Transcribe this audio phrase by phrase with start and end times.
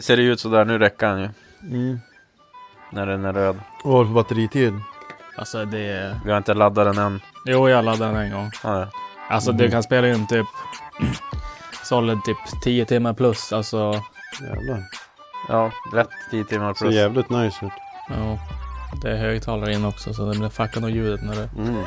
[0.00, 1.28] Ser det ut sådär, nu räcker han ju.
[1.62, 2.00] Mm.
[2.92, 3.56] När den är röd.
[3.84, 4.74] Vad har du för batteritid?
[5.36, 6.20] Alltså det...
[6.24, 7.20] Vi har inte laddat den än.
[7.46, 8.50] Jo, jag laddade den en gång.
[8.64, 8.86] Ja, ja.
[9.30, 10.46] Alltså du kan spela in typ
[11.84, 13.52] Solid typ 10 timmar plus.
[13.52, 14.02] Alltså,
[14.40, 14.82] Jävlar.
[15.48, 16.94] ja rätt 10 timmar Ser plus.
[16.94, 17.72] jävligt nice ut.
[18.08, 18.38] ja.
[19.02, 21.48] Det är högtalare in också så det blir fucka nog ljudet när det...
[21.58, 21.84] Mm.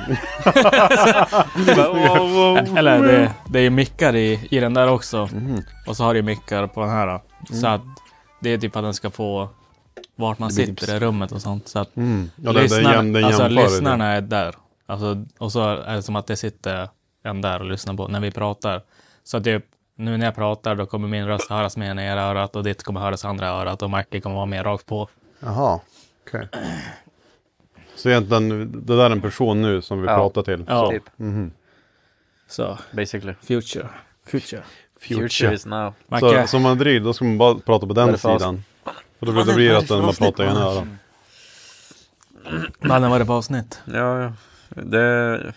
[2.77, 5.29] Eller det, det är mickar i, i den där också.
[5.33, 5.61] Mhm.
[5.87, 7.19] Och så har du mickar på den här.
[7.51, 7.81] Så att
[8.43, 9.49] det är typ att den ska få
[10.15, 11.67] vart man blir sitter typ- i rummet och sånt.
[11.67, 12.29] Så att Mm.
[12.35, 14.55] Ja, lyssnarna, jäm, det är alltså, lyssnarna är där.
[14.85, 16.89] Alltså, och så är det som att det sitter
[17.23, 18.81] en där och lyssnar på när vi pratar.
[19.23, 22.21] Så att typ, nu när jag pratar då kommer min röst höras mer i ena
[22.21, 25.07] örat och ditt kommer höras i andra örat och Macke kommer vara mer rakt på.
[25.39, 25.79] Jaha,
[26.27, 26.47] okej.
[27.95, 30.15] Så egentligen, det där är en person nu som vi Ja.
[30.15, 30.65] pratar till?
[30.67, 30.85] Ja.
[30.85, 30.91] Så.
[30.91, 31.03] Typ,
[32.47, 33.33] Så, basically.
[33.41, 33.87] future.
[34.25, 34.63] Future.
[35.03, 35.93] Future is now.
[36.19, 38.63] Så som Madrid, då ska man bara prata på Vad den sidan.
[39.19, 40.87] För då blir det blir att den man pratar i ena örat.
[42.79, 43.81] mannen var det på avsnitt?
[43.85, 44.33] Ja, ja.
[44.81, 45.53] Det...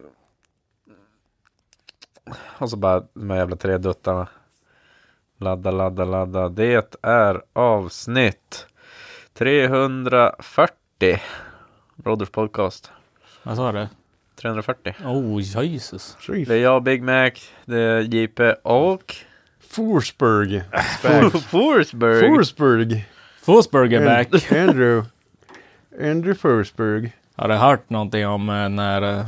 [2.59, 4.29] Och så bara de här jävla tre duttarna.
[5.39, 6.49] Ladda, ladda, ladda.
[6.49, 8.67] Det är avsnitt
[9.35, 11.21] 340.
[12.03, 12.91] Broders podcast.
[13.43, 13.89] Vad sa du?
[14.41, 14.95] 340.
[15.05, 16.17] Oh, Jesus.
[16.27, 17.31] Det är jag, Big Mac,
[17.65, 19.15] det är JP och
[19.61, 20.63] Forsberg.
[21.03, 22.21] Forsberg.
[22.21, 23.07] Forsberg.
[23.43, 24.53] Forsberg är back.
[24.53, 25.11] Andrew.
[26.01, 27.13] Andrew Forsberg.
[27.37, 29.27] Har du hört någonting om eh, när eh,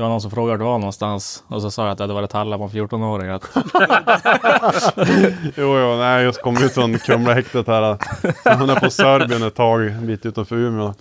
[0.00, 2.04] det var någon som frågade vart du var någonstans och så sa jag att det
[2.04, 3.30] hade varit Halla på 14-åring.
[3.30, 3.48] Att,
[5.56, 7.98] Jo, jo, nej, jag kom ut från Kumlahäktet här.
[8.44, 10.94] Jag hamnade på Serbien ett tag, en bit utanför Umeå.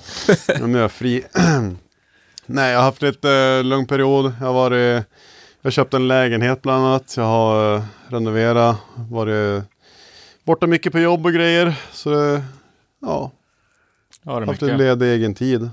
[0.61, 1.25] Och nu är jag fri.
[2.45, 4.33] nej, jag har haft lite eh, lugn period.
[4.39, 5.05] Jag har varit,
[5.61, 7.13] jag köpte en lägenhet bland annat.
[7.17, 9.63] Jag har eh, renoverat, varit
[10.43, 11.75] borta mycket på jobb och grejer.
[11.91, 12.43] Så det,
[13.01, 13.31] ja,
[14.25, 14.77] har du haft mycket?
[14.77, 15.69] ledig egen tid.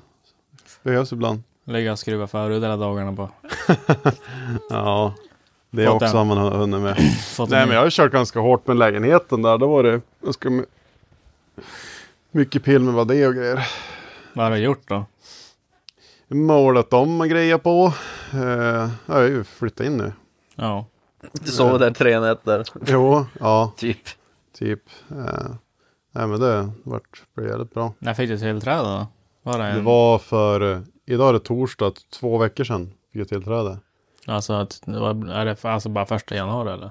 [0.83, 1.43] Behövs ibland.
[1.69, 3.31] Ligga och skruva förhud hela dagarna på.
[4.71, 5.15] Ja,
[5.71, 6.97] det Fått också en- har man hunnit med.
[7.37, 9.59] Fått Nej en- men jag har kört ganska hårt med lägenheten där.
[9.59, 10.65] Då var det ganska my-
[12.31, 13.69] mycket pill med vad det är och grejer.
[14.33, 15.05] Vad har du gjort då?
[16.29, 17.93] Målat om och grejer på.
[18.35, 20.13] Uh, jag har ju flyttat in nu.
[20.55, 20.87] Ja.
[21.33, 22.65] Du sov där tre nätter.
[22.87, 23.99] Jo, ja, Typ.
[24.59, 24.83] typ.
[25.13, 25.25] Uh,
[26.13, 27.93] nej men det vart blev jävligt bra.
[27.99, 29.07] När fick du tillträde då?
[29.43, 33.21] Var det, en, Det var för, eh, idag är det torsdag, två veckor sedan fick
[33.21, 33.79] jag tillträde.
[34.27, 36.91] Alltså att det är det för, alltså bara första januari eller?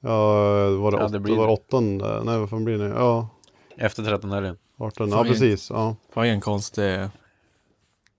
[0.00, 0.10] Ja,
[0.70, 1.52] var det, Ja, åt, det det blir var det.
[1.52, 2.88] åttonde, nej vad fan blir det?
[2.88, 3.28] Ja,
[3.76, 4.56] Efter 13 helgen.
[4.78, 5.70] 18, ja Fan, precis.
[5.70, 5.96] Ja.
[6.08, 7.08] Det var ingen konstig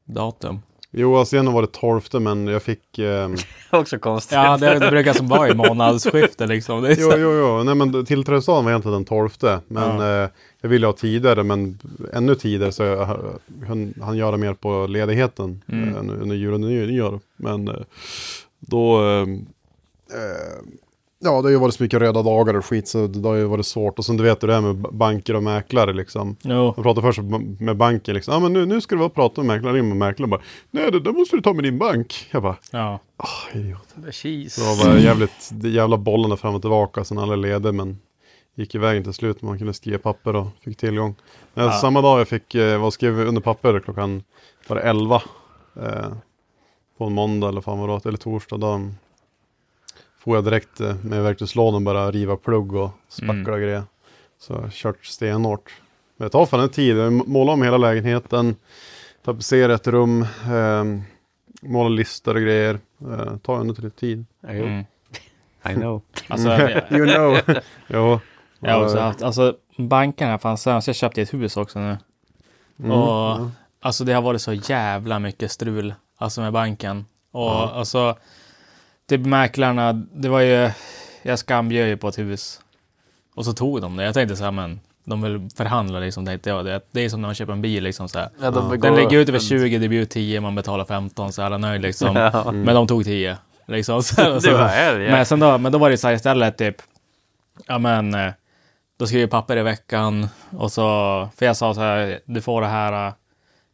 [0.06, 0.60] datum.
[0.92, 3.36] Jo, alltså egentligen var det tolfte men jag fick ehm,
[3.72, 4.36] Också konstigt.
[4.36, 6.82] Ja, det, det brukar som vara i månadsskifte liksom.
[6.82, 7.64] Det är Jo, jo, jo.
[7.64, 9.30] Nej, men tillträdesdagen var egentligen den 12.
[9.68, 10.30] Men eh,
[10.62, 11.80] jag ville ha tidigare, men
[12.14, 13.06] ännu tidigare så jag
[13.68, 15.90] han, han göra mer på ledigheten Mm.
[15.90, 17.20] eh, än under jul och nyår.
[17.38, 17.74] Men eh,
[18.60, 20.60] då, eh, eh,
[21.20, 23.44] ja det har ju varit så mycket röda dagar och skit så det har ju
[23.46, 24.00] varit svårt.
[24.00, 26.36] Och sen du vet det är med banker och mäklare liksom.
[26.42, 26.74] Jo.
[26.76, 27.20] Jag pratade först
[27.60, 29.76] med banken liksom, ja ah, men nu, nu ska du vara och prata med mäklaren,
[29.76, 30.42] ring med mäklaren bara,
[30.72, 32.28] nej det där måste du ta med din bank.
[32.32, 33.00] Jag bara, Ja.
[33.18, 33.88] ah idiot.
[33.96, 38.00] Det var bara jävligt, det jävla bollarna fram och tillbaka, sen alla leder men
[38.60, 39.42] gick i vägen till slut.
[39.42, 41.16] Man kunde skriva papper och fick tillgång.
[41.54, 41.72] Ja.
[41.72, 44.24] Samma dag jag fick, eh, var skrev under papper klockan
[44.68, 45.22] var det 11.
[45.76, 46.08] Eh,
[46.98, 48.58] på en måndag eller fan vad det eller torsdag.
[48.58, 48.82] Då
[50.20, 53.62] får jag direkt eh, med verktygslådan bara riva plugg och spackla Mm.
[53.62, 53.84] grejer.
[54.40, 55.74] Så jag har kört stenhårt.
[56.18, 56.98] Men det tar fan en tid.
[56.98, 58.56] Jag målar om hela lägenheten.
[59.26, 60.22] Tapetsera ett rum.
[60.22, 60.84] Eh,
[61.62, 62.80] måla listor och grejer.
[63.02, 64.26] Eh, tar ändå lite tid.
[64.48, 64.84] Mm.
[65.70, 66.02] I know.
[66.28, 66.50] Alltså,
[66.92, 67.38] You know.
[67.88, 68.20] jo.
[68.60, 71.98] Jag har också haft, alltså bankerna fanns så jag köpte ett hus också nu.
[72.80, 73.52] Mm, och ja.
[73.82, 77.06] alltså det har varit så jävla mycket strul, alltså med banken.
[77.32, 77.72] Och Ja.
[77.76, 78.18] alltså,
[79.10, 80.72] typ mäklarna, det var ju,
[81.22, 82.60] jag skambjöd ju på ett hus.
[83.36, 84.04] Och så tog de det.
[84.04, 86.66] Jag tänkte så här, men de vill förhandla liksom, tänkte jag.
[86.66, 88.30] Det, det är som när man köper en bil liksom så här.
[88.42, 91.58] Ja, de Den ligger ute över 20, det blir 10, man betalar 15, så alla
[91.58, 92.16] nöjd liksom.
[92.16, 92.52] Ja.
[92.52, 93.38] Men de tog 10.
[93.66, 94.04] Liksom.
[94.04, 95.12] Så, Det var ja.
[95.12, 96.76] men, sen då, men då var det så här istället typ,
[97.68, 98.32] ja men, eh,
[99.00, 100.81] då skriver vi papper i veckan och så,
[101.36, 103.13] för jag sa så här, du får det här,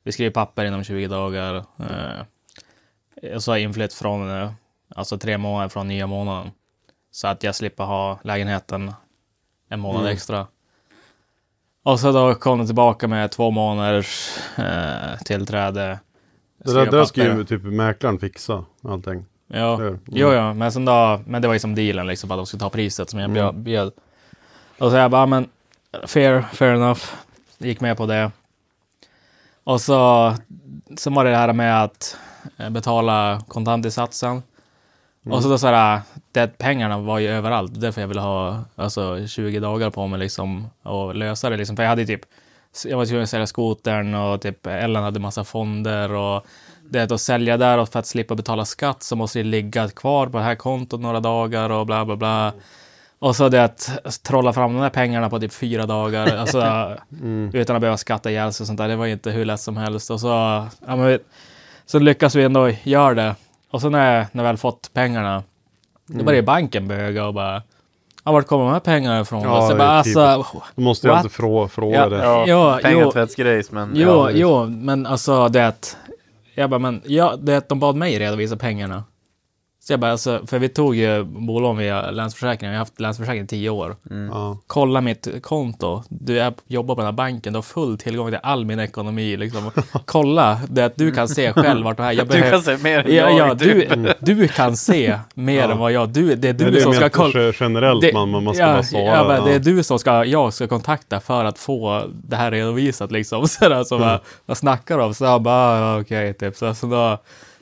[0.03, 1.55] vi skriver papper inom 20 dagar.
[1.55, 4.51] Eh, och så har jag inflytt från, eh,
[4.95, 6.51] alltså tre månader från nya månaden.
[7.11, 8.93] Så att jag slipper ha lägenheten
[9.69, 10.13] en månad Mm.
[10.13, 10.47] extra.
[11.83, 15.99] Och så då kom de tillbaka med två månaders eh, tillträde.
[16.57, 19.25] Det där, där ska ju typ mäklaren fixa allting.
[19.47, 19.99] Ja, hur?
[20.05, 22.59] jo, ja, men sen då, men det var ju som dealen liksom, att de skulle
[22.59, 23.37] ta priset som jag.
[23.37, 23.63] Mm.
[23.63, 23.91] bjöd.
[24.77, 25.49] Och så jag bara, men
[26.07, 27.01] fair, fair enough.
[27.57, 28.31] Gick med på det.
[29.63, 30.33] Och så,
[30.97, 32.17] sen var det det här med att
[32.57, 34.43] eh, betala kontantinsatsen.
[35.29, 36.01] Och så då så här,
[36.31, 37.81] det, pengarna var ju överallt.
[37.81, 41.75] Därför jag ville ha alltså, 20 dagar på mig liksom och lösa det liksom.
[41.75, 42.21] För jag hade typ,
[42.85, 46.45] jag var tvungen att sälja skotern och typ Ellen hade massa fonder och
[46.89, 50.27] det att sälja där och för att slippa betala skatt så måste det ligga kvar
[50.27, 52.53] på det här kontot några dagar och bla bla bla.
[53.25, 53.89] Och så det att
[54.23, 56.57] trolla fram de där pengarna på typ fyra dagar, alltså
[57.53, 58.87] utan att behöva skatta ihjäl sig och sånt där.
[58.87, 60.11] Det var inte hur lätt som helst.
[60.11, 61.19] Och så, ja, men, vi-
[61.85, 63.35] så lyckas vi ändå göra det.
[63.71, 65.43] Och så när, när vi väl fått pengarna,
[66.07, 67.61] då började banken böga och bara,
[68.25, 69.41] ja, vart kommer de här pengarna ifrån?
[69.43, 72.09] Ja, så bara, typ- alltså, Du måste ju alltid frå, fråga Ja.
[72.09, 72.17] det.
[72.17, 72.89] Ja, Ja, jo.
[72.89, 73.91] pengatvättsgrejs men...
[73.95, 75.97] Jo, ja, jo, men alltså det att...
[76.55, 79.03] Jag bara, men ja, det att de bad mig redovisa pengarna.
[79.87, 82.73] Så jag bara, alltså, för vi tog ju bolån via Länsförsäkringen.
[82.73, 83.95] Jag har haft Länsförsäkring i tio år.
[84.31, 84.57] Ja.
[84.67, 86.03] Kolla mitt konto.
[86.09, 87.53] Du är, jobbar på den här banken.
[87.53, 89.37] Du har full tillgång till all min ekonomi.
[89.37, 89.71] Liksom.
[90.05, 92.11] Kolla, det att du kan se själv vart det här...
[92.11, 93.49] Jag Du kan behöver- se mer än Ja, jag.
[93.49, 95.71] ja, du, du kan se mer Ja.
[95.71, 96.09] än vad jag...
[96.09, 97.53] Du, det är du Det är det som ska kolla.
[97.59, 99.03] generellt, man, man ska ja, bara svara.
[99.03, 102.51] Ja, men det är du som ska, jag ska kontakta för att få det här
[102.51, 103.47] redovisat liksom.
[103.47, 105.13] Så där, så bara, vad snackar de?
[105.13, 106.55] Så jag bara, ja, okej, typ.
[106.55, 107.17] Så, så då,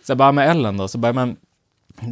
[0.06, 1.36] så jag bara med Ellen då, så bara, men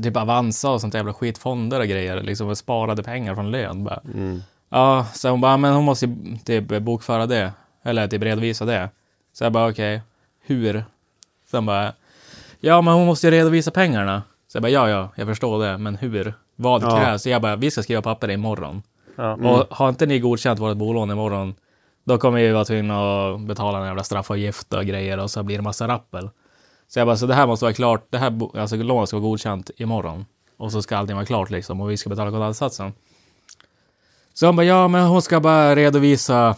[0.03, 3.83] typ Avanza och sånt jävla skit, fonder och grejer, liksom och sparade pengar från lön.
[3.83, 3.99] Bara.
[4.13, 4.41] Mm.
[4.69, 8.89] Ja, så hon bara, men hon måste ju typ bokföra det, eller typ redovisa det.
[9.33, 10.01] Så jag bara, okej,
[10.45, 10.83] hur?
[11.51, 11.93] Sen bara,
[12.59, 14.23] ja men hon måste ju redovisa pengarna.
[14.47, 16.33] Så jag bara, ja ja, jag förstår det, men hur?
[16.55, 16.97] Vad Ja.
[16.97, 17.21] krävs?
[17.23, 18.83] Så jag bara, vi ska skriva papper imorgon.
[19.15, 19.33] Ja.
[19.33, 21.55] Och har inte ni godkänt vårt bolån imorgon,
[22.03, 22.95] då kommer vi vara tvungna
[23.29, 26.29] att betala en jävla straffavgift och grejer och så blir det massa rappel.
[26.93, 29.29] Så jag bara, så det här måste vara klart, det här alltså lånet ska vara
[29.29, 30.25] godkänt imorgon.
[30.57, 32.93] Och så ska allting vara klart liksom och vi ska betala kontantsatsen.
[34.33, 36.55] Så han bara, ja men hon ska bara redovisa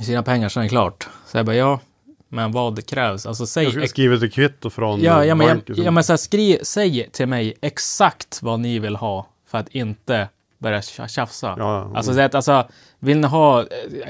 [0.00, 1.08] sina pengar så är det klart.
[1.26, 1.80] Så jag bara, ja,
[2.28, 3.26] men vad krävs?
[3.26, 3.64] Alltså säg...
[3.64, 5.84] Jag ska skriva ett kvitto från Ja, ja, men, banken.
[5.84, 9.68] ja, men så här, skriv, säg till mig exakt vad ni vill ha för att
[9.68, 10.28] inte
[10.60, 11.54] börja tja- tjafsa.
[11.58, 11.96] Ja, ja.
[11.96, 12.64] Alltså, så att, alltså,
[12.98, 13.66] vill ni ha eh,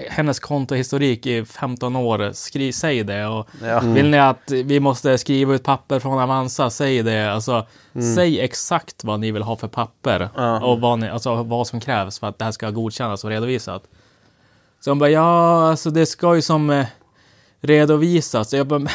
[0.09, 3.26] hennes kontohistorik i 15 år, skriv, säg det.
[3.26, 3.80] Och Ja.
[3.80, 7.33] Vill ni att vi måste skriva ut papper från Avanza, säg det.
[7.33, 7.66] Alltså,
[8.14, 10.61] Säg exakt vad ni vill ha för papper Ja.
[10.64, 13.83] och vad, ni, alltså, vad som krävs för att det här ska godkännas och redovisat.
[14.80, 16.87] Så hon bara, ja, alltså det ska ju som eh,
[17.61, 18.52] redovisas.
[18.54, 18.88] Jag bara, men,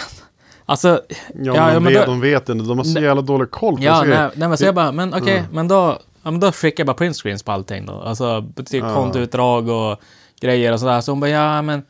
[0.65, 1.01] alltså,
[1.33, 2.65] Ja, ja, men men vet, då- de vet inte.
[2.65, 4.09] De har så jävla dålig koll på Ja, sig.
[4.09, 5.51] nej, nej men så jag bara, men okej, Mm.
[5.51, 7.93] men då, ja, men då skickar jag bara printscreens på allting då.
[7.93, 8.93] Alltså typ Ja.
[8.95, 9.99] kontoutdrag och
[10.41, 11.01] grejer och sådär.
[11.01, 11.83] Så hon bara, ja men,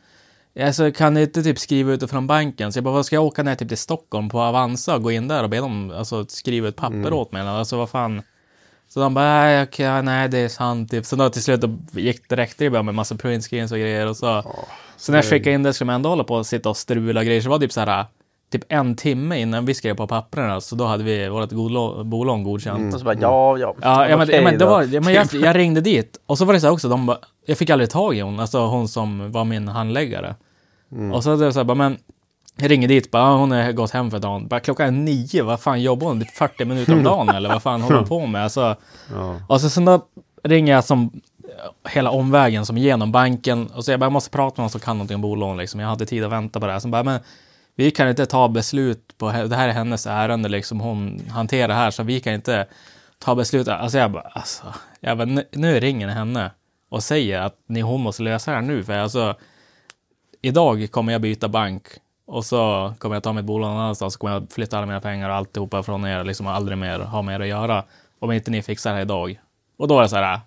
[0.60, 2.72] alltså kan ni inte typ skriva ut det från banken?
[2.72, 5.10] Så jag bara, vad ska jag åka ner typ till Stockholm på Avanza och gå
[5.10, 7.12] in där och be dem alltså, skriva ett papper Mm.
[7.12, 7.40] åt mig?
[7.42, 7.50] eller?
[7.50, 8.22] Alltså vad fan.
[8.88, 10.90] Så de bara, nej, okej, nej det är sant.
[10.90, 11.06] Typ.
[11.06, 14.06] Så då till slut då gick räckte det bara med massa printscreens och grejer.
[14.06, 14.42] Och så,
[14.96, 17.20] så när jag skickade in det skulle man ändå hålla på och sitta och strula
[17.20, 17.40] och grejer.
[17.40, 18.04] Så det var typ så här,
[18.52, 20.60] typ en timme innan vi skrev på papperna.
[20.60, 21.50] Så då hade vi vårt
[22.04, 22.94] bolån godkänt.
[22.94, 23.74] Och så bara, ja, ja.
[23.82, 24.66] Ja, ja, men, ja, men, det då.
[24.66, 27.06] var, ja, men jag, jag ringde dit och så var det så här också, de
[27.06, 30.34] bara, jag fick aldrig tag i hon, alltså hon som var min handläggare.
[31.12, 31.96] Och så, det så här, bara, men
[32.58, 34.48] jag ringer dit, bara, "Ja, hon har gått hem för dagen.
[34.48, 37.82] Bara, klockan är nio, vad fan jobbar hon 40 minuter om dagen eller vad fan
[37.82, 38.42] håller hon på med?
[38.44, 38.76] Alltså,
[39.14, 39.34] Ja.
[39.48, 40.00] och så sen då
[40.42, 41.10] ringer jag som
[41.88, 43.66] hela omvägen som genom banken.
[43.66, 45.56] Och så jag bara, jag måste prata med någon som kan någonting om bolån.
[45.56, 45.80] Liksom.
[45.80, 46.80] Jag hade tid att vänta på det här.
[46.80, 47.20] Så bara, men
[47.76, 50.80] vi kan inte ta beslut på, det här är hennes ärende liksom.
[50.80, 52.66] Hon hanterar det här så vi kan inte
[53.18, 53.68] ta beslut.
[53.68, 56.50] Alltså jag bara, alltså, jag bara nu, nu ringer ni henne
[56.88, 58.84] och säger att ni, hon måste lösa det här nu.
[58.84, 59.34] För alltså,
[60.42, 61.86] idag kommer jag byta bank
[62.26, 64.14] och så kommer jag ta mitt bolån någon annanstans.
[64.14, 66.24] Så kommer jag flytta alla mina pengar och alltihopa från er.
[66.24, 67.84] Liksom aldrig mer ha med er att göra.
[68.18, 69.40] Om inte ni fixar det här idag.
[69.76, 70.40] Och då är det så här.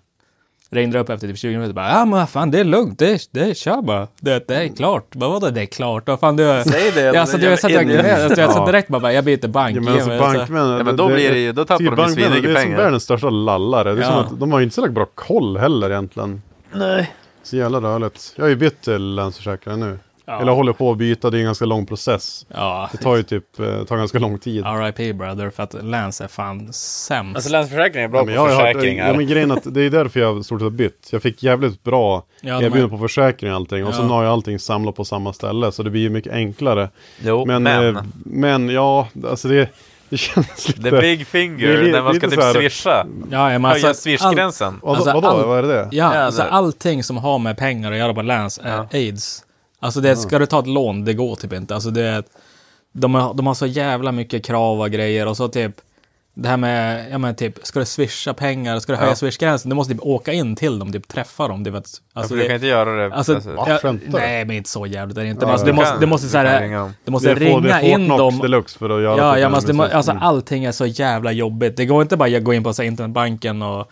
[0.72, 3.10] Ringde upp efter typ 20 minuter bara, ja men vad fan det är lugnt, det
[3.12, 4.08] är, det är kör bara.
[4.20, 5.06] Det, det är klart.
[5.14, 6.08] Vad vadå det är klart?
[6.08, 6.62] Vad fan du...
[6.66, 7.00] Säg det.
[7.00, 9.76] Ja, alltså, du, jag satt, jag, jag, jag, jag satt direkt bara, jag byter bank.
[9.76, 12.14] Ja, men alltså bankmän, Ja, men då blir det ju- då tappar tycker de ju
[12.14, 12.76] svinmycket Det är som pengar.
[12.78, 13.94] världens största lallare.
[13.94, 14.10] Det är Ja.
[14.10, 16.42] som att de har ju inte så bra koll heller egentligen.
[16.72, 17.12] Nej.
[17.42, 18.32] Så jävla rörligt.
[18.36, 19.98] Jag har ju bytt till Länsförsäkringar nu.
[20.30, 20.40] Ja.
[20.40, 22.46] Eller håller på att byta, det är en ganska lång process.
[22.54, 24.64] Ja, Det tar ju typ, eh, tar ganska lång tid.
[24.66, 27.36] RIP brother, för att Lance är fan sämst.
[27.36, 29.06] Alltså Länsförsäkring är bra Ja, men på jag försäkringar.
[29.08, 31.08] ja, men grejen att det är därför jag stort sett har bytt.
[31.12, 33.84] Jag fick jävligt bra Ja, de erbjudande är- på försäkring och allting.
[33.84, 33.96] Och Ja.
[33.96, 35.72] så har jag allting samlat på samma ställe.
[35.72, 36.88] Så det blir ju mycket enklare.
[37.24, 37.96] Jo, Men, men.
[37.96, 39.68] eh, men ja, alltså det,
[40.08, 40.90] det känns lite...
[40.90, 43.06] The big finger, det när man ska typ här- swisha.
[43.30, 44.78] Ja, men Höja alltså, swishgränsen.
[44.82, 45.28] Vadå, alltså, vadå?
[45.28, 45.88] all- vad är det?
[45.92, 49.44] Ja, Ja, alltså allting som har med pengar att göra på Lance är aids.
[49.80, 51.74] Alltså det, ska du ta ett lån, det går typ inte.
[51.74, 52.22] Alltså det,
[52.92, 55.72] de, har, de har så jävla mycket krav och grejer och så typ
[56.34, 59.16] det här med, ja men typ, ska du swisha pengar, ska du höja Ja.
[59.16, 61.62] swishgränsen, du måste typ åka in till dem, typ träffa dem.
[61.64, 63.14] Vet, Alltså, alltså, du kan inte göra det.
[63.14, 65.42] alltså, alltså, ja, nej men inte så jävligt är det inte.
[65.42, 66.94] Ja, men alltså, du måste, du måste, du så här, kan ringa dem.
[67.04, 68.38] du måste Det ringa är in dem.
[68.38, 69.40] deluxe för att göra Ja, det.
[69.40, 71.76] ja men alltså, alltså allting är så jävla jobbigt.
[71.76, 73.90] Det går inte bara att gå in på så internetbanken och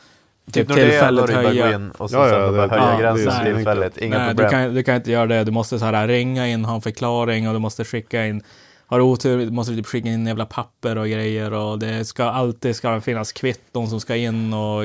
[0.52, 1.74] typ Typ tillfälligt höja.
[1.74, 3.96] in och så, Ja, sen ja, det- höja ja, gränsen är tillfälligt.
[3.98, 4.46] Inga Nej, problem.
[4.46, 5.44] Du kan, du kan inte göra det.
[5.44, 8.42] Du måste så här ringa in, ha en förklaring och du måste skicka in.
[8.86, 12.24] Har du otur du måste typ skicka in jävla papper och grejer och det ska
[12.24, 14.82] alltid ska finnas kvitton som ska in och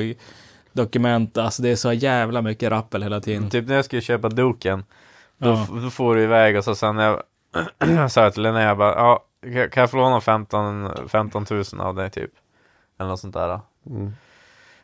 [0.72, 1.38] dokument.
[1.38, 3.50] Alltså det är så jävla mycket rappel hela tiden.
[3.50, 4.84] Typ när jag skulle köpa duken.
[5.38, 5.66] Då, Ja.
[5.82, 8.94] då får du iväg och så sen när jag sa jag till Linnea, jag bara,
[8.94, 12.30] ja, kan- kan jag få låna 15, 15 000 av dig typ?
[12.98, 13.48] Eller något sånt där.
[13.48, 13.60] Då.
[13.90, 14.12] Mm.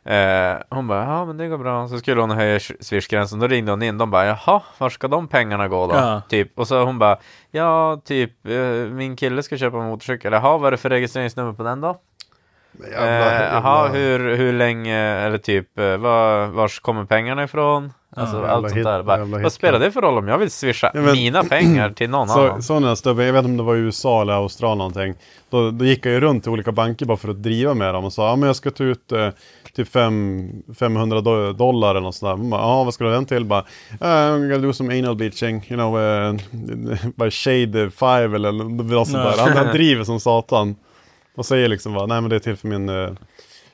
[0.05, 1.87] Eh, hon bara, ja men det går bra.
[1.87, 3.97] Så skulle hon höja sh- swishgränsen, då ringde hon in.
[3.97, 5.95] De bara, jaha, var ska de pengarna gå då?
[5.95, 6.21] Ja.
[6.29, 6.59] Typ.
[6.59, 7.17] Och så hon bara,
[7.51, 8.55] ja typ, eh,
[8.91, 10.33] min kille ska köpa en motorcykel.
[10.33, 11.97] Jaha, vad är det för registreringsnummer på den då?
[12.97, 17.93] Eh, Jaha, hur, hur länge, eller typ, eh, var, vars kommer pengarna ifrån?
[18.15, 19.03] Alltså Jävla allt sånt där.
[19.03, 22.09] Bara, vad spelar det för roll om jag vill swisha Ja, men- mina pengar till
[22.09, 22.61] någon Så, annan?
[22.63, 25.13] sådana stubbar, jag vet inte om det var i USA eller Australien någonting.
[25.49, 28.05] Då, då gick jag ju runt till olika banker bara för att driva med dem
[28.05, 29.29] och sa ja men jag ska ta ut eh,
[29.75, 30.49] typ fem,
[30.79, 32.57] 500 do- dollar eller något sånt där.
[32.57, 33.45] Ja vad ska du ha den till?
[33.45, 36.33] Bara, "Uh, I'm gonna do some anal bleaching, you know, uh,
[37.15, 39.43] by shade five eller något sånt där.
[39.43, 40.75] Han, han driver som satan.
[41.35, 43.09] Och säger liksom bara, nej men det är till för min uh,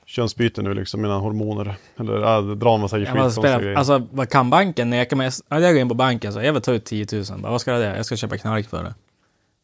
[0.08, 1.76] könsbyte nu liksom, mina hormoner.
[2.00, 3.32] Eller ja, det drar en massa Ja, skit.
[3.34, 3.76] spelar, grejer.
[3.76, 5.32] alltså vad kan banken neka mig?
[5.50, 7.24] Ja, Jag går in på banken så jag vill ta ut 10 000.
[7.42, 7.96] Bara, vad ska jag det?
[7.98, 8.94] Jag ska köpa knark för det.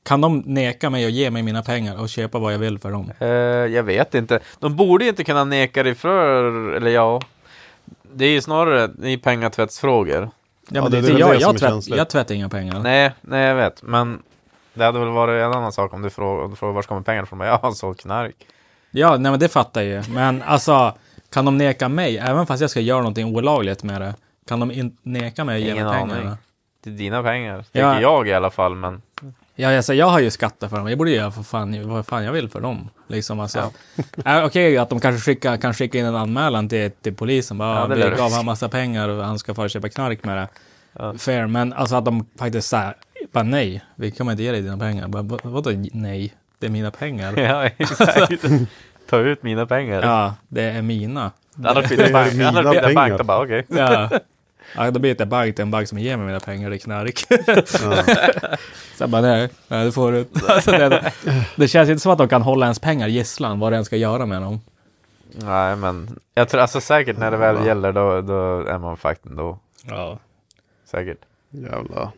[0.05, 2.91] Kan de neka mig och ge mig mina pengar och köpa vad jag vill för
[2.91, 3.11] dem?
[3.19, 3.27] Eh,
[3.75, 4.39] jag vet inte.
[4.59, 7.21] De borde inte kunna neka dig för, eller ja.
[8.13, 10.21] Det är ju snarare i pengatvättsfrågor.
[10.23, 10.29] Ja,
[10.69, 12.49] Ja, men det- det, det är väl jag, det jag, är tvätt, jag tvättar inga
[12.49, 12.79] pengar.
[12.79, 13.83] Nej, nej jag vet.
[13.83, 14.19] Men
[14.73, 17.01] det hade väl varit en annan sak om du frågar, om du frågar var kommer
[17.01, 17.39] pengarna från?
[17.39, 18.35] Jag har sålt knark.
[18.95, 20.13] Ja, nej men det fattar jag ju.
[20.13, 20.93] Men alltså,
[21.33, 24.13] kan de neka mig, även fast jag ska göra någonting olagligt med det,
[24.47, 26.09] kan de in, neka mig att ge Ingen mig aning.
[26.15, 26.37] pengarna?
[26.83, 27.61] Det är dina pengar.
[27.63, 28.01] Tycker Ja.
[28.01, 28.75] jag i alla fall.
[28.75, 29.01] Men
[29.55, 30.89] Ja, alltså, jag har ju skattat för dem.
[30.89, 32.89] Jag borde göra för fan, vad fan jag vill för dem.
[33.07, 33.71] Liksom, alltså.
[34.25, 37.57] Äh, Okej att de kanske skickar, kan skicka in en anmälan till, till polisen.
[37.57, 38.15] Bara, Ja, vi du.
[38.15, 40.47] gav han massa pengar och han ska få köpa knark med det.
[41.17, 42.93] Fair, men alltså att de faktiskt säger
[43.31, 45.07] bara nej, vi kommer inte ge dig dina pengar.
[45.07, 46.33] Bara, vad- vadå nej?
[46.63, 47.33] Det är mina pengar.
[47.39, 48.45] ja, exakt.
[49.09, 50.01] Ta ut mina pengar.
[50.01, 51.31] ja, det är mina.
[51.65, 52.33] Annars byter jag bank.
[52.33, 53.21] Annars bank.
[53.21, 53.65] Bara okej.
[53.67, 54.09] Ja.
[54.75, 56.77] Ja, då byter jag bank till en bank som ger mig mina pengar, det är
[56.77, 57.19] knark.
[58.97, 60.25] Så jag bara, nej, nej det får du.
[60.47, 61.11] Alltså, det,
[61.55, 64.25] det känns inte som att de kan hålla ens pengar gisslan, vad den ska göra
[64.25, 64.61] med dem.
[65.35, 69.35] Nej, men jag tror alltså säkert när det väl gäller då, då är man faktiskt
[69.35, 69.59] då.
[69.87, 70.19] Ja.
[70.85, 71.19] Säkert.
[71.49, 72.11] Jävla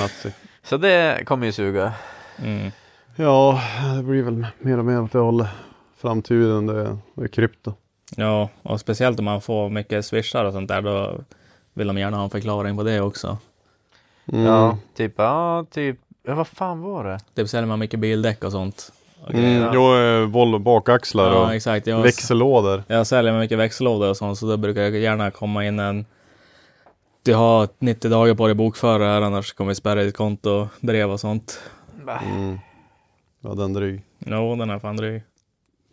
[0.00, 0.32] nazi.
[0.62, 1.92] Så det kommer ju suga.
[2.38, 2.70] Mm.
[3.16, 3.60] Ja,
[3.96, 5.48] det blir väl mer och mer åt det hållet.
[5.96, 7.74] Framtiden, det, är krypto.
[8.16, 11.20] Ja, och speciellt om man får mycket swishar och sånt där, då
[11.74, 13.38] vill de gärna ha en förklaring på det också.
[14.32, 14.44] Mm.
[14.46, 17.18] Ja, typ, ja, typ, ja, vad fan var det?
[17.34, 18.92] Typ säljer man mycket bildäck och sånt.
[19.22, 19.70] Och Mm, grejer.
[19.74, 21.86] jo, eh, Volvo bakaxlar ja, och exakt.
[21.86, 22.82] Jag, växellådor.
[22.86, 26.04] jag säljer mycket växellådor och sånt, så då brukar jag gärna komma in en
[27.24, 30.68] du har 90 dagar på dig att bokföra här, annars kommer vi spärra ditt konto,
[30.80, 31.60] brev och sånt.
[32.22, 32.58] Mm.
[33.42, 34.02] Ja, den dryg.
[34.18, 35.22] Jo, den är fan dryg.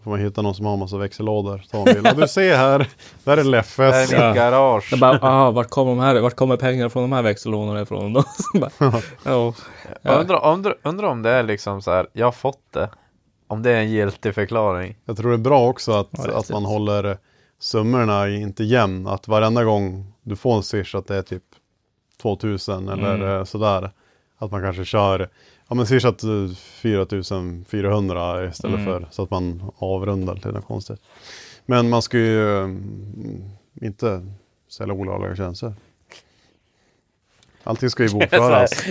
[0.03, 1.61] får man hitta någon som har massa växellådor.
[1.71, 2.07] Ta en bild.
[2.07, 2.87] Och du ser här,
[3.23, 4.09] där är Leffes.
[4.09, 4.87] Det här är mitt garage.
[4.91, 8.13] Jag bara, ah, vart kommer, de här, vart kommer pengar från de här växellånorna ifrån?
[8.13, 8.23] då?
[8.59, 9.01] Bara, ja.
[9.23, 9.53] Jag
[10.01, 10.11] Ja.
[10.19, 12.89] undrar, undrar, undrar om det är liksom så här, jag har fått det.
[13.47, 14.97] Om det är en giltig förklaring.
[15.05, 17.17] Jag tror det är bra också att, Ja, är att man håller
[17.59, 19.07] summorna inte jämn.
[19.07, 21.43] Att varenda gång du får en swish att det är typ
[22.21, 23.45] 2000 eller Mm.
[23.45, 23.91] sådär.
[24.37, 25.29] Att man kanske kör,
[25.69, 28.85] ja men swishat eh, 4400 istället Mm.
[28.85, 30.99] för så att man avrundar till något konstigt.
[31.65, 33.43] Men man ska ju mm,
[33.81, 34.25] inte
[34.69, 35.73] sälja olagliga tjänster.
[37.63, 38.71] Allting ska ju bokföras.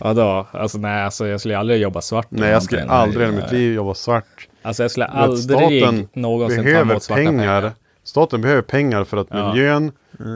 [0.00, 2.26] Ja, då, alltså, nej, alltså, jag skulle aldrig jobba svart.
[2.30, 4.48] Nej jag skulle aldrig i mitt liv jobba svart.
[4.62, 7.60] Alltså jag skulle aldrig någonsin ta behöver emot svarta pengar.
[7.60, 7.72] pengar.
[8.08, 9.52] Staten behöver pengar för att Ja.
[9.52, 9.92] miljön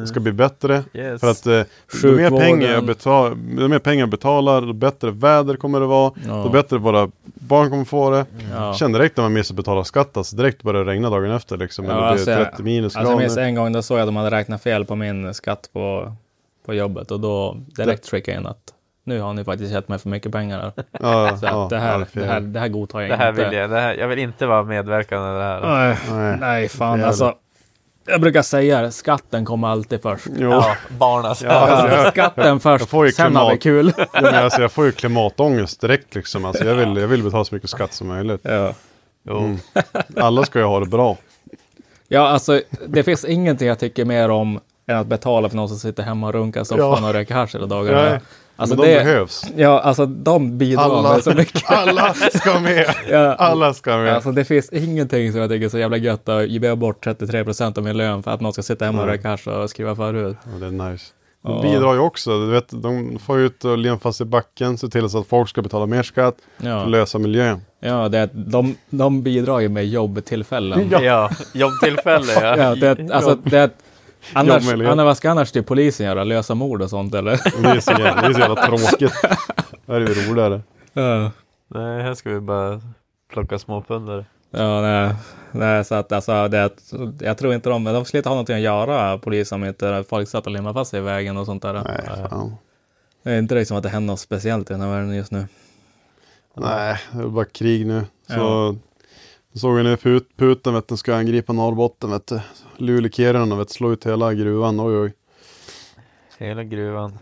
[0.07, 0.83] ska bli bättre.
[0.93, 1.21] Yes.
[1.21, 1.63] För att eh,
[2.03, 5.87] ju mer pengar jag betalar, ju mer pengar jag betalar, då bättre väder kommer det
[5.87, 6.13] vara.
[6.27, 6.33] Ja.
[6.45, 8.27] Då bättre våra barn kommer få det.
[8.55, 8.75] Ja.
[8.75, 11.85] Känn direkt när man missar betala skatt, alltså direkt börjar det regna dagen efter liksom.
[11.85, 13.07] Ja, Eller det alltså, är jag- 30 minusgrader.
[13.07, 15.35] Alltså jag minns en gång då såg jag att de hade räknat fel på min
[15.35, 16.13] skatt på,
[16.67, 18.59] på jobbet och då direkt skickade jag in att
[19.05, 20.73] nu har ni faktiskt gett mig för mycket pengar här.
[21.01, 23.29] ja, Så ja, att det, här, är det, här, det här godtar jag Det här
[23.31, 23.45] inte.
[23.49, 23.71] vill jag.
[23.71, 25.97] Det här, jag vill inte vara medverkande i det här.
[26.11, 26.69] Nej, Nej.
[26.69, 27.35] fan alltså.
[28.07, 30.27] Jag brukar säga det, skatten kommer alltid först.
[30.37, 31.43] Jo, Ja, barnas.
[31.43, 33.93] Ja, alltså, Skatten först, sen har vi klimat- kul.
[33.97, 36.45] ja, men alltså, jag får ju klimatångest direkt liksom.
[36.45, 38.41] Alltså, jag, vill, jag vill betala så mycket skatt som möjligt.
[38.45, 38.73] ja.
[39.29, 39.39] Jo.
[39.39, 39.59] Mm.
[40.17, 41.17] Alla ska ju ha det bra.
[42.09, 45.79] ja, alltså det finns ingenting jag tycker mer om än att betala för någon som
[45.79, 47.09] sitter hemma och runkar soffan Ja.
[47.09, 48.21] och röker hasch hela dagarna.
[48.57, 49.45] Alltså men de det, behövs.
[49.57, 51.63] ja, alltså de bidrar Alla, med så mycket.
[51.71, 52.95] alla ska med.
[53.11, 54.15] Ja, Alla ska med.
[54.15, 57.45] Alltså det finns ingenting som jag tycker är så jävla gött att ge bort 33
[57.45, 59.97] procent av min lön för att någon ska sitta hemma och röka hasch och skriva
[59.97, 60.37] förhud.
[60.45, 61.05] Ja, det är nice.
[61.45, 61.63] De Ja.
[61.63, 62.39] bidrar ju också.
[62.47, 65.49] Du vet, de får ut och len fast i backen, se till så att folk
[65.49, 67.61] ska betala mer skatt, Ja, lösa miljön.
[67.81, 70.89] ja det är, de, de bidrar ju med jobbtillfällen.
[71.03, 72.57] Ja, jobbtillfälle ja.
[72.57, 73.71] Ja, det, är- alltså, det, är-
[74.33, 76.25] annars, annars, vad ska annars till polisen göra?
[76.25, 77.63] Lösa mord och sånt eller?
[77.63, 79.13] Det är så jävla, det är så jävla tråkigt.
[79.23, 79.37] Det
[79.93, 80.61] här är ju roligare.
[80.93, 81.31] Ja,
[81.75, 82.81] Nej, här ska vi bara
[83.33, 84.25] plocka småpundare.
[84.51, 85.15] ja nej,
[85.53, 86.71] nej, så att alltså, det,
[87.21, 90.29] jag tror inte de, de skulle inte ha någonting att göra polisen om inte folk
[90.29, 91.73] satt och limmade fast sig i vägen och sånt där.
[91.73, 92.55] Nej, fan.
[93.23, 95.47] Det är inte liksom att det händer något speciellt i den här världen just nu.
[96.57, 98.05] Nej, det är bara krig nu.
[98.29, 98.77] Så
[99.53, 102.41] jag såg vi nu Put, Putin vet du, ska angripa Norrbotten vet du.
[102.77, 104.81] Luleå-Kiruna vet du, slå ut hela gruvan.
[104.81, 105.13] Oj oj.
[106.39, 107.19] Hela gruvan.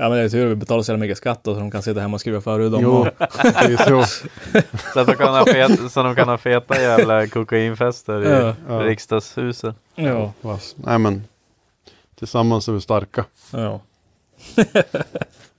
[0.00, 1.70] Ja men det är tur att vi betalar så jävla mycket skatt då, så de
[1.70, 3.04] kan sitta hemma och skriva förhud om Jo, och-
[3.42, 4.04] det är så.
[4.94, 8.54] Så att de kan ha, fet, så de kan ha feta jävla kokainfester i Ja.
[8.68, 8.80] Ja.
[8.82, 9.76] riksdagshuset.
[9.94, 10.32] Ja.
[10.76, 11.24] Nej men.
[12.18, 13.24] Tillsammans är vi starka.
[13.52, 13.80] ja.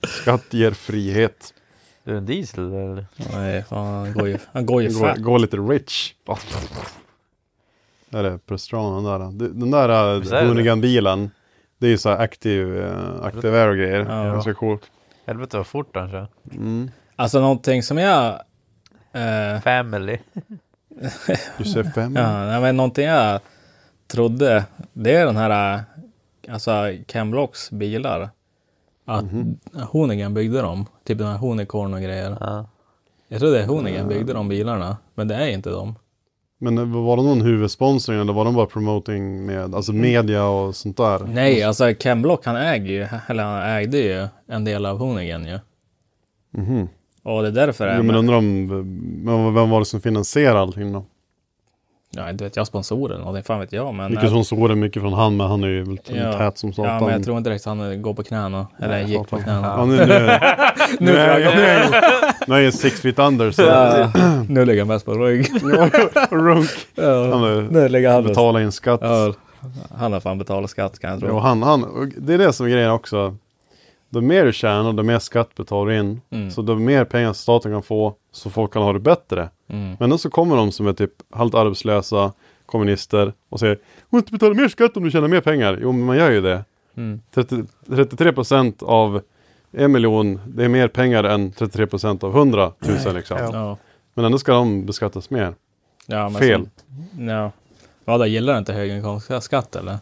[0.08, 1.54] Skatt ger frihet.
[2.10, 3.06] Du är en diesel eller?
[3.32, 5.18] Nej, han går ju, han går ju Gå, fett.
[5.18, 6.14] gå lite rich.
[8.10, 9.18] Där är Prostranen där.
[9.18, 10.46] Det- Den där Visst är det?
[10.54, 11.30] uh.
[11.78, 14.06] Det är ju så här aktiv, uh, aktiv air grejer.
[14.08, 14.34] Ja.
[14.36, 14.90] Det så coolt.
[15.26, 16.28] Helvete vad fort han kör.
[16.52, 16.90] Mm.
[17.16, 18.40] Alltså någonting som jag...
[19.12, 20.18] Eh, Family.
[21.58, 22.16] Du ser fem.
[22.16, 23.40] ja, men någonting jag
[24.06, 25.80] trodde, det är den här, eh,
[26.54, 26.72] alltså
[27.06, 28.30] Ken Blocks bilar.
[29.10, 29.24] Att
[29.90, 32.36] Hoonigan byggde dem, typ den här Hoonicorn och grejer.
[32.40, 32.66] Ja.
[33.28, 35.94] Jag tror det är Hoonigan byggde de bilarna, men det är inte de.
[36.58, 40.76] Men uh, var det någon huvudsponsring eller var de bara promoting med alltså media och
[40.76, 41.18] sånt där?
[41.18, 45.46] Nej, alltså Ken Block han äger ju, eller han ägde ju en del av Hoonigan
[45.46, 45.58] ju.
[46.50, 46.88] Mhm.
[47.22, 48.66] Och det är därför det är Jo, men undrar om,
[49.24, 51.04] men vem var det som finansierade allting då?
[52.16, 53.94] Ja, inte vet jag, sponsorer eller någonting, fan vet jag.
[53.94, 56.32] Men, Mycket sponsorer, mycket från han, men han är ju väl Ja.
[56.32, 56.92] tät som satan.
[56.94, 58.66] ja, men jag tror inte direkt han går på knäna.
[58.78, 59.66] Eller Nej, gick på knäna.
[59.66, 60.06] Ja, nu, nu,
[61.00, 61.90] nu, är jag, nu, är jag,
[62.48, 64.10] nu är jag six feet under så Ja,
[64.48, 65.46] nu ligger han mest på rygg.
[66.30, 66.70] runk.
[66.94, 69.00] Ja, Han är, nu ligger han betala in skatt.
[69.02, 69.32] Ja,
[69.98, 71.28] han har fan betalat skatt kan jag tro.
[71.28, 73.36] Jo, han, han, det är det som är grejen också.
[74.10, 76.20] Då mer du tjänar, då mer skatt betalar du in.
[76.30, 76.50] Mm.
[76.50, 79.48] Så då mer pengar staten kan få, så folk kan ha det bättre.
[79.68, 79.96] Mm.
[80.00, 82.32] Men då så kommer de som är typ halvt arbetslösa,
[82.66, 85.78] kommunister och säger Du måste betala mer skatt om du tjänar mer pengar.
[85.82, 86.64] Jo, men man gör ju det.
[86.96, 87.20] Mm.
[87.34, 89.22] 30, 33 procent av
[89.72, 92.72] en miljon, det är mer pengar än 33 procent av 100
[93.04, 93.38] 000 liksom.
[93.38, 93.76] ja.
[94.14, 95.54] Men ändå ska de beskattas mer.
[96.06, 96.64] ja, men Fel.
[97.16, 97.52] Så, ja.
[98.04, 99.98] Vadå, gillar du inte höginkomstskatt eller?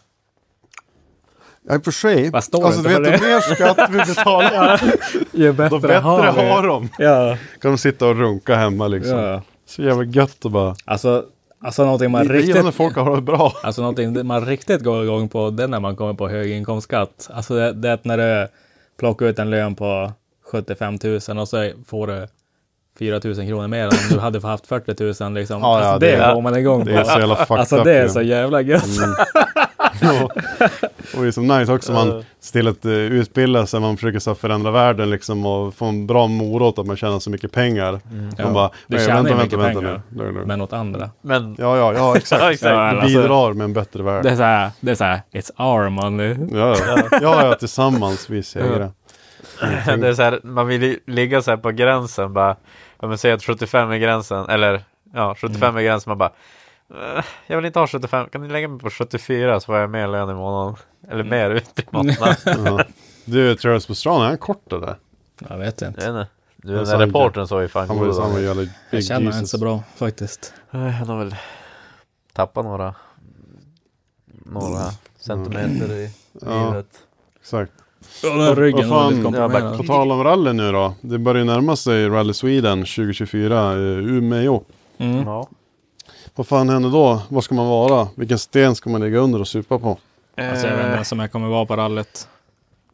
[1.69, 2.29] Ja, i och för sig.
[2.29, 4.81] Vad står alltså, det du på vet, ju mer skatt vi betalar,
[5.31, 6.89] Ju då bättre har de.
[6.97, 7.37] Ja.
[7.61, 9.17] Kan de sitta och runka hemma liksom.
[9.19, 9.41] ja.
[9.65, 10.75] Så jävla gött att bara...
[10.85, 11.23] Alltså,
[11.63, 12.75] alltså någonting man gillar när riktigt...
[12.75, 13.53] folk har det bra.
[13.63, 17.29] Alltså någonting man riktigt går igång på, det är när man kommer på höginkomstskatt.
[17.33, 18.47] Alltså det, det är att när du
[18.99, 20.11] plockar ut en lön på
[20.51, 22.27] 75 000 och så får du
[22.99, 25.61] 4 000 kronor mer än om du hade haft 40 000 liksom.
[25.61, 27.83] Ja, ja, alltså, det, det- går man igång Det är så jävla fucked Alltså up
[27.83, 28.97] det är så jävla gött.
[28.97, 29.13] Mm.
[31.15, 34.19] Och det är så nice också man ser till att uh, utbilda sig, man försöker
[34.19, 37.91] så förändra världen liksom och få en bra morot att man tjänar så mycket pengar.
[37.91, 40.01] Man Ja, bara, du "Nej, tjänar vänta, mycket vänta, vänta pengar.
[40.09, 40.17] nu.
[40.23, 40.47] Lugn, lugn.
[40.47, 41.09] Men åt andra.
[41.21, 42.41] Men Ja, ja, ja, exakt.
[42.43, 42.71] Ja, exakt.
[42.75, 44.23] Ja, Du alltså- bidrar med en bättre värld.
[44.23, 46.35] Det är så här, det är så här, it's our money.
[46.51, 48.91] Ja, ja, ja, tillsammans vi segrar.
[49.97, 52.55] det är så här, man vill ligga så här på gränsen bara.
[52.97, 54.81] Om man säger att 75 är gränsen, eller
[55.13, 56.31] ja, 75 är gränsen, man bara.
[56.89, 59.89] "Eh, Jag vill inte ha 75, kan ni lägga mig på 74 så får jag
[59.89, 60.75] mer lön i månaden?
[61.09, 62.35] Eller mer ut i månaden?
[62.45, 62.83] Ja.
[63.25, 64.95] Du, Travis Pastrana, är han kort eller?
[65.49, 66.01] Jag vet inte.
[66.05, 66.27] Jag vet inte.
[66.57, 67.05] Du, den där inte.
[67.05, 68.69] reportern såg ju fan Han god var, han var ut.
[68.89, 69.49] Jag känner inte Jesus.
[69.51, 70.53] så bra faktiskt.
[70.71, 71.35] Eh, Han har väl
[72.33, 72.95] tappat några
[74.25, 74.85] några
[75.19, 76.65] centimeter i Ja.
[76.69, 76.87] livet.
[77.39, 77.71] Exakt.
[78.23, 79.77] Ja, den ryggen var fan, lite komprimerad.
[79.77, 80.93] På tal om rally nu då.
[81.01, 84.61] Det börjar ju närma sig Rally Sweden 2024 i Umeå.
[84.97, 85.23] Mm.
[85.27, 85.47] Ja.
[86.39, 87.21] Vad fan händer då?
[87.29, 88.07] Var ska man vara?
[88.15, 89.97] Vilken sten ska man ligga under och supa på?
[90.37, 92.27] Alltså, jag vet inte ens om jag kommer vara på rallyt.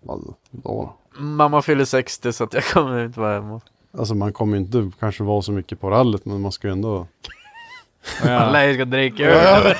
[0.10, 0.94] Alltså, då.
[1.18, 3.62] Mamma fyller 60 så att jag kommer inte vara hemma.
[3.98, 7.08] alltså man kommer inte kanske vara så mycket på rallyt men man ska ju ändå...
[8.24, 9.76] Alla Jag, ska dricka öl.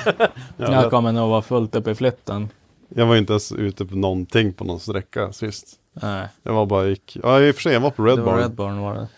[0.56, 2.48] Ja, jag kommer nog vara fullt upp i flytten.
[2.88, 5.66] Jag var inte ens ute på någonting på någon sträcka sist.
[5.92, 7.16] Nej, Jag var bara gick...
[7.22, 8.40] Ja i och för sig jag var på Red det var Barn.
[8.40, 9.08] Red Barn var det.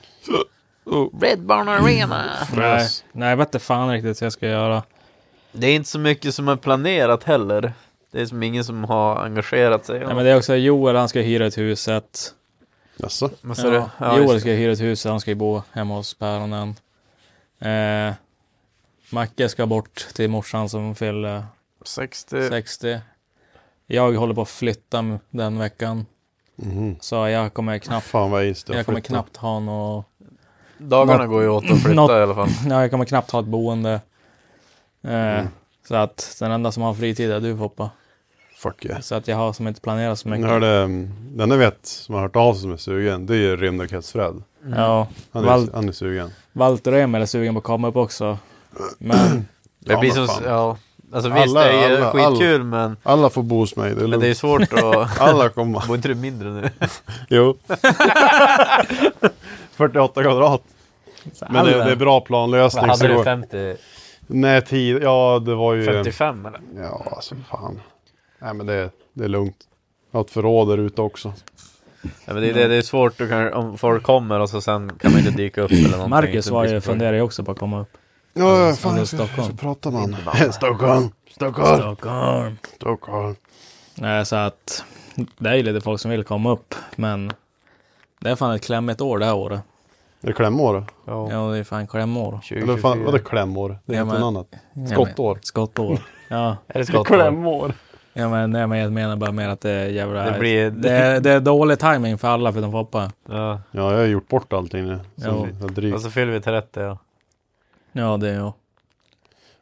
[1.21, 2.25] Red Barn Arena.
[2.57, 4.83] Nej, nej, jag vet inte fan riktigt vad jag ska göra.
[5.53, 7.73] Det är inte så mycket som är planerat heller.
[8.11, 9.99] Det är som ingen som har engagerat sig.
[10.07, 12.35] Nej, men det är också Joel, han ska hyra ett huset.
[12.97, 13.31] Jaså?
[13.41, 13.85] Vad sa Ja, du?
[14.05, 16.75] Ja, Joel just- ska hyra ett hus, han ska ju bo hemma hos päronen.
[17.61, 18.15] Eh,
[19.11, 21.45] Macke ska bort till morsan som fyller
[21.85, 22.49] 60.
[22.49, 22.99] 60.
[23.87, 26.07] Jag håller på att flytta m- den veckan.
[26.57, 26.97] Mhm.
[27.01, 30.07] Så jag kommer knappt, Fan vad jag kommer knappt ha något,
[30.79, 32.49] Dagarna Något- går ju åt att flytta något- i alla fall.
[32.69, 33.93] ja, jag kommer knappt ha ett boende.
[35.05, 35.47] Eh, Mm.
[35.89, 37.91] Så att den enda som har fritid är du Foppa.
[38.59, 39.01] Fuck yeah.
[39.01, 40.51] Så att jag har som inte planerat så Jag mycket.
[40.51, 43.39] hörde, um, den jag vet som har hört av sig som är sugen, det är
[43.39, 44.43] ju Rymdraketsfred.
[44.77, 46.31] Ja, Han, Val- är, han är sugen.
[46.53, 48.39] Walter Emil är sugen på att komma upp också.
[48.99, 49.47] Men
[49.81, 50.77] Det Ja, blir men som, ja.
[51.13, 54.01] Alltså visst, Alla- det är ju alla- skitkul men, Alla får bo hos mig, det
[54.03, 54.39] är men det är lugnt.
[54.39, 55.21] svårt att...
[55.21, 55.81] Alla kommer.
[55.87, 56.71] Bor inte du mindre nu?
[57.29, 57.57] Jo.
[59.79, 60.63] 48 kvadrat.
[61.51, 62.87] Men det, det är bra planlösning.
[62.87, 63.17] Vad så hade du?
[63.17, 63.77] går- 50?
[64.27, 65.03] Nej, tid.
[65.03, 65.85] Ja, det var ju...
[65.85, 66.61] 55 eller?
[66.77, 67.81] Ja, alltså fan.
[68.39, 69.57] Nej, men det, det är lugnt.
[70.11, 71.33] Jag har ett förråd där ute också.
[72.03, 74.93] Ja, men det, det, det är svårt att kan, om folk kommer och så sen
[74.99, 76.11] kan man inte dyka upp eller någonting.
[76.11, 77.89] Marcus Så var ju, så- funderar ju också på att komma upp.
[78.35, 78.95] Ja, Ja, fan.
[78.95, 79.49] är Jag ska, jag Stockholm.
[79.49, 80.53] ska prata med han.
[80.53, 81.11] Stockholm.
[81.31, 81.77] Stockholm.
[81.79, 82.57] Stockholm.
[82.77, 83.37] Stockholm.
[83.95, 84.85] Nej, så att
[85.39, 87.33] det är ju lite folk som vill komma upp, men
[88.21, 89.61] det är fan ett klämmigt år det här året.
[90.23, 90.85] Är det klämår?
[91.07, 92.29] Ja, Ja, det är fan klämår.
[92.51, 93.05] Eller fan, 2024.
[93.05, 93.79] vadå klämår?
[93.85, 94.63] Det är Ja, inte men- något annat.
[94.73, 95.35] Ja, Skottår.
[95.35, 95.99] men- Skottår.
[96.31, 97.05] Ja, Är det skottår?
[97.05, 97.73] Klämår.
[98.13, 100.31] ja men, nej, men jag menar bara mer att det är jävla...
[100.31, 103.13] Det blir- det, är, det är dålig timing för alla förutom Foppa.
[103.29, 105.01] Ja, Ja, jag har gjort bort allting nu.
[105.17, 105.49] Så Jo.
[105.61, 105.95] jag drygt.
[105.97, 106.99] och så fyller vi 30 ja.
[107.93, 108.53] Ja, det är jag.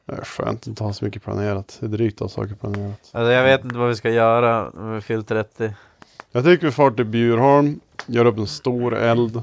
[0.06, 1.76] Det är skönt att inte ha så mycket planerat.
[1.80, 3.00] Det är drygt att ha saker planerat.
[3.12, 5.74] Alltså jag vet inte vad vi ska göra när vi fyllt 30.
[6.36, 9.42] Jag tycker vi far till Bjurholm, gör upp en stor eld,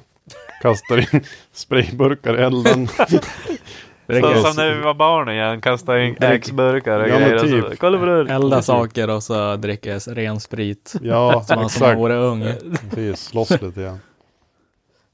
[0.61, 2.87] kastar in sprayburkar i elden.
[4.07, 7.35] Det Så, som när vi var barn igen, kasta in X-burkar och Ja, grejer.
[7.35, 7.65] och typ.
[7.69, 8.29] Så, Kolla bror!
[8.31, 10.93] Elda saker och så dricka ren sprit.
[11.01, 12.45] Ja, Som man som man vore ung.
[12.89, 13.99] Precis, slåss lite igen.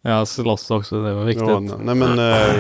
[0.01, 1.47] Ja, slåss också, det var viktigt.
[1.49, 2.19] Ja, nej men...
[2.19, 2.59] Eh,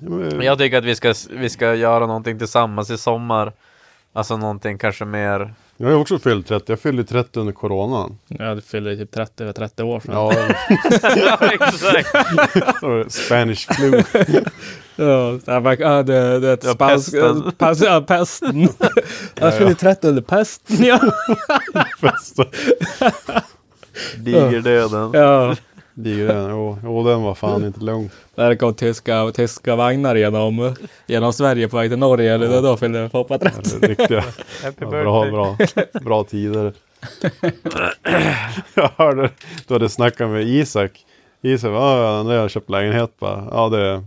[0.00, 3.52] men Jag tycker att vi ska, vi ska göra någonting tillsammans i sommar.
[4.12, 5.54] Alltså någonting kanske mer...
[5.76, 6.72] jag ju också fyllt 30.
[6.72, 8.18] Jag fyllde 30 under coronan.
[8.28, 10.14] Jag fyllde ju typ 30, över 30 år sedan.
[10.14, 10.32] Ja,
[11.16, 12.08] ja exakt!
[13.12, 14.02] Spanish flu.
[14.98, 15.38] Ja,
[15.78, 17.12] ja, det, det är ett Ja, spansk...
[17.12, 17.52] pesten.
[17.58, 18.68] Pas, ja, pesten.
[19.34, 21.00] Jag fyllde 30 under pesten, ja.
[22.00, 22.36] Fest.
[24.16, 25.10] Digerdöden.
[25.12, 25.56] ja.
[25.98, 28.10] Digren, jo, jo, den var fan inte lugn.
[28.34, 30.74] Där kom tyska, tyska vagnar genom,
[31.06, 32.34] genom Sverige på väg till Norge.
[32.34, 33.60] Eller då, då fyllde Foppa 30.
[33.80, 34.24] Det är Riktiga,
[34.62, 35.56] ja, bra, bra,
[36.04, 36.72] bra tider.
[38.74, 39.30] Jag hörde,
[39.66, 41.04] du hade snackat med Isak.
[41.42, 43.48] Isak, ja, när jag köpt lägenhet bara.
[43.50, 44.04] Ja, det är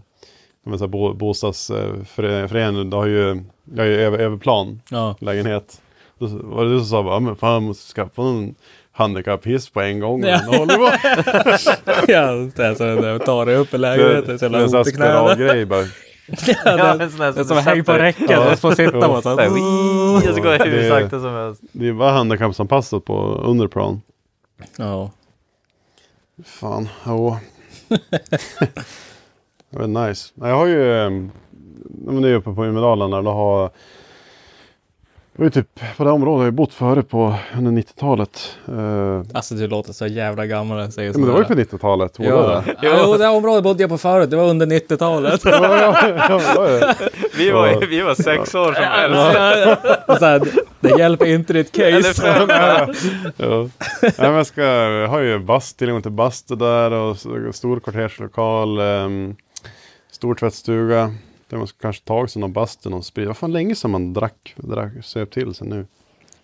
[0.66, 5.16] men så här, bo, bostadsföreningen, du har ju, jag har ju över, överplan Ja.
[5.20, 5.82] lägenhet.
[6.20, 8.56] Då var det du som sa bara, ja, men fan jag måste skaffa en
[9.00, 10.24] handikapphiss på en gång.
[10.24, 10.40] Ja.
[12.08, 14.40] Ja, det är så det tar det upp i Det lägenheten.
[14.40, 15.30] Så det är en jävla sån här ont i knäna.
[15.36, 15.82] spiralgrej bara.
[15.82, 15.88] Ja,
[16.66, 18.30] Ja, det, här det är som som hänga på räcket.
[18.30, 18.46] Ja.
[18.46, 19.50] Och så får sitta på så här,
[20.36, 21.62] så går jag hur Det- sakta som helst.
[21.72, 24.02] Det är bara handikappsanpassat på underplan.
[24.78, 25.12] Ja.
[26.46, 27.38] Fan, jo.
[29.72, 30.32] Det var nice.
[30.36, 31.10] Nej, Jag har ju, eh,
[32.06, 33.70] men det är uppe på Umedalen där, då har
[35.40, 38.58] det var ju typ på det området har jag bott före på under 90-talet.
[38.68, 41.46] Eh, Alltså du låter så jävla gammal när jag säger ja, men det var ju
[41.46, 41.64] på sådär.
[41.64, 42.20] 90-talet.
[42.20, 42.64] var Ja.
[42.66, 42.76] det?
[42.82, 44.30] Jo, det här området bodde jag på förut.
[44.30, 45.42] Det var under 90-talet.
[45.46, 46.94] Ja, ja.
[47.38, 50.20] Vi var, vi var sex år som äldst.
[50.20, 52.28] Så det hjälper inte ditt case.
[53.38, 53.70] Ja.
[54.02, 57.18] Nej, men jag, ska, jag har ju bast, tillgång till bastu där och
[57.56, 58.80] stor kvarterslokal.
[58.80, 59.36] Um,
[60.12, 61.14] stor tvättstuga.
[61.58, 63.28] Man ska kanske ta sig någon bastu, någon sprit.
[63.28, 65.88] Vad fan länge sedan man drack, drack söp till sig nu.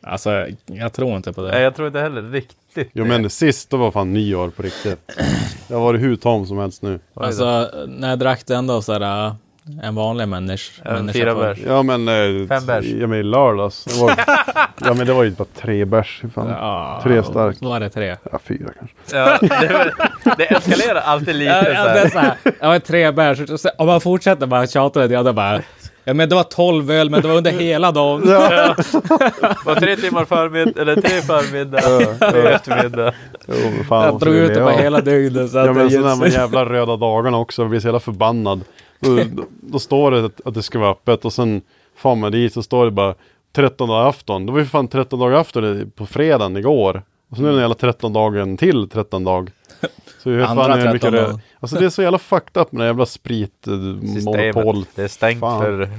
[0.02, 1.62] Alltså, jag tror inte på Nej, det.
[1.62, 5.00] jag tror inte heller riktigt Jo men sist då var fan nyår på riktigt.
[5.68, 7.00] Jag har varit hur tom som helst nu.
[7.14, 9.34] Alltså, när jag drack det ändå sådär, äh,
[9.84, 10.82] en vanlig människa.
[10.86, 11.58] Ja, människa fyra bärs.
[11.68, 12.08] Ja men...
[12.08, 12.86] Eh, Fem bärs.
[12.86, 13.84] Ja men i lördags.
[13.86, 14.14] Det var,
[14.82, 16.22] ja men det var ju bara tre bärs.
[16.36, 16.48] Fan.
[16.50, 17.58] Ja, Tre stark.
[17.60, 18.16] Då var det tre.
[18.32, 18.96] Ja fyra kanske.
[19.18, 19.92] Ja, det,
[20.38, 23.40] det eskalerar alltid lite Ja, så ja, det är så här, jag har tre bärs.
[23.78, 25.62] Om man fortsätter bara tjata lite, ja, då bara...
[26.08, 28.22] Ja, men det var tolv öl, men det var under hela dagen.
[29.66, 31.82] Var tre timmar förmiddag, eller tre förmiddag,
[32.32, 33.14] tre eftermiddag.
[33.48, 35.52] Jo, fan, Jag drog ut det på hela dygnet.
[35.52, 38.00] Så Ja att men det så just, jävla röda dagarna också, jag blir så jävla
[38.00, 38.62] förbannad.
[39.00, 41.62] Då, då, då står det att, att det ska vara öppet och sen
[41.96, 43.16] får man dit så står det bara
[43.56, 44.46] 13 dagar afton.
[44.46, 47.04] Det var ju fan 13 dagar afton på fredagen igår.
[47.30, 49.52] Och så nu är det jävla 13 dagen till 13 dag.
[50.24, 51.40] Så hur fan är det 13 mycket röd?
[51.60, 54.06] Alltså det är så jävla fucked up med det jävla spritmonopol.
[54.16, 54.96] Systemet.
[54.96, 55.62] Det är stängt Fan.
[55.62, 55.90] för,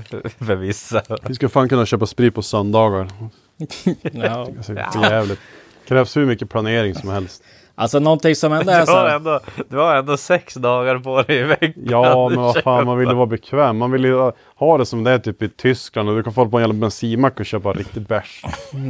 [0.45, 1.03] för vissa.
[1.29, 3.09] Vi ska fan kunna köpa sprit på söndagar.
[4.13, 4.49] ja.
[4.57, 5.41] Alltså, det jävligt.
[5.89, 7.43] Krävs hur mycket planering som helst.
[7.79, 8.93] Alltså någonting som ändå är Du så...
[8.93, 11.73] har, ändå, du har ändå sex dagar på dig i veckan.
[11.87, 13.79] Ja, men vad fan, man vill ju vara bekväm.
[13.79, 16.09] Man vill ju ha det som det är typ i Tyskland.
[16.09, 18.43] Och du kan få på en jävla bensinmack och köpa riktigt bärs.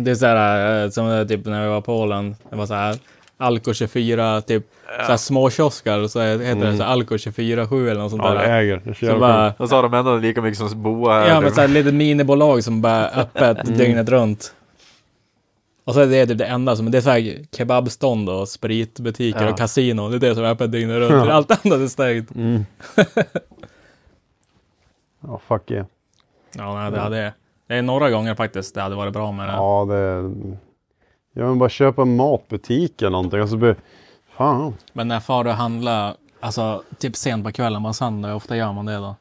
[0.05, 2.37] Det är så här, eh, som typ när vi var i Polen.
[2.51, 2.96] Det var så här,
[3.38, 4.64] Alko 24, typ
[5.01, 6.07] så här små kiosker.
[6.07, 8.59] Så heter det så här, Alko 24 7 eller något sånt Ja, där.
[8.59, 8.81] äger.
[8.85, 11.29] Det så Så bara, Och så har de ändå lika mycket som Boa här.
[11.29, 14.53] ja men så här litet minibolag som bara öppet dygnet runt.
[15.87, 19.44] Och så är det typ det enda som, det är så här kebabstånd och spritbutiker
[19.44, 19.51] Ja.
[19.51, 20.09] och kasino.
[20.09, 21.31] Det är det som är öppet dygnet runt.
[21.31, 22.31] Allt annat är stängt.
[25.20, 25.87] Ja, fuck yeah.
[26.57, 27.35] Ja, nej, det hade
[27.66, 29.53] Det är några gånger faktiskt det hade varit bra med det.
[29.53, 30.33] Ja, det...
[31.35, 33.40] Jag vill bara köpa en matbutik eller någonting.
[33.40, 33.77] Alltså, be...
[34.37, 34.75] Fan.
[34.92, 38.72] Men när far du handla, alltså typ sent på kvällen på söndag, hur ofta gör
[38.72, 39.16] man det då?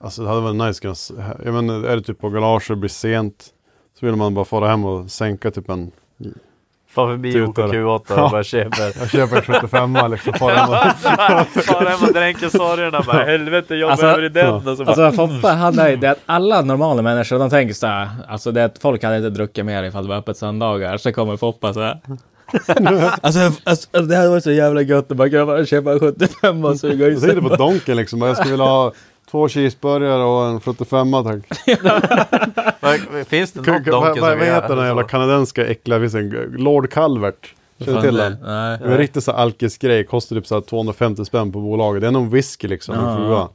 [0.00, 1.14] Alltså det hade varit nice.
[1.44, 2.28] Jag menar, är det typ på
[2.68, 3.46] det blir sent.
[4.00, 5.90] Så vill man bara fara hem och sänka typ en...
[6.90, 7.66] Far förbi Tutare.
[7.66, 8.28] OKQ8 och Ja.
[8.32, 8.92] bara köper.
[9.00, 10.32] Jag köper en 75 liksom.
[10.32, 10.76] Hem och...
[11.64, 13.24] Far hem och dränker sorgerna bara.
[13.24, 14.54] Helvete, jag Alltså- behöver i den.
[14.68, 18.08] Och så bara, Alltså Foppa hade det att alla normala människor de tänker så här,
[18.28, 20.96] alltså det att folk hade inte druckit mer ifall det var öppet söndagar.
[20.96, 22.00] Så kommer Foppa så här.
[23.20, 26.76] alltså, alltså det hade varit så jävla gött att bara kunna köpa en 75 och
[26.80, 27.30] suga i Jag sig.
[27.30, 28.22] tänkte på Donken liksom.
[28.22, 28.92] Jag skulle vilja ha
[29.30, 31.68] två cheeseburgare och en 75 tack.
[32.80, 35.08] Vad- Finns det Vad, något vad, Donken vad som heter den jävla så?
[35.08, 35.98] kanadensiska äckliga?
[35.98, 37.54] Det finns en Lord Calvert.
[37.84, 38.36] Känner du till den?
[38.42, 38.78] Nej.
[38.78, 40.04] Det är en riktig så alkisgrej.
[40.06, 42.00] Kostar typ så här 250 spänn på bolaget.
[42.00, 42.94] Det är någon whisky liksom.
[42.94, 43.50] Ja.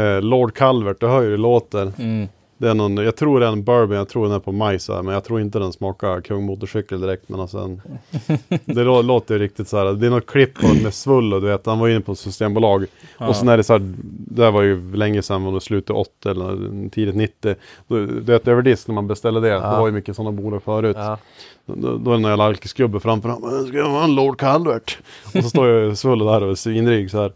[0.00, 1.92] Eh, Lord Calvert, du hör ju det låter.
[1.98, 2.28] Mm.
[2.58, 4.88] Det är någon, jag tror det är en bourbon, jag tror den är på majs
[4.88, 7.28] här, men jag tror inte den smakar kung motorcykel direkt.
[7.28, 7.80] Men alltså en,
[8.64, 9.92] det lå- låter ju riktigt så här.
[9.92, 12.84] Det är något klipp med svull och du vet, han var inne på Systembolag.
[13.18, 13.94] Och sen är det så här,
[14.28, 17.54] det här var ju länge sedan, var det slutet 80 eller tidigt 90.
[17.88, 20.62] Då- Du vet över disk när man beställde det, det var ju mycket sådana bolag
[20.62, 20.96] förut.
[20.98, 21.18] Ja.
[21.66, 23.66] Då, då är det någon jävla alkisgubbe framför honom.
[23.66, 24.98] Ska jag vara en Lord Calvert?
[25.24, 27.32] Och så står ju Svulle där och är svinrig så här.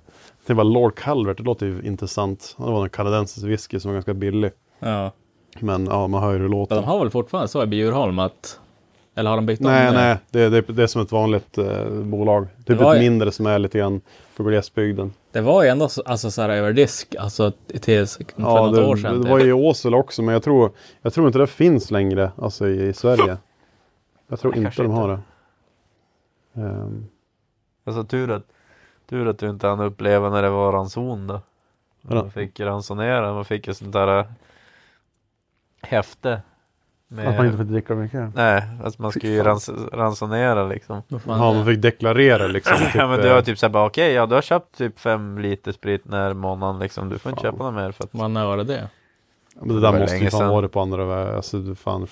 [0.47, 2.55] Det bara Lord Calvert, det låter ju intressant.
[2.59, 4.51] Det var en kanadensisk whisky som var ganska billig.
[4.79, 5.13] Ja.
[5.61, 6.77] Men ja, man hör ju hur det Men låter.
[6.77, 8.61] de har väl fortfarande så i Bjurholm att...
[9.15, 9.93] Eller har de bytt om Nej, det?
[9.93, 12.47] nej, det, det, det är som ett vanligt eh, bolag.
[12.57, 14.01] Typ Det ett ju- mindre som är lite grann
[14.37, 15.13] på glesbygden.
[15.33, 18.75] Det var ju ändå så, alltså, så här över disk, alltså till för Ja, något
[18.77, 19.15] det, år sedan.
[19.17, 19.31] det typ.
[19.31, 20.71] var ju i Åsele också, men jag tror,
[21.03, 23.37] jag tror inte det finns längre alltså, i, i Sverige.
[24.29, 24.97] Jag tror Ja, inte de inte.
[24.97, 25.21] har det.
[26.63, 27.07] Ehm,
[27.85, 28.43] Alltså tur att,
[29.11, 31.41] tur att du inte hann uppleva när det var ranson då.
[32.03, 34.25] Man fick ransonera, man fick ju sånt där
[35.89, 36.41] häfte.
[37.11, 38.35] Med, att man inte fick dricka mycket.
[38.35, 41.03] Nej, alltså man ska ju rans, ransonera liksom.
[41.09, 41.65] Ja, man det?
[41.65, 42.77] fick deklarera liksom.
[42.79, 44.99] typ, ja men du eh, har typ såhär bara okej, ja du har köpt typ
[45.01, 47.09] fem liter sprit den här månaden liksom.
[47.09, 47.53] Du får inte Fan.
[47.53, 48.89] köpa något mer för att Vad när var det det?
[49.55, 51.37] Men det Det där var måste ju fan vara på andra vägar.
[51.37, 52.07] Alltså du fan.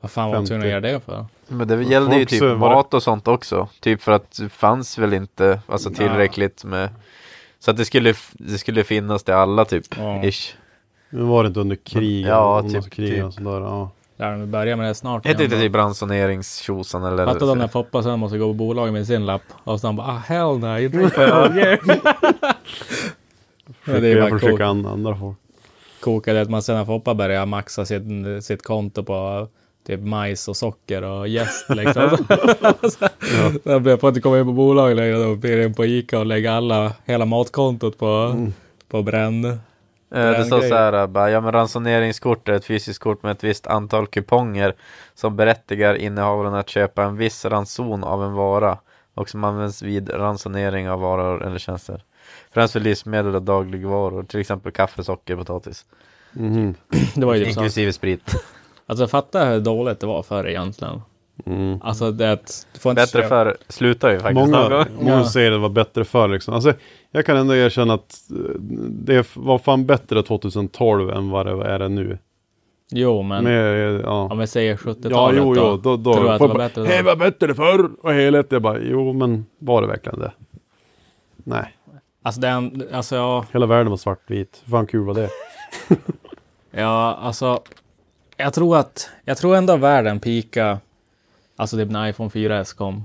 [0.00, 0.86] Vad fan var de tvungna att 50.
[0.88, 1.26] göra det för?
[1.48, 3.68] Men det gällde ju typ det- mat och sånt också.
[3.80, 6.88] Typ för att det fanns väl inte alltså tillräckligt med
[7.58, 9.84] Så att det skulle, det skulle finnas till alla typ.
[9.98, 10.24] Ja.
[10.24, 10.56] Ish.
[11.14, 12.26] Men var det inte under krig?
[12.26, 13.24] Ja, och typ- massa krig typ.
[13.24, 13.60] och sådär.
[13.60, 13.90] Ja.
[14.16, 15.26] Där, vi börjar med det snart.
[15.26, 17.26] Hette inte typ ransoneringstjosan eller?
[17.26, 20.06] Fattar du när Foppa sen måste gå på bolag med sin lapp och sen bara
[20.06, 21.78] ah hell no, you drink for all year.
[23.82, 24.60] Försöker, är bara jag coolt.
[24.60, 25.36] an- andra folk.
[26.00, 28.02] kokade att man sen när Foppa började maxa sitt,
[28.40, 29.48] sitt konto på
[29.86, 32.10] typ majs och socker och jäst liksom.
[32.90, 33.08] så,
[33.62, 35.16] Jag blev på att inte komma in på bolaget längre.
[35.16, 38.36] Då blir det in på Ica och lägga alla, hela matkontot på,
[38.88, 39.58] på bränn.
[40.14, 43.44] Eh, Det står så här, bara, ja men ransoneringskort är ett fysiskt kort med ett
[43.44, 44.74] visst antal kuponger
[45.14, 48.78] som berättigar innehavaren att köpa en viss ranson av en vara
[49.14, 52.02] och som används vid ransonering av varor eller tjänster.
[52.52, 55.84] Främst för livsmedel och dagligvaror, till exempel kaffe, socker, potatis.
[56.32, 56.74] Mhm.
[57.14, 57.60] Det var ju typ så.
[57.60, 58.22] Inklusive sprit.
[58.86, 61.02] Alltså fatta hur dåligt det var förr egentligen.
[61.46, 61.78] Mm.
[61.82, 62.38] Alltså det,
[62.72, 65.24] du får inte Bättre köpa- för slutar ju faktiskt Många, många Ja.
[65.28, 66.54] säger det var bättre förr liksom.
[66.54, 66.72] Alltså,
[67.14, 71.78] jag kan ändå erkänna att eh, det var fan bättre 2012 än vad det är
[71.78, 72.18] det nu.
[72.90, 74.28] Jo men, Med, ja.
[74.30, 75.60] om vi säger 70-talet Ja, jo, då.
[75.60, 76.14] jo, då, då.
[76.14, 76.86] Tror du att det var bättre då?
[76.86, 78.46] Hej, vad bättre förr och helhet.
[78.52, 80.32] Jag bara, jo, men var det verkligen det?
[81.36, 81.76] Nej,
[82.22, 84.62] Alltså den, alltså ja, hela världen var svartvit.
[84.64, 85.28] Hur fan kul var det?
[86.70, 87.60] ja, alltså.
[88.36, 90.78] Jag tror att, jag tror ändå världen pika.
[91.56, 93.02] Alltså typ när iPhone 4S kom.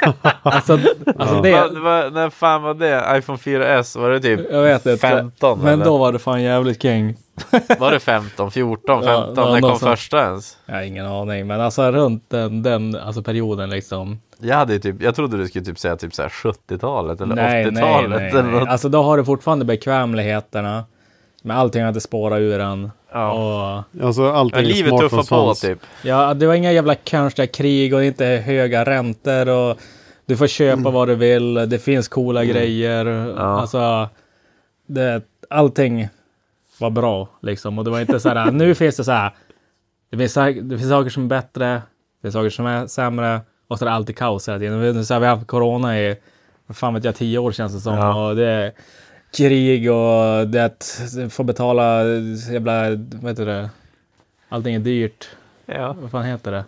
[0.42, 0.78] alltså,
[1.18, 3.18] alltså det, Vad- vad- när fan var det?
[3.18, 3.98] iPhone 4S?
[4.00, 4.98] Var det typ jag vet inte.
[4.98, 5.58] 15?
[5.58, 5.84] Men eller?
[5.84, 7.16] då var det fan jävligt king.
[7.78, 9.44] Var det 15, 14, Ja, 15?
[9.46, 9.82] ja, när kom sånt.
[9.82, 10.58] första ens?
[10.66, 14.18] Jag har ingen aning, men alltså runt den, den alltså perioden liksom.
[14.40, 17.70] Jag hade typ, jag trodde du skulle typ säga typ så här 70-talet eller Nej,
[17.70, 18.60] nej, 80-talet nej, eller nej.
[18.60, 18.68] något.
[18.68, 20.84] Alltså då har du fortfarande bekvämligheterna.
[21.42, 22.90] Men allting hade spårat ur en.
[23.14, 23.32] Ja.
[23.32, 25.78] Och, Alltså allting Men livet tuffar på typ.
[26.02, 29.78] ja, det var inga jävla konstiga krig och inte höga räntor och
[30.26, 31.54] du får köpa vad du vill.
[31.54, 33.36] Det finns coola grejer.
[33.38, 34.08] Alltså,
[34.86, 36.08] det, allting
[36.78, 37.78] var bra liksom.
[37.78, 39.32] Och det var inte så här, nu finns det så här.
[40.10, 41.68] Det finns, det finns saker som är bättre.
[41.74, 41.82] Det
[42.22, 43.40] finns saker som är sämre.
[43.68, 44.80] Och så är det alltid kaos hela tiden.
[44.80, 46.16] Nu så här, vi har haft corona i,
[46.66, 47.94] vad fan vet jag, tio år känns det som.
[47.94, 48.28] Ja.
[48.28, 48.72] Och det
[49.36, 52.04] krig och det att få betala
[52.52, 52.90] jävla,
[53.22, 53.70] vad heter det?
[54.48, 55.28] Allting är dyrt.
[55.66, 55.96] Ja.
[56.00, 56.64] Vad fan heter det?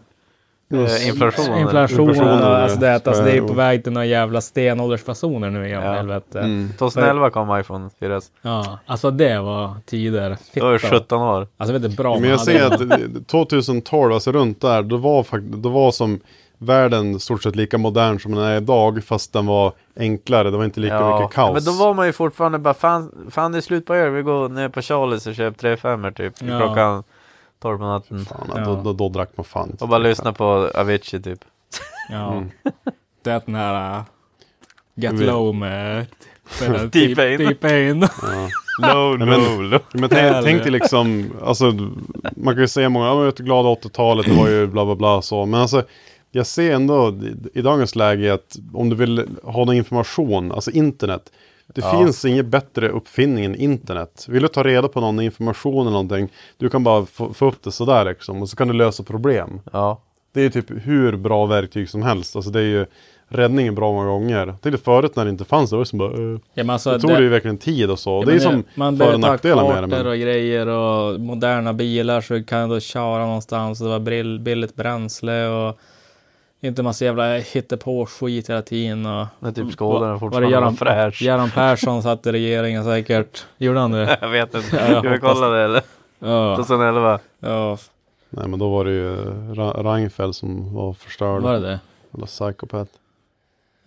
[0.71, 1.59] Eh, inflation.
[1.59, 2.09] Inflation.
[2.11, 5.83] Inflationen, alltså det, alltså det är på väg till några jävla stenåldersfasoner nu igen.
[5.83, 5.93] Ja.
[5.93, 6.41] Helvete.
[6.41, 6.71] Mm.
[6.79, 8.25] 2011 kom iPhone 4S.
[8.43, 10.37] Ja, alltså det var tider.
[10.55, 10.99] Då var det Fitta.
[10.99, 11.49] 17 år.
[11.57, 15.57] Alltså vet du bra Men jag ser att 2012, alltså runt där, då var, fakt-
[15.57, 16.21] då var som
[16.59, 20.51] världen stort sett lika modern som den är idag, fast den var enklare.
[20.51, 21.55] Det var inte lika mycket kaos.
[21.55, 24.23] Men då var man ju fortfarande bara fan, fan det är slut på öl, vi
[24.23, 26.59] går ner på Charlies och köper 3 5 typ Ja.
[26.59, 27.03] klockan
[27.63, 28.25] 12 på natten.
[28.25, 28.65] Fan, Ja.
[28.65, 29.77] då, då, då drack man fan.
[29.81, 31.39] Och bara lyssna på Avicii typ.
[32.11, 32.33] Ja.
[32.33, 32.51] Mm.
[33.25, 34.05] Det är den här uh,
[34.95, 36.07] Get Vi- Low med
[36.93, 38.01] T-Pain.
[38.83, 39.81] Low, Nej, men- low.
[39.93, 41.73] Men tänk, tänk dig liksom, alltså
[42.37, 44.95] man kan ju säga många, ja vet du, glada 80-talet, det var ju bla bla
[44.95, 45.47] bla så.
[45.47, 45.83] Men alltså,
[46.31, 50.71] jag ser ändå i, i dagens läge att om du vill ha någon information, alltså
[50.71, 51.33] internet.
[51.67, 51.99] Det Ja.
[51.99, 54.27] finns ingen bättre uppfinning än internet.
[54.29, 57.63] Vill du ta reda på någon information eller någonting, du kan bara få, få upp
[57.63, 58.43] det sådär liksom.
[58.43, 59.61] Och så kan du lösa problem.
[59.73, 60.01] Ja.
[60.33, 62.37] Det är ju typ hur bra verktyg som helst.
[62.37, 62.87] Alltså det är ju
[63.29, 64.55] räddningen bra många gånger.
[64.63, 66.93] Till det förut när det inte fanns, det var som bara, uh, Ja, men alltså,
[66.93, 68.11] det tog det ju verkligen tid och så.
[68.11, 69.87] Ja, det är ju men som man för och nackdelar med det.
[69.87, 70.07] Men...
[70.07, 73.79] och grejer och moderna bilar så kan du köra någonstans.
[73.79, 73.99] Det var
[74.39, 75.79] billigt bränsle och
[76.67, 79.07] inte massa jävla hittepå skit hela tiden.
[79.07, 81.23] Och, När typ Var det fortfarande Göran, fräsch.
[81.23, 83.47] Göran Persson satt i regeringen säkert.
[83.59, 84.19] Gjorde han det?
[84.21, 84.77] Jag vet inte.
[84.77, 85.83] Ja, jag Ska vi kolla det eller?
[86.19, 86.57] Ja.
[86.57, 87.19] 2011.
[87.41, 87.79] ja.
[88.31, 89.17] Nej men då var det ju
[89.55, 91.43] Ra- Reinfeldt som var förstörd.
[91.43, 91.81] Var det det?
[92.15, 92.89] Eller psykopat.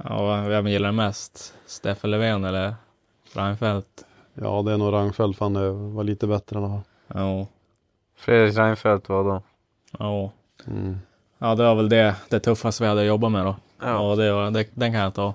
[0.03, 1.53] Ja, vem gillar mest?
[1.65, 2.73] Stefan Löfven eller
[3.33, 3.87] Reinfeldt?
[4.33, 6.81] Ja det är nog Reinfeldt, fan det var lite bättre än fall.
[7.07, 7.47] Ja.
[8.17, 9.41] Fredrik Reinfeldt var då.
[9.99, 10.31] Ja.
[10.67, 10.97] Mm.
[11.39, 13.55] Ja, det var väl det, det tuffaste vi hade att jobba med då.
[13.81, 13.87] Ja.
[13.87, 15.33] Ja, det var, det, den kan jag ta.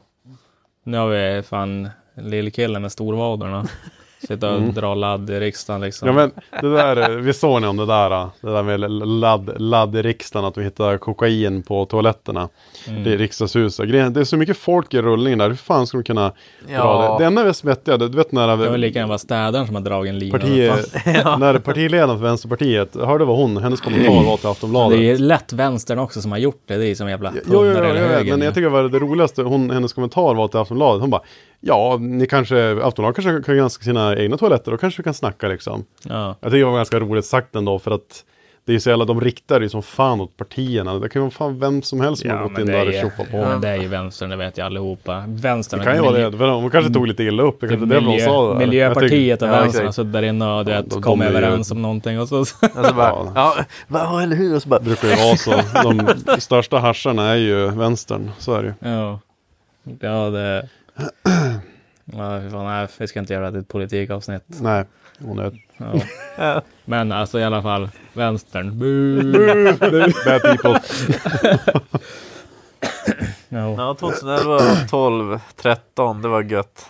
[0.85, 3.67] Nu har vi fan lillkillen med storvaderna.
[4.29, 6.09] Sitta och dra ladd i riksdagen liksom.
[6.09, 6.31] Ja men
[6.63, 8.11] det där, vi såg ni om det där,
[8.41, 12.49] det där med ladd, ladd i riksdagen, att vi hittade kokain på toaletterna.
[12.89, 13.05] Mm.
[13.05, 13.93] Det är riksdagshuset.
[14.15, 16.35] Det är så mycket folk i rullningen där, hur fan ska de kunna dra
[16.73, 17.17] Ja.
[17.19, 17.25] det?
[17.25, 19.75] Det enda vi är svettiga, du vet när Det var lika gärna vara städaren som
[19.75, 20.39] har dragit en lina.
[20.39, 20.95] partiet,
[21.39, 24.99] när partiledaren för Vänsterpartiet, hörde vad hon, hennes kommentar var till Aftonbladet.
[24.99, 26.77] Det är lätt vänstern också som har gjort det.
[26.77, 28.31] Det är som jävla hundar jo, eller jag vet, höger.
[28.37, 31.23] men jag tycker det var det roligaste, hon, hennes kommentar var till Aftonbladet, hon bara
[31.61, 35.49] Ja, ni kanske, Aftonbladet kanske kan granska sina egna toaletter, då kanske vi kan snacka
[35.49, 35.85] liksom.
[36.03, 36.37] Ja.
[36.41, 38.25] Jag tycker det var ganska roligt sagt ändå, för att
[38.67, 40.95] det är ju så jävla, de riktar ju som fan åt partierna.
[40.99, 42.73] Det kan ju vara fan vem som helst som har Ja, gått men in det,
[42.73, 43.37] där och är, tjoffat på.
[43.37, 45.25] ja, men det är ju vänstern, det vet jag allihopa.
[45.29, 47.87] Vänstern Det kan ju vara det, för de kanske tog lite illa upp, det kanske
[47.87, 48.67] det var de miljö, sa där.
[48.67, 51.31] Miljöpartiet och vänstern har suttit där inne och du Ja, vet, de- kom de ju-
[51.31, 52.39] överens om någonting och så.
[52.41, 53.33] Och så bara, Ja.
[53.35, 53.55] ja,
[53.89, 54.57] ja eller hur?
[54.57, 55.61] Och så bara, Det brukar ju vara så.
[55.83, 58.91] De största hascharna är ju vänstern, så är det ju.
[58.91, 59.21] ja.
[60.01, 60.69] Ja, det...
[62.05, 64.45] Ja, fan, nej, vi ska inte göra det till ett politikavsnitt.
[64.49, 64.85] Nej,
[65.21, 65.61] onödigt.
[66.39, 66.63] Ja.
[66.85, 68.79] Men alltså i alla fall, vänstern.
[68.79, 69.33] Boo!
[70.25, 70.81] Bad people.
[73.49, 73.75] Ja.
[73.79, 74.59] Ja, 2011,
[74.91, 76.87] 12, 13, det var gött.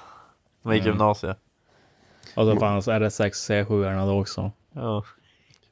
[0.62, 0.93] Man gick Mm.
[0.95, 1.37] gymnasiet.
[2.35, 4.53] Och så fanns RS6 C7 då också.
[4.75, 5.05] Ja.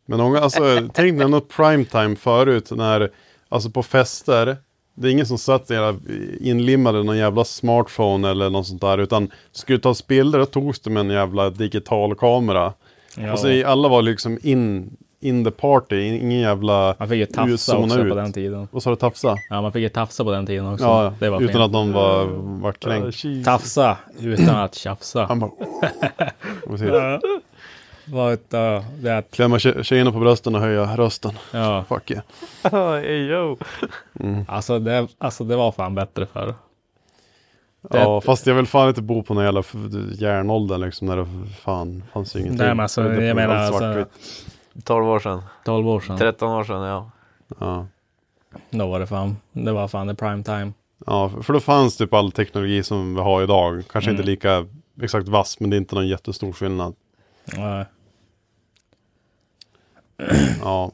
[0.07, 3.11] Men många, alltså, tänk dig ändå primetime förut när,
[3.49, 4.57] alltså på fester,
[4.95, 5.99] det är ingen som satt jävla
[6.41, 10.47] inlimmad i någon jävla smartphone eller något sånt där, utan skulle det tas bilder, då
[10.47, 12.73] togs det med en jävla digital kamera.
[13.17, 13.33] Ja.
[13.33, 16.97] Och så alla var liksom in, in the party, ingen jävla...
[16.99, 18.11] man fick ju tafsa också ut.
[18.11, 18.69] på den tiden.
[18.71, 19.37] Vad sa du, tafsa?
[19.51, 20.85] Ja, man fick ju tafsa på den tiden också.
[20.85, 21.57] Ja, utan fint.
[21.57, 22.25] att någon var,
[22.61, 23.45] var kränkt.
[23.45, 25.25] Tafsa utan att tjafsa.
[25.25, 25.51] Han bara...
[28.07, 31.33] Vad uh, det att, Klämma tje- tjejerna på brösten och höja rösten.
[31.53, 32.25] ja, Fuck yeah.
[33.01, 33.57] hey, yo.
[34.49, 36.55] alltså det, alltså det var fan bättre förr.
[37.91, 39.75] Ja, fast jag vill fan inte bo på någon jävla f-
[40.19, 41.27] järnålder liksom när det
[41.61, 42.59] fan fanns ju ingenting.
[42.59, 44.85] Nej, men alltså, Det är jag menar, allt alltså- svartvitt.
[44.85, 45.43] 12 år sedan.
[45.65, 46.19] 12 år sedan.
[46.19, 47.11] 13 år sedan, ja.
[47.61, 47.87] Ja.
[48.71, 50.73] Då var det fan, det var fan the prime time.
[51.07, 53.83] ja, för då fanns typ all teknologi som vi har idag.
[53.93, 54.21] Kanske Mm.
[54.21, 54.67] inte lika
[55.03, 56.95] exakt vass, men det är inte någon jättestor skillnad.
[57.45, 57.85] Ja,
[60.63, 60.93] Ja.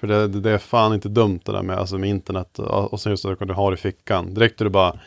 [0.00, 3.10] För det, det, är fan inte dumt det där med, alltså med internet och sen
[3.12, 4.34] just det att du har i fickan.
[4.34, 4.98] Direkt är du bara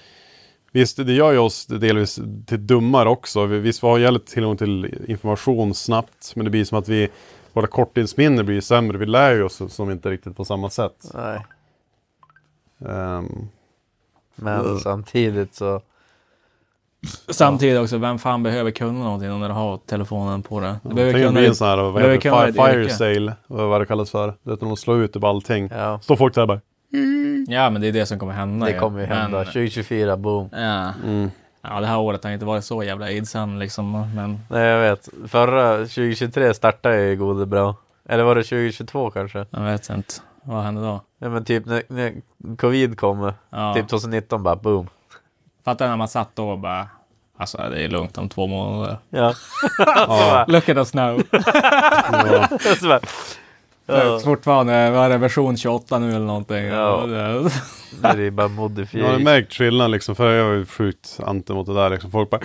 [0.71, 3.45] Visst, det gör ju oss delvis till dummare också.
[3.45, 7.09] Vi- Visst, vi har jävligt tillgång till information snabbt, men det blir som att vi
[7.53, 8.97] våra korttidsminne blir sämre.
[8.97, 11.11] Vi lär ju oss som inte riktigt på samma sätt.
[11.13, 11.45] Nej.
[12.79, 13.47] Ehm,
[14.35, 15.81] Men samtidigt så.
[17.29, 20.75] Samtidigt också, vem fan behöver kunna någonting när du har telefonen på det?
[20.83, 23.33] Du behöver Tänk om det kunna blir en sån här, vad heter fire, fire sale,
[23.47, 24.33] vad det kallas för.
[24.43, 25.69] Det är att de slår ut typ allting.
[25.71, 25.99] Ja.
[26.01, 26.59] Står folk där bara.
[27.47, 28.65] Ja, men det är det som kommer hända.
[28.65, 28.79] Det ju.
[28.79, 29.37] kommer ju hända.
[29.37, 30.49] Men, 2024, boom.
[30.51, 30.93] ja.
[31.03, 31.31] Mm.
[31.61, 33.91] ja, det här året har inte varit så jävla idsen liksom.
[34.15, 35.09] Men Nej, jag vet.
[35.27, 37.75] Förra 2023 startade ju gode bra.
[38.09, 39.45] Eller var det 2022 kanske?
[39.49, 40.13] jag vet inte.
[40.43, 41.01] Vad hände då?
[41.19, 42.13] Ja men typ när, när
[42.57, 43.73] covid kom, Ja.
[43.73, 44.87] typ 2019 bara boom.
[45.65, 46.87] Fattar när man satt då och bara
[47.37, 48.97] Alltså det är lugnt om två månader.
[49.09, 49.33] Ja.
[50.47, 51.17] Look at us now.
[52.79, 52.99] så bara,
[53.85, 54.19] ja.
[54.23, 56.65] Fortfarande, vad är det, version 28 nu eller någonting?
[56.65, 57.05] Ja.
[57.05, 59.23] Det- är bara Jag har modifiering.
[59.23, 62.11] märkt skillnad liksom, för jag var ju sjukt anti mot det där liksom.
[62.11, 62.41] Folk bara,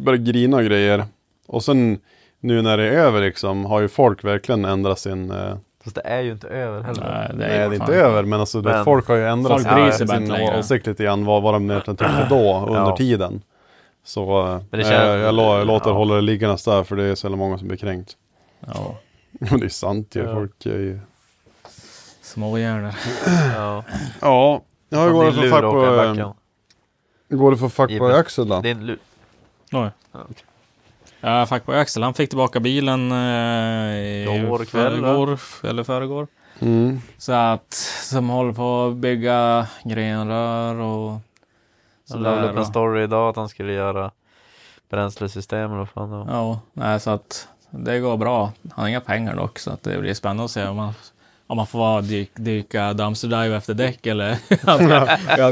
[0.00, 1.04] bara grina och grejer.
[1.46, 1.98] Och sen
[2.40, 5.30] nu när det är över liksom, har ju folk verkligen ändrat sin...
[5.30, 7.02] Eh, Fast det är ju inte över heller.
[7.02, 9.26] Nej, det nej, är det är inte över, men alltså det, Men- folk har ju
[9.28, 10.58] ändrat sin, sig sin längre.
[10.58, 12.96] åsikt lite grann, vad, vad de egentligen tyckte då, under Ja.
[12.96, 13.42] tiden.
[14.04, 15.96] Så Men det jag, känns- jag, lå- jag låter ja.
[15.96, 18.16] hålla det liggandes där, för det är så många som blir kränkt.
[18.74, 18.94] Ja,
[19.30, 20.34] Men det är sant ju, Ja.
[20.34, 21.00] folk är ju...
[22.22, 22.92] småhjärnor.
[23.56, 23.84] Ja.
[24.20, 24.62] Ja,
[25.04, 27.36] hur går det för fack på...
[27.36, 28.12] går det för fack på Ibland.
[28.14, 28.60] Axel då?
[28.60, 28.98] Din lur.
[29.72, 29.90] Oj.
[30.12, 30.18] Ja,
[31.48, 36.26] Fuckboy Axel, han fick tillbaka bilen eh, i Igår kväll, förrgår, eller förrgår.
[36.58, 37.00] Mm.
[37.18, 41.18] Så att, som håller på att bygga grenrör och
[42.10, 44.10] Han la upp en story idag att han skulle göra
[44.90, 46.26] bränslesystem eller vad fan det var.
[46.30, 48.52] Ja, nej, så att det går bra.
[48.62, 50.94] Han har inga pengar dock, så att det blir spännande att se om man,
[51.52, 54.36] om man får dyk, dyka dumpster dive efter däck eller
[54.66, 54.78] han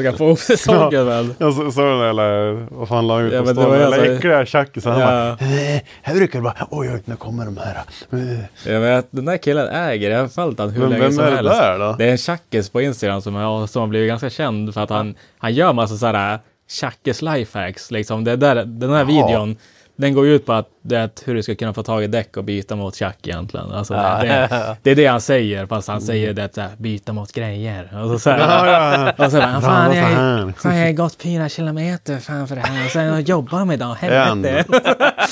[0.02, 1.34] ska, få ihop säsongen väl.
[1.38, 3.92] Jag så- såg den där, vad fan la han ut Ja, det var Den jag
[3.92, 4.92] där så- äckliga tjackisen.
[4.92, 7.76] Han bara, "Eh, här brukar det bara, oj oj, nu kommer de här.
[8.12, 11.12] Eh, jag vet, den där killen äger, jag har följt han hur Men länge vem
[11.12, 11.52] som är det helst.
[11.52, 11.94] där då?
[11.98, 14.90] Det är en tjackis på Instagram som har, som har blivit ganska känd för att
[14.90, 16.38] han, han gör massa sådana
[16.70, 17.90] tjackis lifehacks.
[17.90, 18.24] Liksom.
[18.24, 19.56] Det där, den här videon,
[20.00, 22.36] den går ju ut på att, det hur du ska kunna få tag i däck
[22.36, 23.72] och byta mot tjack egentligen.
[23.72, 24.18] Alltså, Ja.
[24.22, 28.00] det, det, är det han säger, fast han säger det så här, byta mot grejer.
[28.02, 30.52] Och så, så här, Ja, ja, och så bara, Bra, fan, jag, fan.
[30.52, 32.84] fan, jag har gått fyra kilometer fan för det här.
[32.84, 34.64] Och sen jobbar de idag, helvete.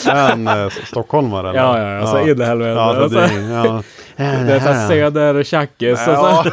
[0.08, 1.58] är han eh, stockholmare eller?
[1.60, 2.70] Ja, ja, ja, så in i helvete.
[3.50, 3.82] Ja,
[4.24, 5.92] det, är- såhär söder-tjackis.
[5.92, 6.44] och så- Ja,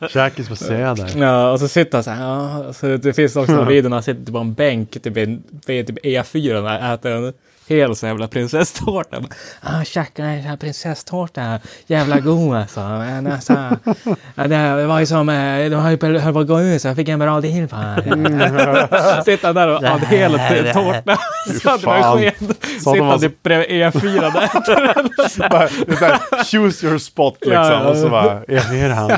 [0.08, 1.10] tjackis på söder.
[1.16, 2.24] Ja, och så sitter han så här.
[2.24, 5.42] Ja, så det finns också en video när han sitter på en bänk typ, vid
[5.66, 7.32] typ E4 och äter en
[7.70, 9.22] hel så jävla prinsesstårta.
[9.60, 12.80] Ah, tjacka, den här prinsesstårta, jävla god alltså.
[12.80, 13.52] Men alltså
[14.34, 16.96] ja, det var ju som, eh, det ju höll på att gå ut så jag
[16.96, 19.22] fick en bra deal på det.
[19.24, 21.16] Sitter han där och hade hela t- tårtan.
[21.46, 24.50] Så de Sitter var han så- typ bredvid E4 där.
[25.50, 27.52] Bara, det är så här, choose your spot liksom.
[27.54, 27.88] Ja, ja.
[27.88, 29.10] Och så bara, är han.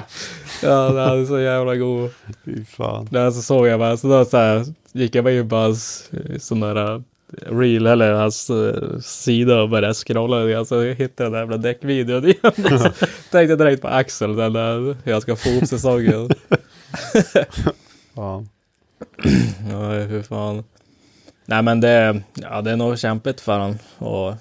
[0.63, 2.11] Ja, den är så jävla god.
[2.45, 3.09] Fy fan.
[3.11, 6.11] Där så såg jag bara, så då så här, gick jag bara in på hans
[6.13, 7.01] eh, sån där eh,
[7.41, 11.39] reel eller hans uh, sida och började scrolla lite grann, så hittade jag den där
[11.39, 12.78] jävla däckvideon igen.
[12.78, 16.30] så tänkte jag direkt på Axel, den där hur jag ska få ihop säsongen.
[18.14, 18.45] Ja,
[20.09, 20.64] hur fan.
[21.47, 23.78] Nej men det, ja, det är nog kämpigt för honom.
[23.99, 24.35] Och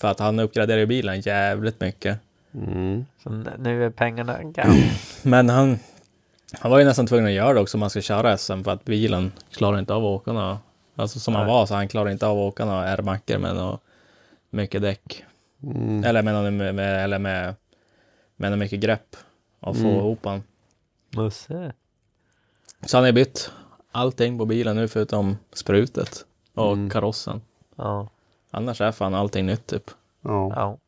[0.00, 2.18] för att han uppgraderar ju bilen jävligt mycket.
[2.54, 3.04] Mm.
[3.22, 4.90] Så nu är pengarna gone.
[5.22, 5.78] Men han,
[6.58, 8.70] han var ju nästan tvungen att göra det också om man ska köra SM för
[8.70, 10.58] att bilen klarar inte av att åka några,
[10.96, 11.54] Alltså som han Nej.
[11.54, 13.78] var så han klarar inte av att åka några R-backar med några
[14.50, 15.24] mycket däck.
[15.62, 16.04] Mm.
[16.04, 17.54] Eller med, med, med, eller med,
[18.36, 19.16] med något mycket grepp.
[19.60, 19.96] Och få Mm.
[19.96, 20.42] ihop han.
[21.10, 21.72] Musse.
[22.86, 23.50] Så han har bytt
[23.92, 26.24] allting på bilen nu förutom sprutet
[26.54, 26.90] och Mm.
[26.90, 27.42] karossen.
[27.76, 28.08] Ja.
[28.50, 29.90] Annars är fan allting nytt typ.
[30.22, 30.52] Ja.
[30.56, 30.78] ja.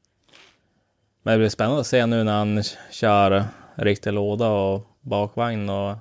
[1.22, 3.44] Men det blir spännande att se nu när han kör
[3.74, 5.96] riktig låda och bakvagn och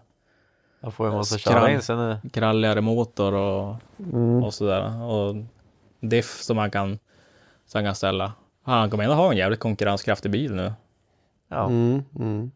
[0.85, 1.53] Jag får ju måste Skram.
[1.53, 2.17] köra in sig nu.
[2.33, 4.43] kralligare motor och, Mm.
[4.43, 5.03] och sådär.
[5.03, 5.35] Och
[5.99, 6.99] diff som man kan,
[7.65, 8.33] som han kan ställa.
[8.63, 10.73] Han kommer ändå ha en jävligt konkurrenskraftig bil nu.
[11.47, 11.65] Ja.
[11.65, 12.03] Mm.
[12.19, 12.51] Mm.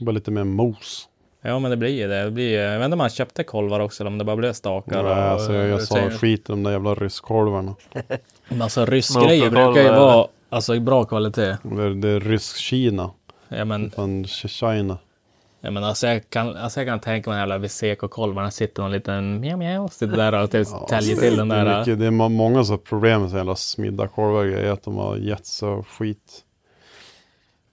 [0.00, 1.08] Bara lite mer mos.
[1.42, 2.24] Ja men det blir ju det.
[2.24, 4.52] det blir, jag vet inte om han köpte kolvar också eller om det bara blev
[4.52, 5.02] stakar.
[5.02, 7.74] Nej, alltså, jag, jag och, sa skit i de där jävla ryskkolvarna.
[8.48, 11.56] Men alltså ryskgrejer Motorkolvar, brukar ju vara alltså, bra kvalitet.
[11.62, 13.10] Det är, det är rysk-Kina.
[13.48, 14.98] Ja men, Fan, China.
[15.60, 18.92] Ja, men alltså, jag kan, alltså jag kan tänka mig den jävla Viseco-kolvarna sitter någon
[18.92, 21.78] liten mjau mjau sitter där och typ täljer till den det, är där.
[21.78, 24.72] mycket, det är må- många som har problem med så jävla smidda korvar och grejer,
[24.72, 26.44] att de har gett så skit.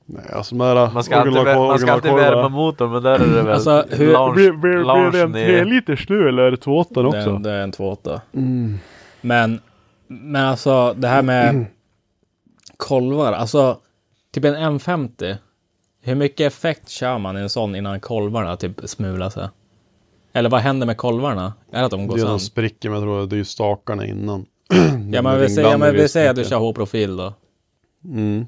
[0.07, 3.19] Nej, alltså där Man ska alltid, vä- man ska alltid värma motorn men där är
[3.35, 5.65] det väl Alltså, hur- lounge, loungen i...
[5.65, 8.19] liters nu eller är det 2,8 Det, är- det är en 2.8.
[9.21, 9.59] Men,
[10.07, 11.65] men alltså det här med
[12.77, 13.77] kolvar, alltså
[14.33, 15.35] typ en M50.
[16.05, 19.47] Hur mycket effekt kör man i en sån innan kolvarna typ smular sig?
[20.33, 21.53] Eller vad händer med kolvarna?
[21.71, 22.33] Är det att de Det går är sönder?
[22.33, 24.45] de spricker men jag tror det är ju stakarna innan.
[25.11, 27.33] Ja men vi säger, ja, men vi säger att du kör H-profil då.
[28.03, 28.47] Mm.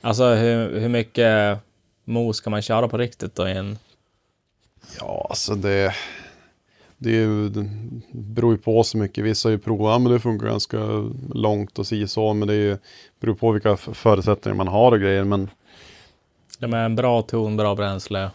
[0.00, 1.58] Alltså hur, hur mycket
[2.04, 3.78] mos kan man köra på riktigt då i en...
[5.00, 5.94] Ja, alltså det,
[6.98, 7.70] det, ju, det
[8.12, 9.24] beror ju på så mycket.
[9.24, 10.78] Vissa har ju provat, men det funkar ganska
[11.34, 12.34] långt och si så.
[12.34, 12.78] Men det är ju,
[13.20, 15.24] beror på vilka förutsättningar man har och grejer.
[15.24, 15.50] Men
[16.58, 18.30] De är en bra ton, bra bränsle.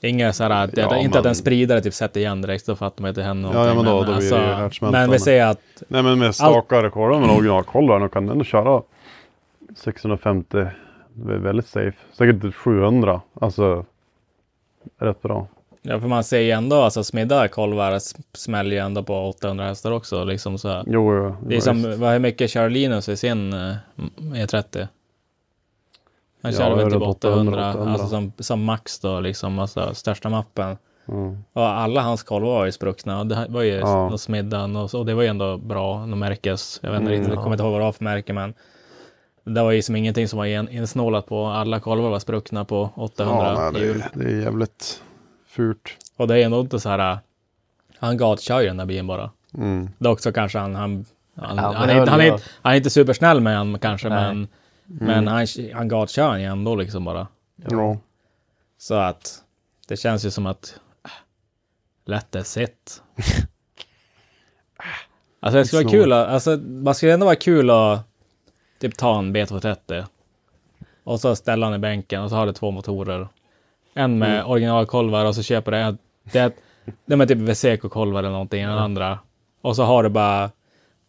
[0.00, 2.76] Inga så här, det, Ja, inte att men- en spridare typ sätter igen direkt, då
[2.76, 3.84] fattar man att det händer Ja, ja, någonting.
[3.84, 6.34] men då- då det ju alltså, härdsmälta, men vi men- säger att nej, men med
[6.34, 8.82] stakar och kolvar med originalkolvar, då kan den ändå köra
[9.76, 10.66] 650.
[11.14, 11.92] Det är väldigt safe.
[12.12, 13.20] Säkert 700.
[13.40, 13.84] Alltså
[14.98, 15.46] rätt bra.
[15.82, 17.98] Ja, för man ser ju ändå, alltså smidda kolvar
[18.36, 20.24] smäller ju ändå på 800 hästar också.
[20.24, 20.82] Liksom så.
[20.86, 23.74] Jo, jo, Det är som, vad, hur mycket kör Linus i sin eh,
[24.18, 24.88] E30?
[26.42, 27.92] Han Ja, kör väl är typ 800, 800, 800.
[27.92, 30.76] alltså som, som max då, liksom, alltså största mappen.
[31.08, 31.44] Mm.
[31.52, 34.08] Och alla hans kolvar var ju spruckna och det var ju Ja.
[34.10, 34.18] ja.
[34.18, 36.80] smidda och, och det var ju ändå bra, de märkes.
[36.82, 38.54] Jag vet inte Mm, jag kommer inte ihåg vad det var för märke men
[39.44, 41.46] det var ju som ingenting som var in- insnålat på.
[41.46, 43.98] Alla kolvar var spruckna på 800 Ja, nej, hjul.
[44.14, 45.02] det, det är jävligt
[45.48, 45.88] fult.
[46.16, 47.18] Och det är ändå inte så här.
[47.98, 49.30] Han gatkör ju den där bilen bara.
[49.54, 49.88] Mm.
[49.98, 51.04] Dock så kanske han, han,
[51.36, 53.78] han, Ja, han, är, inte- han, är, höll inte- han är inte supersnäll med han
[53.78, 54.34] kanske, Nej.
[54.34, 54.48] men,
[54.86, 57.26] men han, han gatkör han ju ändå liksom bara.
[57.70, 57.96] Ja.
[58.78, 59.42] Så att
[59.88, 61.10] det känns ju som att äh,
[62.04, 63.02] lätt är sitt.
[65.40, 68.00] alltså det skulle vara kul att, alltså man skulle ändå vara kul att
[68.80, 70.04] typ ta en B230
[71.04, 73.28] och så ställa den i bänken och så har du två motorer.
[73.94, 74.50] En med Mm.
[74.50, 76.52] originalkolvar och så köper du en, det,
[77.06, 79.18] det med typ Veseco-kolvar eller någonting, den andra.
[79.60, 80.50] Och så har du bara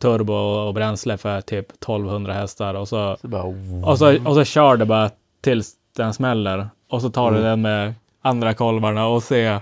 [0.03, 3.43] turbo och bränsle för typ 1200 hästar och så Så bara,
[3.85, 5.09] och så, och så kör det bara
[5.41, 6.67] tills den smäller.
[6.89, 9.59] Och så tar du den med andra kolvarna och ser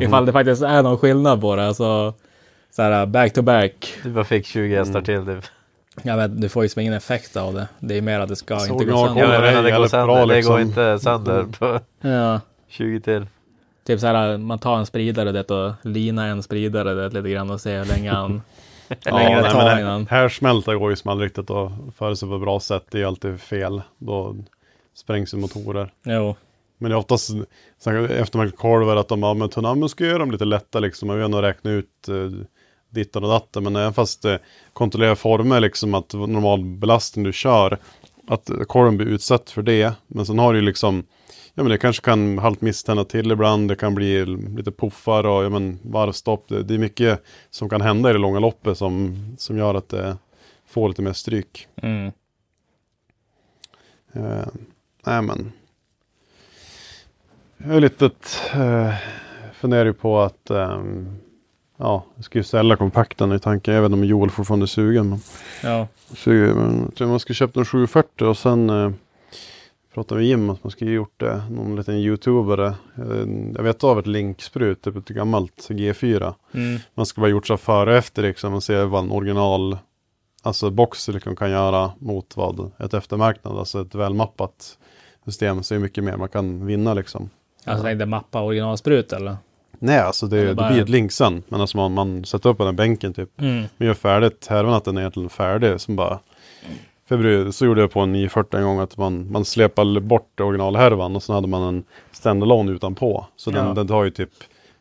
[0.00, 1.74] ifall det faktiskt är någon skillnad på det.
[1.74, 2.12] Så,
[2.70, 3.94] så här back to back.
[4.02, 5.44] du bara fick 20 hästar till typ.
[6.02, 7.68] Jag vet, du får ju som ingen effekt av det.
[7.80, 9.22] Det är mer att det ska Så inte gå sönder.
[9.22, 10.06] Ja, jag menar, det går sönder.
[10.06, 10.52] bra, Det liksom.
[10.52, 11.52] går inte sönder Mm.
[11.52, 12.40] på Ja.
[12.68, 13.26] 20 till.
[13.86, 17.50] Typ så här, man tar en spridare det och lina en spridare det lite grann
[17.50, 18.42] och ser hur länge han...
[18.88, 20.06] hur Ja, men innan.
[20.06, 22.86] här, smälta går ju riktigt att föra sig på ett bra sätt.
[22.90, 23.82] Det är alltid fel.
[23.98, 24.36] Då
[24.94, 25.92] sprängs ju motorer.
[26.02, 26.36] Jo.
[26.78, 27.30] Men det är oftast
[27.78, 31.06] så här eftermarknadskolvar att de ja, men tunna, men ska göra dem lite lätta liksom.
[31.06, 32.46] Man vill ändå räkna ut eh,
[32.90, 33.64] dittan och datten.
[33.64, 34.36] Men även fast eh,
[34.72, 37.78] kontrollera former liksom att normal belastning du kör.
[38.26, 39.94] Att korven blir utsatt för det.
[40.06, 41.04] Men sen har du ju liksom
[41.56, 43.68] Ja men det kanske kan halvt misstända till ibland.
[43.68, 46.48] Det kan bli lite puffar och ja, men, varvstopp.
[46.48, 49.88] Det, det är mycket som kan hända i det långa loppet som, som gör att
[49.88, 50.16] det
[50.66, 51.68] får lite mer stryk.
[51.76, 52.12] Mm.
[54.12, 54.46] Eh,
[55.06, 55.52] nej men.
[57.56, 58.10] Jag är lite
[58.54, 58.94] eh,
[59.52, 61.18] funderar ju på att ehm,
[61.84, 63.74] ja, jag ska ju sälja kompakten i tanken.
[63.74, 65.08] Jag vet inte om Joel fortfarande är sugen.
[65.10, 65.18] Men,
[65.62, 65.86] Ja.
[66.16, 68.90] så, men, jag tror man ska köpa en 740 och sen eh,
[69.94, 72.66] pratade med Jim att man skulle gjort det, någon liten youtubare.
[72.98, 76.34] Eh, Jag vet av ett linksprut, typ ett gammalt G4.
[76.54, 76.80] Mm.
[76.94, 79.78] Man ska bara gjort så före och efter liksom och se vad en original
[80.46, 84.78] Alltså box liksom kan göra mot vad ett eftermarknad, alltså ett välmappat
[85.24, 87.30] system så är det mycket mer man kan vinna liksom.
[87.64, 89.36] Alltså tänkte mappa originalsprut eller?
[89.84, 91.42] Nej, alltså det, det bara- blir ett link sen.
[91.48, 93.40] Men alltså man, man sätter upp den bänken typ.
[93.40, 93.64] Mm.
[93.76, 95.80] Man gör färdigt, härvan att den är egentligen färdig.
[95.80, 96.18] Som bara,
[97.08, 101.16] februari, så gjorde jag på en 940 en gång att man, man släpade bort originalhärvan
[101.16, 103.26] och sen hade man en standalone utanpå.
[103.36, 103.74] Så den, Ja.
[103.74, 104.30] den tar ju typ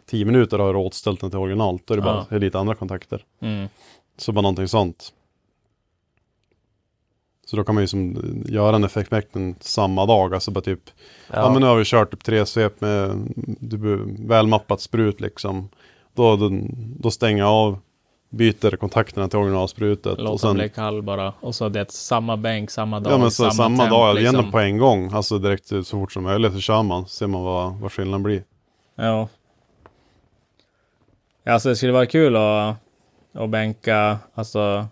[0.10, 1.88] 10 minuter att ha återställt den till originalt.
[1.88, 2.36] Då är det bara Ja.
[2.36, 3.22] är lite andra kontakter.
[3.41, 3.68] Mm.
[4.18, 5.10] Så bara någonting sånt.
[7.54, 10.34] Så då kan man ju som göra en effektmäkten samma dag.
[10.34, 10.80] Alltså bara typ,
[11.34, 11.49] ja.
[11.49, 13.34] men nu har vi kört typ tre svep med
[14.20, 15.70] välmappat sprut liksom.
[16.14, 16.49] Då, då,
[16.99, 17.80] då stänger jag av,
[18.30, 20.18] byter kontakterna till originalsprutet.
[20.18, 21.34] och Låt sen, den bli kall bara.
[21.39, 24.36] Och så det samma bänk, samma dag, Ja men så, samma, temp, dag, liksom.
[24.36, 25.12] igen på en gång.
[25.14, 27.08] Alltså direkt så fort som möjligt så kör man.
[27.08, 28.43] Ser man vad, vad skillnaden blir.
[28.95, 29.28] Ja.
[31.43, 32.76] Ja, Alltså det skulle vara kul att,
[33.34, 34.88] att bänka alltså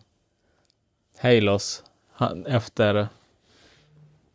[1.21, 1.83] Halos
[2.21, 3.07] ha- efter...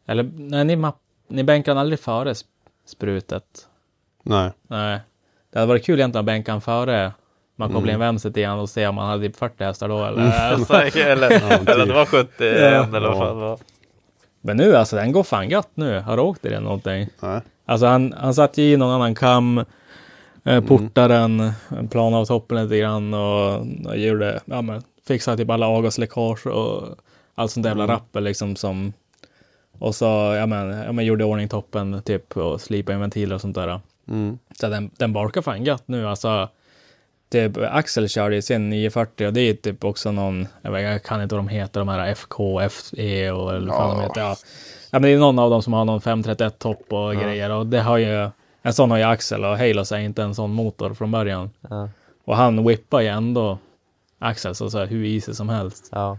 [0.07, 0.97] Eller nej, ni, mapp,
[1.29, 2.45] ni bänkar den aldrig före sp-
[2.87, 3.45] sprutet.
[4.23, 4.51] Nej.
[4.69, 5.01] Nej.
[5.53, 7.13] Det hade varit kul egentligen att bänka den före
[7.57, 7.95] man kopplar Mm.
[7.95, 10.31] in vänster igen och se om man hade typ 40 hästar då eller...
[10.53, 11.31] Alltså, eller,
[11.71, 12.45] eller det var 70 Ja.
[12.87, 13.59] eller vad fan var.
[14.41, 16.01] Men nu alltså, den går fan gött nu.
[16.01, 17.09] Har du åkt i den någonting?
[17.21, 17.41] Nej.
[17.67, 19.65] Alltså han, han satte ju i någon annan kam,
[20.45, 21.53] eh, portade den,
[21.91, 26.83] planade av toppen lite grann och, och gjorde, ja men fixade typ alla avgasläckage och
[27.39, 28.93] allt sånt där jävla rappel liksom som
[29.79, 30.05] och så,
[30.39, 33.55] ja men, ja men gjorde i ordning toppen typ och slipade in ventiler och sånt
[33.55, 33.81] där.
[34.09, 34.39] Mm.
[34.61, 36.49] Så den, den barkar fan gött nu alltså.
[37.31, 41.03] Typ Axel kör ju sin 940 och det är typ också någon, jag, vet, jag
[41.03, 44.03] kan inte vad de heter, de här FK, FE och eller vad fan de Ja.
[44.09, 44.21] heter.
[44.21, 44.37] Ja.
[44.91, 47.67] ja men det är någon av dem som har någon 531 topp och grejer och
[47.67, 48.31] det har ju,
[48.63, 51.51] en sån har ju Axel och Halos är inte en sån motor från början.
[51.71, 51.89] Ja.
[52.25, 53.59] Och han whippar ju ändå
[54.19, 56.19] Axel så, så här, hur easy som helst Ja.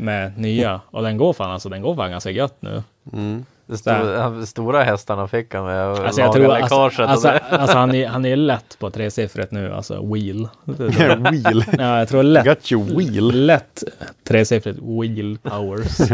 [0.00, 0.80] Med nya.
[0.90, 2.82] Och den går fan alltså, den går fan ganska gött nu.
[3.12, 3.44] Mm.
[3.74, 8.08] Stora, stora hästarna fick han med och Alltså jag tror, alltså, alltså, alltså han, är,
[8.08, 10.48] han är lätt på tresiffrigt nu, alltså wheel.
[10.64, 11.64] wheel.
[11.78, 12.44] Ja, jag tror lätt.
[12.44, 13.46] Got you wheel.
[13.46, 13.84] Lätt
[14.28, 16.00] tresiffrigt wheel powers.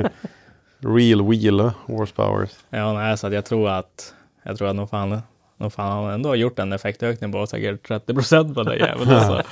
[0.79, 2.49] Real wheel horsepower.
[2.71, 5.23] ja, nej, så att jag tror att jag tror att nog fan,
[5.57, 9.11] nog fan han ändå har gjort en effektökning på säkert 30 procent på den jäveln.
[9.11, 9.43] Alltså.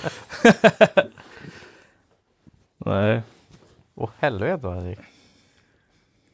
[2.87, 3.23] nej.
[3.97, 4.99] Åh helvete vad han gick.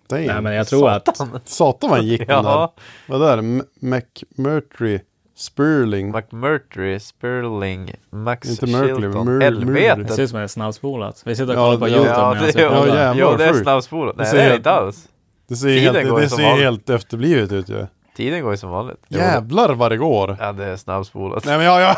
[0.08, 0.26] Damn.
[0.26, 1.08] nej, men jag tror att
[1.44, 2.50] Satan vad han gick den där.
[2.50, 2.74] Ja,
[3.08, 3.42] Vad är det?
[3.80, 5.00] McMurtry
[5.36, 6.10] Spurling.
[6.12, 9.28] McMurtry, Sperling, Max Inte Merkley, Shilton.
[9.28, 10.14] Mur- det Helvete!
[10.14, 11.22] ser ut som en snabbspolat.
[11.26, 12.96] Vi sitter och Ja, kollar på ja, Youtube Ja, medan det, vi ja, Ja, pratar.
[12.96, 13.62] jävlar, jo, det är sjukt.
[13.62, 14.16] snabbspolat.
[14.16, 15.08] Nej, Det det är det helt- inte alls.
[15.48, 16.64] Det ser, Tiden helt, går det som ser vanligt.
[16.64, 17.86] helt efterblivet ut ju.
[18.16, 19.04] Tiden går ju som vanligt.
[19.08, 20.36] Jävlar vad det går.
[20.40, 21.44] Ja, det är snabbspolat.
[21.44, 21.96] Nej men ja, ja.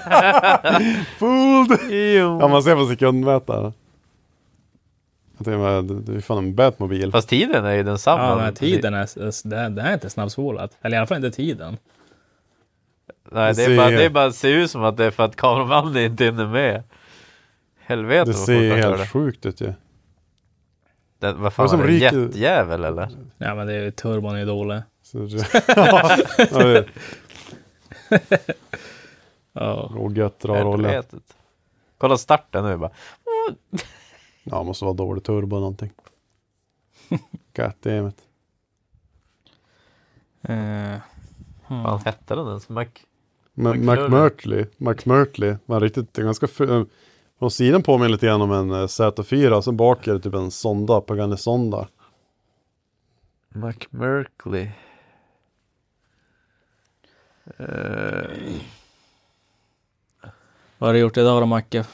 [1.18, 1.78] Fooled.
[1.90, 2.38] Jo.
[2.40, 3.72] Ja man ser på sekundmätaren.
[5.36, 7.12] Jag tänkte, men, det det är fan en Batmobil.
[7.12, 8.22] Fast tiden är ju densamma.
[8.28, 9.08] Ja, men tiden är,
[9.48, 10.78] det, det är inte snabbspolat.
[10.82, 11.76] Eller i alla fall inte tiden.
[13.32, 15.10] Nej, Det det, ser- är bara, det är bara ser ut som att det är
[15.10, 16.82] för att kameramannen inte hinner med.
[17.80, 19.06] Helvete Det ser helt det.
[19.06, 19.72] sjukt ut ju.
[21.18, 21.92] Den, vad fan som är det?
[21.92, 23.08] ryker- Jetjävel eller?
[23.38, 24.82] Ja, men det är ju turbon är dålig.
[25.02, 26.16] Så det- ja,
[26.48, 26.86] det
[29.52, 29.92] Ja.
[30.10, 30.84] är gött dra rollen.
[30.90, 31.22] Helvetet.
[31.98, 32.90] Kolla starten nu bara.
[34.44, 35.90] Ja, måste vara dålig turbo någonting.
[37.56, 38.22] Goddammit.
[40.42, 40.96] Eh,
[41.68, 42.68] Vad hette den ens?
[42.68, 42.86] Mac...
[43.54, 44.66] McMurtley.
[44.76, 46.46] McMurtley, var riktigt, ganska
[47.38, 50.34] Från sidan påminner lite grann om en eh, Z4 och sen bak är det typ
[50.34, 51.88] en sonda, Pagani Sonda.
[53.48, 54.70] McMurkley.
[57.58, 58.60] Eh,
[60.78, 61.84] vad har du gjort idag då Macke?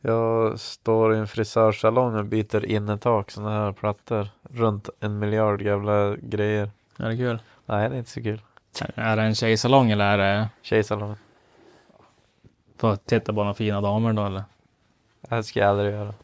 [0.00, 4.28] Jag står i en frisörsalong och byter innertak, sådana här plattor.
[4.50, 6.70] Runt en miljard jävla grejer.
[6.96, 7.38] Är det kul?
[7.66, 8.40] Nej, det är inte så kul.
[8.94, 11.16] Är det en tjejsalong eller är det Tjejsalong.
[12.80, 14.42] att titta på några fina damer då eller?
[15.28, 16.14] Det ska jag aldrig göra.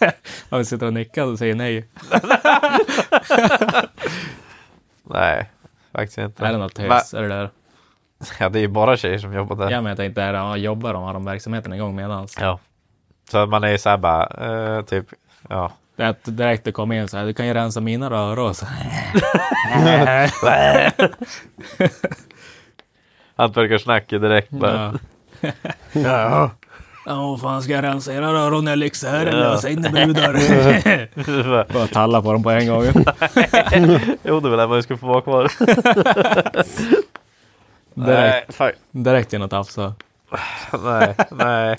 [0.48, 1.88] Om vi sitter och nickar och säger nej.
[5.02, 5.50] Nej,
[5.92, 6.46] faktiskt inte.
[6.46, 7.14] Är det något tös?
[7.14, 7.50] Är det där?
[8.40, 9.70] Ja, det är ju bara tjejer som jobbar där.
[9.70, 11.02] Ja, men jag tänkte, är det, jobbar de?
[11.02, 12.36] Har de verksamheten igång medans?
[12.40, 12.58] Ja.
[13.30, 15.06] Så man är ju såhär bara, eh, typ,
[15.48, 15.72] ja.
[15.96, 18.38] Det är att direkt det kommer in så här, du kan ju rensa mina rör
[18.38, 18.66] och så.
[23.36, 24.98] Hantverkarsnack direkt bara.
[25.92, 26.50] Ja.
[27.06, 29.76] Ja, vad fan ska jag rensa era rör när jag lyxar här eller vad säger
[29.76, 31.72] ni brudar?
[31.72, 32.84] Bara talla på dem på en gång.
[34.22, 35.52] jo, det var där man skulle få vara kvar.
[37.94, 38.70] Direkt, fan.
[38.90, 39.94] direkt in och tafsa.
[40.84, 41.76] nej, nej.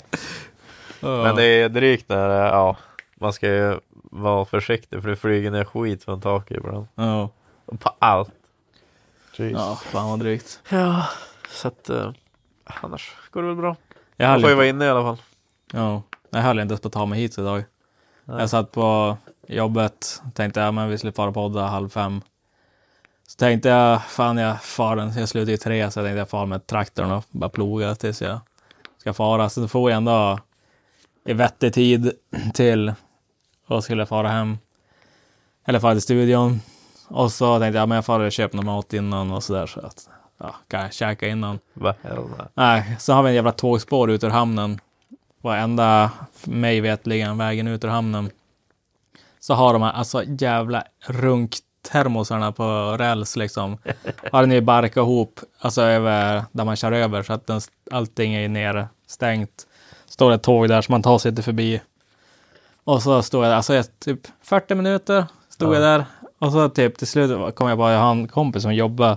[1.00, 2.76] Men det är drygt när det- ja,
[3.14, 3.78] man ska ju
[4.10, 6.86] vara försiktig för det flyger ner skit från taket ibland.
[6.94, 7.28] Ja,
[7.78, 8.30] På allt.
[9.36, 9.52] Jeez.
[9.52, 10.60] ja fan vad drygt.
[10.68, 11.06] Ja,
[11.48, 12.10] så att eh,
[12.64, 13.76] annars går det väl bra.
[14.16, 15.16] Jag Man får ju vara inne i alla fall.
[15.72, 17.64] ja, jag höll inte ens på att ta mig hit idag.
[18.24, 18.40] Nej.
[18.40, 19.16] Jag satt på
[19.48, 22.22] jobbet, tänkte jag men vi skulle fara podda halv fem.
[23.28, 26.28] Så tänkte jag, fan jag far den, jag slutar i tre så jag tänkte jag
[26.30, 28.38] far med traktorn och bara ploga tills jag
[28.98, 29.48] ska fara.
[29.48, 30.38] Så får jag ändå
[31.30, 32.12] i vettig tid
[32.54, 32.92] till
[33.66, 34.58] och skulle fara hem.
[35.66, 36.60] Eller fara till studion.
[37.08, 39.80] Och så tänkte jag, men jag far och köper någon mat innan och sådär så
[39.80, 40.08] att
[40.38, 41.58] ja, kan jag käka innan.
[41.72, 41.94] Vad.
[42.54, 44.80] Nej, så har vi en jävla tågspår ut ur hamnen.
[45.42, 46.10] Varenda,
[46.44, 48.30] mig vetligen, vägen ut ur hamnen.
[49.40, 53.78] Så har de här alltså jävla runktermosarna på räls liksom.
[54.32, 57.60] Har den ju barkat ihop, alltså över där man kör över så att den,
[57.90, 59.66] allting är nerstängt.
[60.10, 61.80] Står ett tåg där så man tar sig inte förbi.
[62.84, 66.04] Och så står jag där, alltså jag, typ 40 minuter stod jag där.
[66.38, 69.16] Och så typ till slut kom jag bara, jag har en kompis som jobbar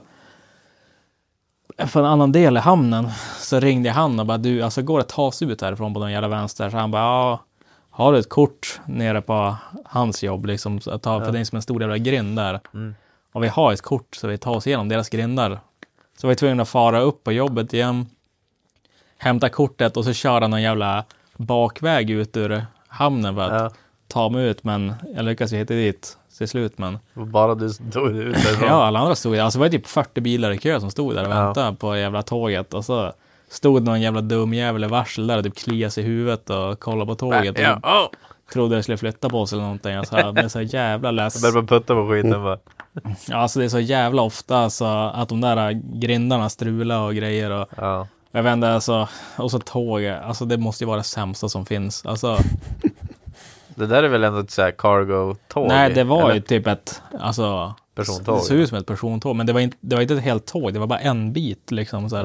[1.78, 4.98] för en annan del i hamnen så ringde jag han och bara du, alltså går
[4.98, 6.70] det att ta sig ut härifrån på den jävla vänster?
[6.70, 7.40] Så han bara ja,
[7.90, 10.82] har du ett kort nere på hans jobb liksom?
[10.82, 12.60] Så att ta, För det är som en stor jävla grind där.
[13.32, 15.60] Och vi har ett kort så vi tar oss igenom deras grindar.
[16.18, 18.06] Så vi var tvungna att fara upp på jobbet igen,
[19.24, 21.04] hämta kortet och så köra någon jävla
[21.38, 23.72] bakväg ut ur hamnen för att Ja.
[24.08, 24.64] ta mig ut.
[24.64, 26.78] Men jag lyckades ju hitta dit till slut.
[26.78, 28.38] Men Bara du det ut.
[28.62, 31.26] Ja, alla andra stod Alltså det var typ 40 bilar i kö som stod där
[31.28, 31.46] och Ja.
[31.46, 32.74] väntade på jävla tåget.
[32.74, 33.14] Och så
[33.50, 36.80] stod någon jävla dum jävel i varsel där och typ kliade sig i huvudet och
[36.80, 37.60] kollade på tåget.
[37.60, 38.08] Ja, Och oh.
[38.54, 39.94] trodde det skulle flytta på sig eller någonting.
[39.96, 41.42] Alltså, jag blev så jävla less.
[41.42, 42.58] Började putta på skiten bara.
[43.30, 47.52] Ja, alltså det är så jävla ofta alltså, att de där grindarna strular och grejer.
[47.52, 48.08] Och, Ja.
[48.36, 49.08] Jag vet inte, alltså,
[49.38, 50.06] och så tåg.
[50.06, 52.06] Alltså det måste ju vara det sämsta som finns.
[52.06, 52.38] Alltså,
[53.76, 55.68] Det där är väl ändå ett så här cargo-tåg?
[55.68, 56.36] nej, det var eller?
[56.36, 58.38] ju typ ett, alltså, Persontåg.
[58.38, 60.46] Det såg ut som ett persontåg, men det var inte, det var inte ett helt
[60.46, 60.74] tåg.
[60.74, 62.10] Det var bara en bit liksom.
[62.10, 62.24] Så här.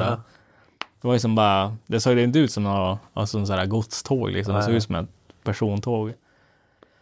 [1.01, 4.31] Det var ju som bara, det såg inte ut som något, alltså, sån här godståg
[4.31, 4.55] liksom.
[4.55, 4.77] Det såg Nej.
[4.77, 5.09] ut som ett
[5.45, 6.13] persontåg.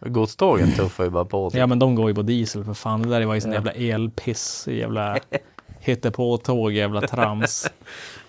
[0.01, 1.51] Godstågen tuffar ju bara på.
[1.51, 1.59] typ.
[1.59, 3.03] Ja, men de går ju på diesel för fan.
[3.03, 5.19] Det där var ju sån jävla elpiss, jävla
[5.81, 7.67] hittepå-tåg, jävla trams.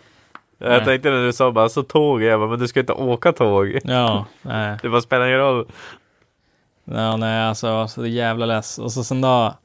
[0.58, 3.32] Jag tänkte när du sa bara så tåg, jag bara, men du ska inte åka
[3.32, 3.80] tåg.
[3.84, 4.78] Ja, nej.
[4.82, 5.68] Det bara spelar ingen roll.
[6.86, 8.80] Ja, nej, alltså, så det är jävla less.
[8.80, 9.55] Och så sen då,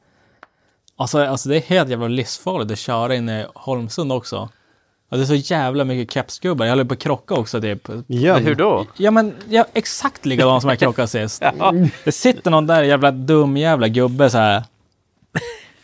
[0.95, 4.49] alltså, alltså det är helt jävla livsfarligt att köra in i Holmsund också.
[5.09, 6.65] Och det är så jävla mycket kepsgubbar.
[6.65, 7.87] Jag höll på att krocka också typ.
[8.07, 8.87] Men hur då?
[8.97, 11.43] Ja men ja, exakt likadan som jag krockade sist.
[12.03, 14.63] Det sitter någon där jävla dum jävla gubbe så här.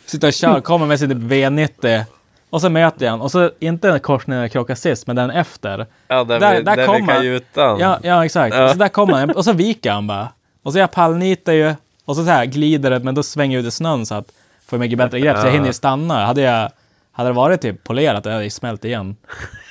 [0.05, 2.03] Sitter och kör, kommer med sin typ V90.
[2.49, 3.21] Och så möter jag han.
[3.21, 5.85] Och så inte en korsning när jag krockade sist, men den efter.
[6.07, 7.41] Ja, där, Där- vi, där där kom vi.
[7.55, 8.55] Ja, ja exakt.
[8.55, 8.69] Ja.
[8.69, 9.31] Så där kommer han.
[9.31, 10.29] Och så viker han bara.
[10.63, 11.75] Och så jag pallnitar ju.
[12.05, 14.31] Och så, så här glider det, men då svänger jag ut i snön så att
[14.69, 15.37] får mycket bättre grepp.
[15.37, 16.25] Så jag hinner ju stanna.
[16.25, 16.69] Hade jag
[17.11, 19.15] hade det varit typ polerat, då hade jag smält igen.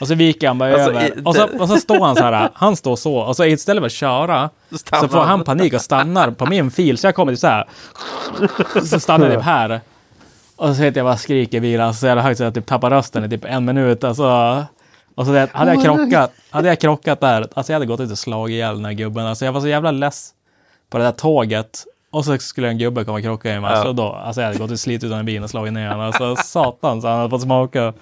[0.00, 1.12] Och så viker han bara Alltså, över.
[1.24, 3.16] Och så, och så står han så här, han står så.
[3.16, 5.28] Och så istället för att köra, så får han.
[5.28, 6.98] han panik och stannar på min fil.
[6.98, 7.68] Så jag kommer typ så här.
[8.84, 9.80] Så stannar jag typ här.
[10.58, 12.90] Och så vet jag bara skriker i bilen så jävla högt så jag typ tappar
[12.90, 14.04] rösten i typ en minut.
[14.04, 14.66] Alltså,
[15.14, 18.10] och så det, hade jag krockat, hade jag krockat där, alltså jag hade gått ut
[18.10, 19.26] och slagit ihjäl den här gubben.
[19.26, 20.30] Alltså jag var så jävla less
[20.90, 21.84] på det där tåget.
[22.10, 23.70] Och så skulle en gubbe komma och krocka i mig.
[23.70, 23.76] Ja.
[23.76, 26.06] Alltså då, alltså jag hade gått och slitit ut den bilen och slagit ner honom.
[26.06, 27.92] Alltså satan så han hade fått smaka.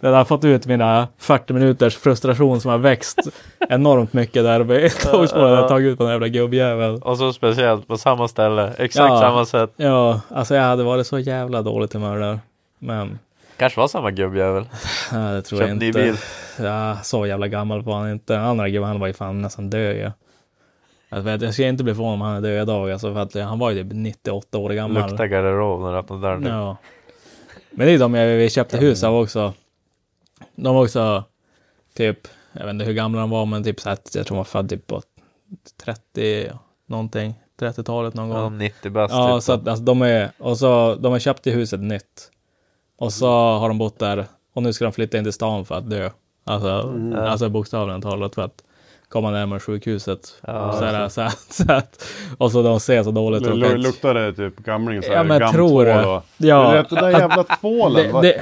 [0.00, 3.18] Jag hade fått ut mina 40 minuters frustration som har växt
[3.68, 5.48] enormt mycket där i tågspåret.
[5.50, 7.02] Jag hade tagit ut på den jävla gubbjäveln.
[7.02, 8.72] Och så speciellt på samma ställe.
[8.78, 9.20] Exakt Ja.
[9.20, 9.70] samma sätt.
[9.76, 12.40] Ja, alltså jag hade varit så jävla dåligt humör där.
[12.78, 13.18] Men
[13.56, 14.64] Kanske var samma gubbjävel.
[15.12, 16.02] nej, det tror Köpt jag ny inte.
[16.02, 16.16] bil.
[16.58, 18.32] Ja, så jävla gammal var han inte.
[18.32, 20.12] Den andra gubben, han var ju fan nästan död ja.
[21.16, 22.90] Jag, vet, jag ska inte bli förvånad om han är död idag.
[22.92, 25.10] Alltså, för att han var ju typ 98 år gammal.
[25.10, 26.46] Luktar garderob när du öppnade dörren.
[26.46, 26.76] Ja.
[27.70, 29.52] Men det är de jag, vi köpte hus av också.
[30.64, 31.24] De var också
[31.94, 34.36] typ, jag vet inte hur gamla de var, men typ så här, jag tror de
[34.36, 35.02] var född typ på
[35.84, 36.50] 30
[36.86, 37.34] någonting.
[37.60, 38.58] 30-talet någon Ja, gång.
[38.58, 39.14] 90 bast.
[39.14, 39.42] Ja, typ.
[39.44, 42.30] så att, alltså, de är, och så, de har köpt i huset nytt.
[42.98, 45.74] Och så har de bott där och nu ska de flytta in till stan för
[45.74, 46.10] att dö.
[46.44, 48.64] Alltså, alltså bokstavligen talat för att
[49.10, 50.20] komma närmare sjukhuset.
[50.44, 50.50] så
[50.84, 51.82] här, så här, så här,
[52.38, 53.42] och så de ser så dåligt.
[53.42, 56.06] Lu- kan- Luktar det typ gamling så Ja, här, men jag gammtvål tror det.
[56.06, 56.84] och- Ja.
[56.90, 58.12] Du den där jävla tvålen.
[58.12, 58.40] Det- det-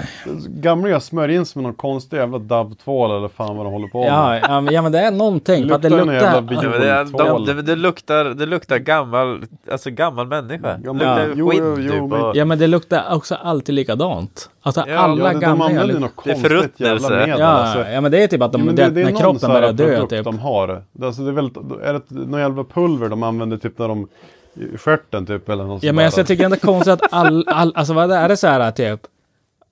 [0.49, 4.01] Gamlingar smörjer in sig med någon konstig jävla dabbtvål eller fan vad de håller på
[4.01, 4.09] med.
[4.09, 5.71] Ja, ja, men, ja, men det är någonting.
[5.73, 6.61] att det Luktar jävla luktar...
[6.62, 6.85] bio-
[7.19, 10.79] Ja, men det, det, det, luktar, det luktar gammal, alltså gammal människa.
[10.85, 11.35] Ja, men- luktar Ja.
[11.37, 12.01] Jo, skit jo, jo, typ.
[12.03, 14.51] men- och- Ja, men det luktar också alltid likadant.
[14.69, 15.64] Alltså Ja, alla Ja, de, de gamla...
[15.64, 17.39] använder något Det är jävla medel.
[17.39, 17.91] Ja, alltså.
[17.91, 20.07] ja, men det är typ att de, Ja, det, det är när kroppen börjar dö
[20.07, 20.25] typ.
[20.25, 20.83] de har.
[20.93, 21.51] Det- Alltså det är väl,
[21.83, 24.09] är det någon jävla pulver de använder typ när de
[24.55, 27.73] i stjärten typ eller något Ja men alltså, jag tycker ändå konstigt att all, all
[27.77, 29.01] alltså vad är det så här typ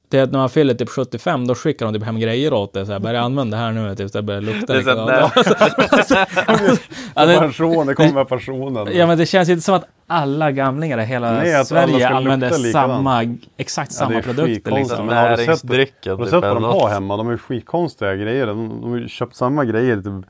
[0.08, 2.72] det är att när man fyller typ 75 då skickar de typ hem grejer åt
[2.72, 4.82] det så här, börja använda det här nu typ så det börjar lukta Det är
[4.82, 5.36] så likadant.
[5.36, 6.28] att-
[7.14, 8.88] Ja, det- Pension, det kommer med pensionen.
[8.92, 12.46] Ja men det känns inte som att alla gamlingar i hela Nej, alla Sverige använder
[12.58, 12.72] likadant.
[12.72, 15.06] samma, exakt Ja, samma det är produkter liksom.
[15.06, 15.70] Men har du sett-.
[15.70, 17.16] Har du typ, sett vad de har hemma?
[17.16, 18.46] De har ju skitkonstiga grejer.
[18.46, 19.96] De, de har köpt samma grejer.
[19.96, 20.26] Typ.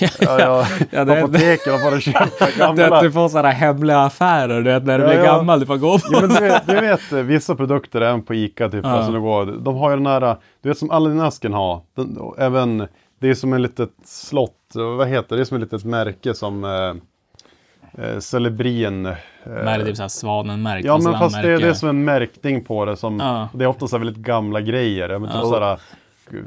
[0.00, 0.08] Ja,
[0.40, 2.96] ja, Ja, det har bara köpt Det är gamla.
[2.96, 5.24] att du får sådana hemliga affärer, du vet när du Ja, blir ja.
[5.36, 6.04] gammal, du får gå på.
[6.10, 8.84] Ja, men du, vet, du vet eh, vissa produkter även på Ica typ.
[8.84, 8.90] Ja.
[8.90, 11.80] Alltså, går, de har ju den här, du vet som Aladdin-asken har.
[11.96, 12.86] Den, även,
[13.20, 14.74] det är som ett litet slott.
[14.76, 15.36] och Vad heter det?
[15.36, 19.06] Det är som ett litet märke som eh, eh, Celebrin.
[19.06, 19.12] Eh,
[19.44, 20.86] Men är det typ såhär svanenmärkt?
[20.86, 22.96] Ja men fast det, det är som en märkning på det.
[22.96, 23.46] Som.
[23.52, 25.08] Det är ofta så väldigt gamla grejer.
[25.08, 25.40] Jag vet, Ja.
[25.40, 25.78] typ sådär,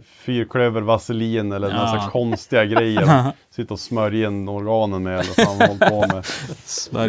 [0.03, 1.86] fyrklöver vaselin eller några Ja.
[1.86, 3.23] här konstiga grejer.
[3.49, 6.25] Sitta och smörja in organen med eller vad man håller på med.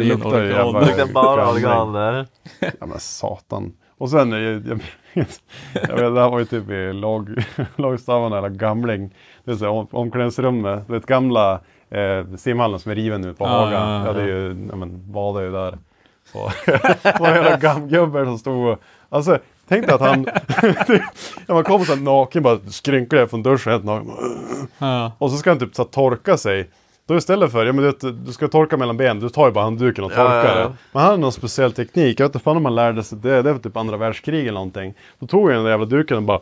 [0.05, 2.27] Jävla- Det luktar bara organ där.
[2.59, 3.73] Ja men satan.
[3.97, 4.81] Och sen, jag, jag,
[5.13, 5.41] jag vet,
[6.13, 7.29] det här var ju typ i lag,
[7.75, 9.15] lagstavarna eller gamling.
[9.43, 11.59] Det är så här, om, omklädningsrummet, det är ett gamla
[11.89, 13.71] eh, simhallen som är riven nu på Ja, Haga.
[13.71, 14.05] ja, ja.
[14.05, 15.77] Ja, det är ju, ja men badade ju där.
[16.31, 16.37] Så
[17.19, 19.39] var det hela gamgubbar som stod och, alltså
[19.71, 20.25] tänk dig att han,
[21.47, 24.11] ja, man kommer så här naken bara skrynklig från duschen helt naken.
[24.77, 25.11] Ja.
[25.17, 26.69] Och så ska han typ så torka sig.
[27.07, 29.51] Då istället för, ja men du, vet, du ska torka mellan benen, du tar ju
[29.51, 30.55] bara handduken och torkar ja, ja.
[30.55, 30.73] det.
[30.91, 33.41] Men han hade någon speciell teknik, jag vet inte fan om man lärde sig det,
[33.41, 34.93] det var typ andra världskriget eller någonting.
[35.19, 36.39] Då tog jag den där jävla duken och bara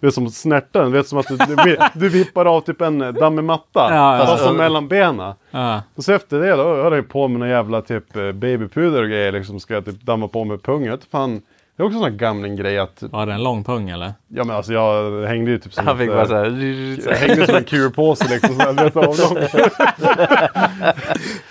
[0.00, 2.80] du vet som snärtar den, du vet som att du, du, du vippar av typ
[2.80, 3.88] en eh, dammig matta.
[3.94, 4.26] Ja, ja.
[4.26, 5.34] Fast som mellan benen.
[5.50, 5.82] Ja.
[5.94, 9.08] Och så efter det då höll jag på med någon jävla typ eh, babypuder och
[9.08, 9.60] grejer liksom.
[9.60, 10.84] Ska jag typ damma på med pungen.
[10.84, 11.42] Jag vet fan.
[11.78, 14.12] Det är också en sån här gamling grej att, Var det en lång pung eller?
[14.28, 16.44] ja men alltså jag hängde ju typ som Han fick eh, bara såhär...
[17.08, 18.54] jag hängde som en kurpåse liksom.
[18.54, 19.38] Så här, avgång.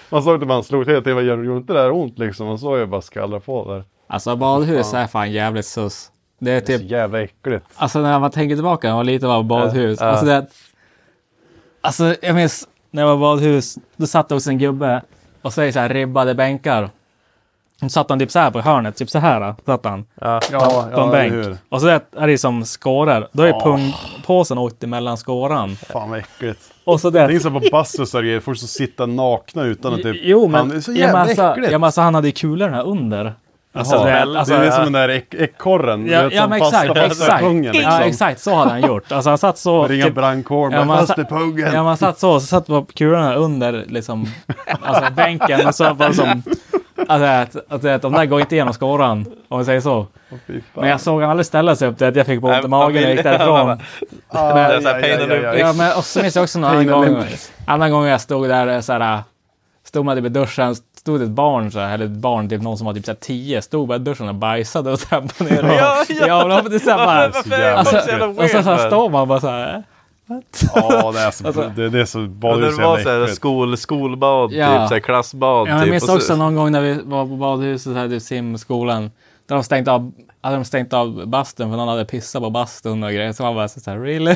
[0.09, 1.03] Man såg att man slog till.
[1.03, 2.47] Det gjorde inte det här ont liksom.
[2.47, 3.83] Man såg ju bara skallra på där.
[4.07, 6.11] Alltså badhus är fan jävligt sus.
[6.39, 7.65] Det är Det är så typ, jävla äckligt.
[7.75, 9.97] alltså när man tänker tillbaka, när man var liten var badhus.
[10.01, 10.07] Ja.
[10.07, 10.45] Alltså det,
[11.81, 15.01] alltså jag minns när jag var badhus, då satt det också en gubbe
[15.41, 16.89] och så är det så här ribbade bänkar.
[17.89, 20.05] Satt han typ så här på hörnet, typ så här satt han.
[20.21, 20.39] Ja.
[20.51, 21.33] Ja, på en bänk.
[21.33, 21.57] eller hur?
[21.69, 23.27] Och så är det- är det som skårar.
[23.31, 25.75] Då är pungpåsen åkt emellan skåran.
[25.75, 26.59] Fan vad äckligt.
[26.85, 27.31] Och så Det är det.
[27.33, 28.39] ingen som på bastus och grejer.
[28.39, 30.17] Folk som sitter nakna utan att typ.
[30.23, 31.71] Jo men, Han är så ja, jävla alltså, äckligt.
[31.71, 33.33] ja, men alltså, han hade ju kulorna under.
[33.73, 35.09] Alltså, Jaha, det, alltså, det är som den där
[35.41, 36.07] ekorren.
[36.07, 37.43] Ja, vet, ja men exakt, exakt.
[37.43, 37.91] pungen, liksom.
[37.91, 39.11] Ja exakt, så hade han gjort.
[39.11, 39.87] Alltså han satt så.
[39.87, 41.73] Ringa typ- brandkåren, Ja, fast i pungen.
[41.73, 44.27] Ja man satt så, så satt på kulorna under liksom,
[44.81, 46.43] alltså bänken och så bara som,
[47.07, 50.07] alltså att, att, att de där går inte igenom skåran, om vi säger så.
[50.29, 50.61] Fan.
[50.73, 52.67] Men jag såg han aldrig ställa sig upp, det att jag fick på ont i
[52.67, 53.79] magen jag gick därifrån.
[55.59, 57.25] Ja men och så minns jag också någon annan gång,
[57.65, 59.19] annan gång jag stod där så här,
[59.87, 62.77] stod man typ i duschen, stod ett barn så här, eller ett barn, typ någon
[62.77, 65.63] som var typ så här tio, stod bara i duschen och bajsade och trampade ner.
[65.63, 66.27] Ja, ja.
[66.27, 68.55] ja men det är så här bara, Varför är jävla folk så jävla äckligt.
[68.55, 69.83] och så, står man bara så här.
[70.27, 73.35] Ja, det är så, Alltså- det, det är så Ja, badhus det var såhär äckligt.
[73.35, 74.79] skol, skolbad, Ja.
[74.79, 75.67] typ såhär klassbad.
[75.67, 75.91] Ja, jag typ.
[75.91, 79.11] minns Och så- också någon gång när vi var på badhuset, så här, typ simskolan.
[79.47, 83.03] Där de stängt av, hade de stängt av bastun för någon hade pissat på bastun
[83.03, 83.33] och grejer.
[83.33, 84.35] Så man bara så här, really?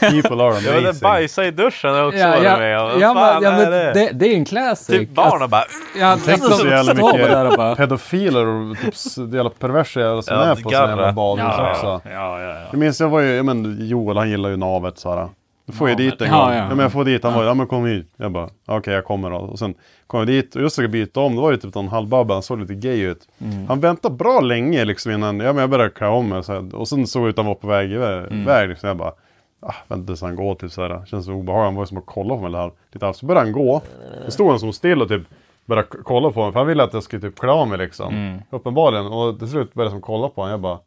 [0.00, 1.00] People are Ja men det amazing.
[1.02, 3.00] bajsa i duschen har jag också ja, varit ja, med om.
[3.00, 3.92] ja, men, ja, men det?
[3.92, 4.86] det, det är ju en classic.
[4.98, 5.64] Typ barnen bara...
[5.98, 7.76] Ja, Tänk så jävla mycket bara...
[7.76, 8.94] pedofiler och typ
[9.34, 11.86] jävla perversa jävla som Ja, är på sådana jävla badhus Ja, också.
[12.10, 12.56] ja, ja, ja.
[12.70, 15.28] Jag minns jag var ju, ja, men Joel han gillar ju navet så här.
[15.70, 16.12] Då får jag Navet.
[16.18, 16.52] dit en Ja, gång.
[16.54, 16.58] ja.
[16.58, 18.12] Ja, men jag får dit, han var ja men kom hit.
[18.16, 19.36] Jag bara, okej jag kommer då.
[19.36, 19.74] Och sen
[20.06, 22.42] kom jag dit och just jag byta om, då var det typ en halvbabba, han
[22.42, 23.28] såg lite gay ut.
[23.38, 23.66] Mm.
[23.68, 26.74] Han väntade bra länge liksom innan, ja men jag började klä om mig så här.
[26.74, 28.18] Och sen såg jag ut att han var på väg iväg.
[28.24, 28.44] Mm.
[28.44, 28.86] väg liksom.
[28.88, 29.12] Jag bara,
[29.60, 31.04] ah, vänta tills han går typ så här.
[31.06, 33.16] Känns så obehagligt, han var ju som att kolla på mig lite, lite halvt.
[33.16, 33.82] Så började han gå.
[34.24, 35.22] Då stod han som still och typ
[35.66, 36.52] började kolla på mig.
[36.52, 38.14] För han ville att jag skulle typ klä av mig liksom.
[38.14, 38.38] Mm.
[38.50, 39.06] Uppenbarligen.
[39.06, 40.50] Och till slut började jag som kolla på honom.
[40.50, 40.78] Jag bara,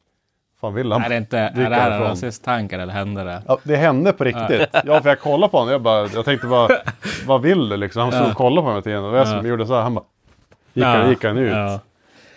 [0.68, 1.04] fan vill han?
[1.04, 3.42] Är det inte, är det här rasisttankar eller händer det?
[3.48, 4.68] Ja, det hände på riktigt.
[4.86, 5.72] Ja, för jag kollade på honom.
[5.72, 6.68] Jag, bara, jag tänkte bara,
[7.26, 8.02] vad vill du liksom?
[8.02, 9.04] Han stod och kollade på mig hela tiden.
[9.04, 9.44] Och jag som Ja.
[9.46, 9.82] gjorde så här.
[9.82, 10.06] Han bara,
[10.74, 11.52] gick, Ja, han, gick han ut?
[11.54, 11.80] ja.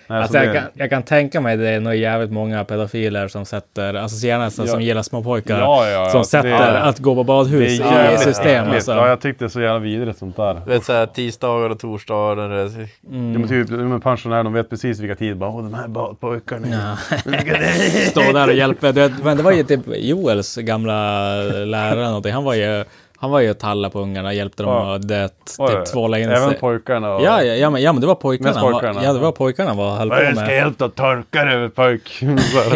[0.08, 3.28] Nej, Alltså så jag, kan, jag kan tänka mig det är nog jävligt många pedofiler
[3.28, 4.66] som sätter, alltså gärna så, Ja.
[4.66, 7.78] som gillar små pojkar Ja, ja, ja, som det sätter är- att gå på badhus
[7.78, 8.70] Det är i system.
[8.70, 8.92] Alltså.
[8.92, 10.60] Ja, jag tyckte det är så jävla vidrigt sånt där.
[10.66, 12.48] Du vet såhär tisdagar och torsdagar.
[12.48, 12.66] det-
[13.10, 13.32] Mm.
[13.32, 15.36] Ja, men typ, men pensionärer, de vet precis vilka tid.
[15.36, 16.66] Bara, Åh, de här badpojkarna.
[16.70, 17.32] Ja.
[18.10, 18.92] Stå där och hjälpa.
[18.92, 20.92] Det, men det var ju typ Joels gamla
[21.64, 22.32] lärare eller någonting.
[22.32, 22.84] Han var ju,
[23.18, 24.94] han var ju och talla på ungarna, hjälpte dem Ja.
[24.94, 25.28] att det,
[25.68, 26.58] typ tvåla in Även sig.
[26.58, 27.14] pojkarna.
[27.14, 27.22] Och...
[27.22, 28.52] Ja, ja, ja, men, ja, men det var pojkarna.
[28.62, 29.04] Var- pojkarna.
[29.04, 30.54] Ja, det var pojkarna var höll på Jag ska med.
[30.56, 32.22] hjälpa att torka det över pojk.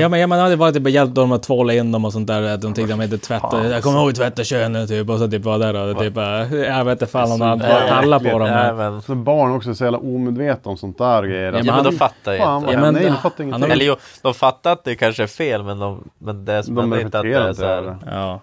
[0.01, 2.27] Ja men, ja, men det var typ hjälpt dem att tvåla in dem och sånt
[2.27, 2.43] där.
[2.43, 3.69] Att de tyckte de inte tvättade.
[3.69, 5.11] Jag kommer ihåg tvätta könen typ.
[5.11, 7.89] Och så typ var där och typ bara, jag vet inte fan om han bara
[7.89, 8.49] tallade på dem.
[8.51, 11.53] Nej, Men, men, Så barn också är så jävla omedvetna om sånt där grejer.
[11.53, 12.73] men ja, men han- de fattar ju inte.
[12.73, 13.71] Ja, men Nej, de fattar ingenting.
[13.71, 16.81] Eller jo, de fattar att det kanske är fel, men de, men det som De
[16.81, 17.83] händer inte att det är så här.
[17.83, 17.97] det.
[18.07, 18.41] ja.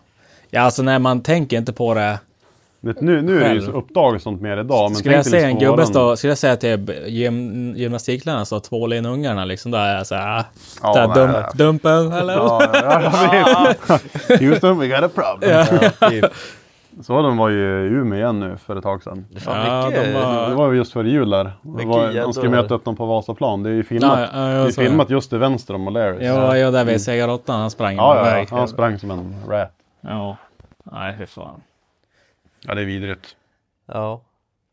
[0.49, 2.19] Ja, alltså när man tänker inte på det.
[2.81, 4.89] Vet, nu, nu är det ju så uppdagat sånt mer idag.
[4.91, 8.63] Men Skulle jag se en gubbe stå, skulle jag säga till gym, gymnastikläraren stå och
[8.63, 9.71] tvåla in ungarna liksom.
[9.71, 10.43] Då är jag såhär, ah,
[10.83, 12.33] Ja, där, dum, dumpen, eller?
[12.33, 13.99] Ja, ja.
[14.39, 15.65] Houston, we got a problem.
[15.99, 16.25] Ja, typ.
[17.01, 19.25] Så de var ju i Umeå igen nu för ett tag sedan.
[19.29, 20.05] Det Ja, mycket.
[20.05, 21.51] de var- Det var ju just före jul där.
[21.61, 23.63] Var, de skulle möta upp dem på Vasaplan.
[23.63, 26.23] Det är ju filmat, Ja, ja, det är så filmat just till vänster om O'Learys.
[26.23, 29.71] Ja, ja, där vid Segarottan, han sprang ja, ja, han sprang som en rat.
[30.01, 30.37] Ja.
[30.83, 31.61] Nej, fy fan.
[32.61, 33.35] Ja, det är vidrigt.
[33.85, 34.21] Ja.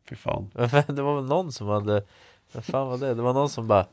[0.08, 0.50] Fy fan.
[0.86, 2.02] Det var väl någon som hade,
[2.52, 3.14] vad fan var det?
[3.14, 3.86] Det var någon som bara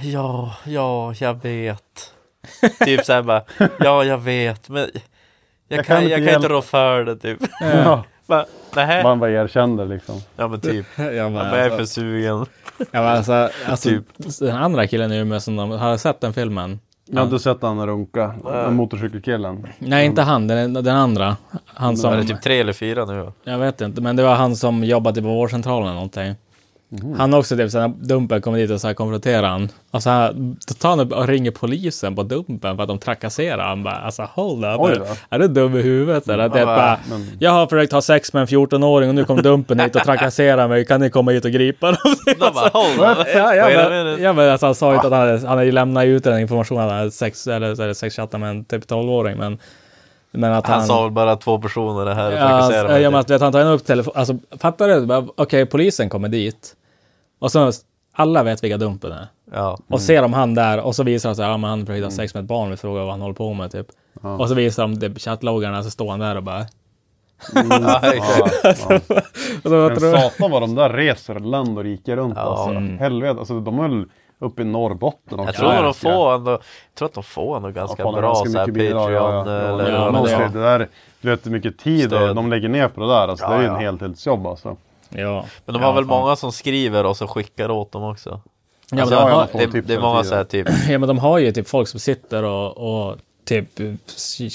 [0.00, 2.14] Ja, ja, jag vet.
[2.84, 3.42] typ såhär bara,
[3.78, 4.90] ja jag vet, men jag,
[5.78, 7.40] Jag kan, kan inte jag kan inte rå för det typ.
[7.60, 8.04] Ja.
[8.26, 8.46] bara?
[9.02, 10.20] Man bara erkände liksom.
[10.36, 12.46] Ja men typ, Ja, men, jag bara, jag är för alltså, sugen.
[12.78, 14.04] ja, men alltså, alltså Typ.
[14.40, 16.80] den andra killen i Umeå som de, har sett den filmen?
[17.10, 19.66] Jag har inte sett han runka, den motorcykelkillen.
[19.78, 21.36] Nej, inte han, den, den andra.
[21.64, 23.32] Han Var det som, typ tre eller fyra nu?
[23.44, 26.34] jag vet inte, men det var han som jobbade på vårdcentralen eller någonting.
[27.16, 29.68] Han också typ såhär, Dumpen kommer dit och så här konfronterar han.
[29.90, 33.68] Och så här, då tar han och ringer polisen på Dumpen för att de trakasserar
[33.68, 34.76] han bara, alltså hold up.
[34.80, 36.28] Oj är, är du dum i huvudet?
[36.28, 36.48] Eller?
[36.48, 39.42] Det är bara, men- jag har försökt ha sex med en 14-åring och nu kom
[39.42, 41.98] Dumpen hit och trakasserar mig, kan ni komma hit och gripa dem?
[42.38, 42.70] Bara.
[42.74, 44.22] Ja, men, minute.
[44.22, 46.40] ja, men alltså, han sa ju inte att han hade, han hade lämnat ut den
[46.40, 49.38] informationen, att han hade sex, eller, är det sexchattat med en typ 12-åring.
[49.38, 49.58] Men,
[50.30, 50.78] men att han...
[50.78, 53.02] Han sa väl bara två personer det här och ja, trakasserade mig.
[53.02, 53.24] ja, men typ.
[53.24, 55.26] att vet, han tar upp telefon, alltså fattar du?
[55.36, 56.76] Okej, polisen kommer dit.
[57.40, 57.70] Och så
[58.12, 59.26] alla vet vilka Dumpen är.
[59.52, 59.78] Ja.
[59.88, 62.10] Och ser de han där och så visar de sig, ja men han försökte ha
[62.10, 63.86] sex med ett barn, vi frågar vad han håller på med typ.
[64.22, 66.64] Och så visar de typ chattloggarna, så står han där och bara...
[67.54, 68.54] ja, exakt.
[68.64, 69.10] Ja, ja.
[69.62, 69.70] Så,
[70.00, 72.42] Men satan vad de där reser land och rike runt Ja.
[72.42, 72.68] alltså.
[72.70, 72.98] Mm.
[72.98, 74.04] Helvete, alltså de är väl
[74.38, 75.38] uppe i Norrbotten.
[75.38, 75.92] Jag tror, Ja, de ja.
[75.92, 76.60] får ändå, jag
[76.94, 79.50] tror att de får ändå ganska är bra ganska så här ja, Patreon ja, ja.
[79.52, 80.88] eller Ja, Ja, det- det, det där,
[81.20, 82.36] du vet hur mycket tid Stöd.
[82.36, 83.28] de lägger ner på det där.
[83.28, 83.74] Alltså, Ja, det är ju ja.
[83.74, 84.76] en heltidsjobb alltså.
[85.10, 85.44] Ja.
[85.64, 86.20] Men de Ja, har väl fan.
[86.20, 88.40] många som skriver och så skickar åt dem också.
[88.90, 90.68] Ja, Alltså, men de ja, har, man får det, det är många så här typ,
[90.88, 93.68] ja, men de har ju typ folk som sitter och, och typ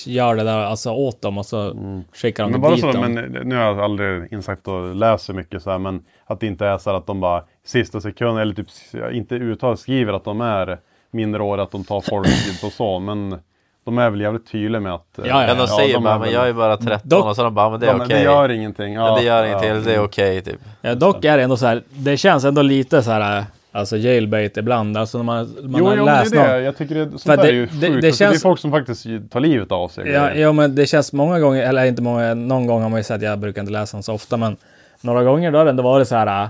[0.06, 1.76] gör det där alltså åt dem och så
[2.14, 3.14] skickar de Men typ bara dit så, dem.
[3.14, 6.66] men nu har jag aldrig insett och läser mycket så här, men att det inte
[6.66, 8.68] är så här att de bara sista sekunden eller typ
[9.14, 10.78] inte uttalat skriver att de är
[11.12, 12.28] minderåriga, att de tar folk
[12.64, 13.40] och så, men
[13.86, 15.20] de är väl jävligt tydliga med att...
[15.20, 15.48] eh, Ja, ja.
[15.48, 17.70] men de säger de bara, men jag är bara 13 Dock- och så de bara,
[17.70, 18.18] men det Ja, är men okej.
[18.18, 18.94] det gör ingenting.
[18.94, 20.60] Ja, Men det gör ja, ingenting, det är okej typ.
[20.82, 24.58] Ja, dock är det ändå så här, det känns ändå lite så här, alltså jailbait
[24.58, 24.98] ibland.
[24.98, 26.62] Alltså när man, man Jo, har jo men det läst är det.
[26.62, 28.02] Jag tycker det, sånt För där det- är ju det- sjukt.
[28.02, 30.10] det Alltså, det är folk som faktiskt tar livet av sig.
[30.10, 33.04] Ja, ja, men det känns många gånger, eller inte många, någon gång har man ju
[33.04, 34.58] sett, jag brukar inte läsa dem så ofta, men
[35.02, 36.50] några gånger då har det ändå varit så här, äh,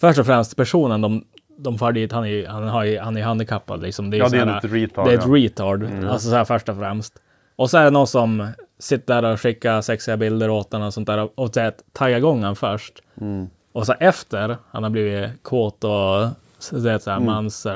[0.00, 1.24] först och främst personen de,
[1.58, 4.10] de far dit, han är han har han är handikappad liksom.
[4.10, 5.34] Det är, Ja, det är här, lite retard, Det är ett ja.
[5.34, 7.14] retard, alltså så här först och främst.
[7.56, 8.48] Och så är det någon som
[8.78, 12.42] sitter där och skickar sexiga bilder åt honom och sånt där och, så taggar igång
[12.42, 13.02] han först.
[13.20, 13.46] Mm.
[13.72, 16.28] Och så efter, han har blivit kåt och
[16.58, 17.26] så det är så här, Mm.
[17.26, 17.62] mans...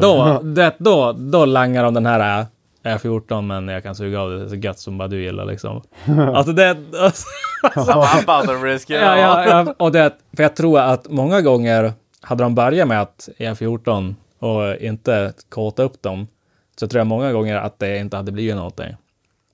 [0.00, 2.46] då, det, då, då langar de den här äh,
[2.84, 5.44] jag är 14 men jag kan suga av det så gött som bara du gillar
[5.44, 5.82] liksom.
[6.34, 6.76] Alltså det...
[7.00, 7.26] Alltså,
[8.82, 12.88] it ja, ja, ja, och det, för jag tror att många gånger hade de börjat
[12.88, 16.26] med att jag är 14 och inte kåta upp dem
[16.76, 18.96] så tror jag många gånger att det inte hade blivit någonting.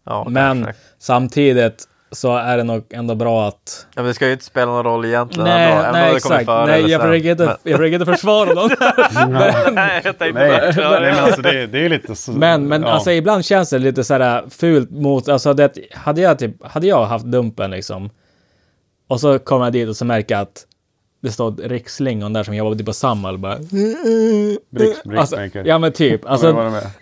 [0.05, 0.83] Ja, Men kanske.
[0.99, 3.87] samtidigt så är det nog ändå bra att...
[3.95, 5.45] Ja, men det ska ju inte spela någon roll egentligen.
[5.45, 6.45] Nej, ändå, ändå nej kommer exakt.
[6.47, 8.55] före Nej, jag försöker inte, jag försöker inte försvara.
[9.29, 12.33] Men, nej, jag tänkte Nej, men alltså det, det är lite så...
[12.33, 12.89] Men, men ja.
[12.89, 16.87] alltså ibland känns det lite så här fult mot, alltså det, hade jag typ, hade
[16.87, 18.11] jag haft dumpen liksom
[19.09, 20.67] och så kommer jag dit och så märker jag att
[21.21, 23.57] det står rikslingon där som jobbade på Samhall bara.
[24.71, 26.27] Bricks, Alltså, ja men typ.
[26.27, 26.53] Alltså,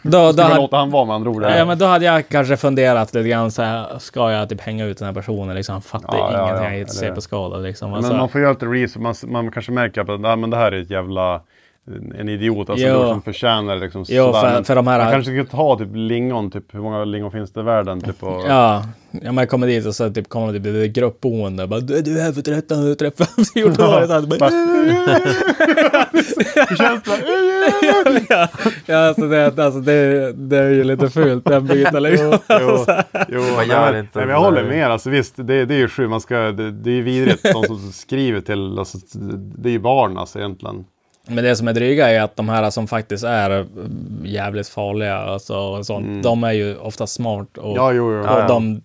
[0.03, 1.43] då, då, hade, låta han vara med andra ord?
[1.43, 3.99] ja, men då hade jag kanske funderat lite grann så här.
[3.99, 5.73] Ska jag typ hänga ut den här personen liksom?
[5.73, 6.57] Han fattar Ja, ja, ingenting.
[6.57, 7.91] ja, jag är inte eller- CP-skadad liksom.
[7.91, 10.73] Men Alltså, man får göra lite research, man, man kanske märker att men det här
[10.73, 11.41] är ett jävla
[12.19, 13.09] en idiot alltså, Jo.
[13.09, 16.75] som förtjänar liksom Jo, för- för de här- Man kanske ska ta typ lingon, typ
[16.75, 18.01] hur många lingon finns det i världen?
[18.01, 18.83] Typ, och, Ja,
[19.23, 21.67] ja jag kommer dit och så typ kommer typ ett gruppboende.
[21.67, 24.07] Bara, du, du är här för 13 träffar 14 år.
[24.07, 24.51] Så här, bara,
[26.69, 28.27] Hur känns det?
[28.35, 28.49] ja,
[28.87, 32.39] ja, alltså det, alltså det, det är ju lite fult den biten liksom.
[32.49, 32.85] jo,
[33.29, 34.91] jo, Man men- nej, men jag håller med.
[34.91, 36.11] Alltså, visst, det, det är ju sjukt.
[36.11, 37.43] Man ska, det, det är ju vidrigt.
[37.53, 38.99] De som skriver till, alltså,
[39.59, 40.85] det är ju barn alltså egentligen.
[41.29, 45.17] Men det som är dryga är att de här som faktiskt är mm, jävligt farliga
[45.17, 47.77] alltså, och sånt, de är ju ofta smart och, Mm.
[47.77, 48.21] Ja, jo, jo.
[48.21, 48.47] och Ja.
[48.49, 48.83] De,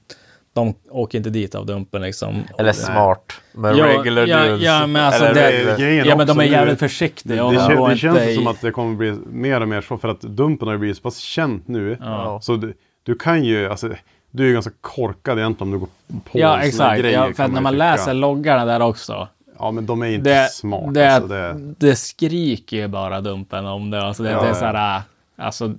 [0.54, 2.44] de åker inte dit av dumpen liksom.
[2.58, 3.34] Eller smart.
[3.54, 4.62] Men Ja, regular ja, dudes.
[4.64, 7.44] ja, men alltså Eller det- grejen Ja men de är jävligt försiktiga.
[7.44, 10.22] Det, det inte känns som att det kommer bli mer och mer så för att
[10.22, 11.98] Dumpen har ju blivit så pass känt nu.
[12.02, 12.40] Ja.
[12.42, 12.74] Så du,
[13.04, 13.90] du kan ju, alltså,
[14.32, 15.90] du är ju ganska korkad egentligen om du går
[16.32, 17.84] på Ja exakt, grej, ja, kan för att när man tycka.
[17.92, 19.28] läser loggarna där också.
[19.64, 20.92] Ja men de är inte Det, smarta.
[20.92, 24.02] det, alltså, det, det skriker ju bara dumpen om det.
[24.04, 25.02] Alltså det, Ja, det är så här,
[25.38, 25.74] alltså,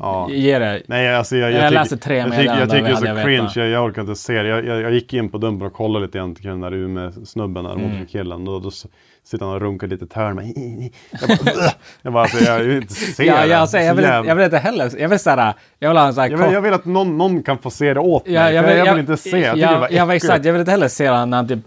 [0.00, 0.28] ja.
[0.30, 0.82] ge det.
[0.86, 3.06] Nej, alltså jag, Jag jag, tycker, tre jag tycker, jag meddelanden, tycker det är så
[3.06, 4.48] jag cringe, jag, jag orkar inte se det.
[4.48, 7.64] Jag, jag, jag gick in på Dumpen och kollade lite grann till den där Umeå-snubben
[7.64, 8.06] där, Mm.
[8.06, 8.44] killen.
[8.44, 8.86] Då s-
[9.24, 10.38] sitter han och runkar lite tärn.
[11.20, 11.70] Jag bara,
[12.02, 13.46] jag bara, alltså, jag vill inte se Ja, det.
[13.46, 16.14] jag, alltså, jag, vill, jag vill inte heller, jag vill såhär, jag vill ha en
[16.14, 18.34] sån här jag, vill, jag vill att någon, någon kan få se det åt mig.
[18.34, 19.30] Ja, för jag, vill, inte se.
[19.38, 20.24] Jag tycker ja, det var ja, men äckligt.
[20.24, 20.44] exakt.
[20.44, 21.58] Jag vill inte heller se när han typ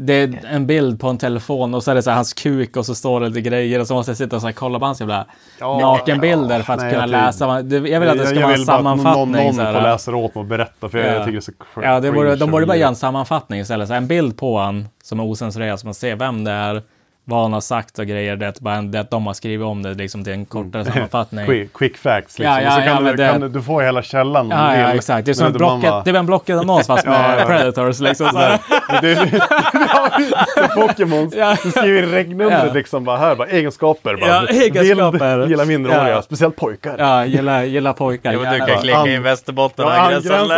[0.00, 2.76] det är en bild på en telefon och så är det så här, hans kuk
[2.76, 4.78] och så står det lite grejer och så måste jag sitta och så här, kolla
[4.78, 5.26] på hans jävla
[5.60, 7.46] Ja, nakenbilder för att nej, kunna jag läsa.
[7.88, 9.44] Jag vill att det ska jag vara en att någon, sammanfattning.
[9.44, 9.72] någon så här.
[9.74, 11.12] får läsa åt mig och berätta för jag, Ja.
[11.12, 12.96] jag tycker det är så cr- Ja, det borde, cringe de borde bara göra en
[12.96, 13.88] sammanfattning istället.
[13.88, 16.82] Så här, en bild på han som är osensurerad så man ser vem det är,
[17.28, 18.36] vad han har sagt och grejer.
[18.36, 20.84] Det är bara en- det att de har skrivit om det liksom till en kortare
[20.84, 21.46] sammanfattning.
[21.46, 22.54] Quick, quick facts liksom.
[22.54, 24.88] Ja, ja, så kan, ja, du, det- kan du, du får hela källan Ja, ja,
[24.94, 25.24] exakt.
[25.26, 27.46] Det är som en blocket, bara- det är en blocket annons fast med Ja, ja.
[27.46, 28.28] Predators liksom.
[28.28, 28.58] Så
[30.74, 31.30] Pokémon.
[31.36, 31.56] Ja.
[31.62, 32.72] Du skriver i regnumret Ja.
[32.72, 34.16] liksom bara här, bara egenskaper.
[34.16, 35.46] Bara, Ja, egenskaper.
[35.46, 36.22] Gillar minderåriga, Ja.
[36.22, 36.94] speciellt pojkar.
[36.98, 38.32] Ja, gilla, gilla pojkar.
[38.32, 40.48] Jo, du kan klicka in Västerbotten Ja, angränsat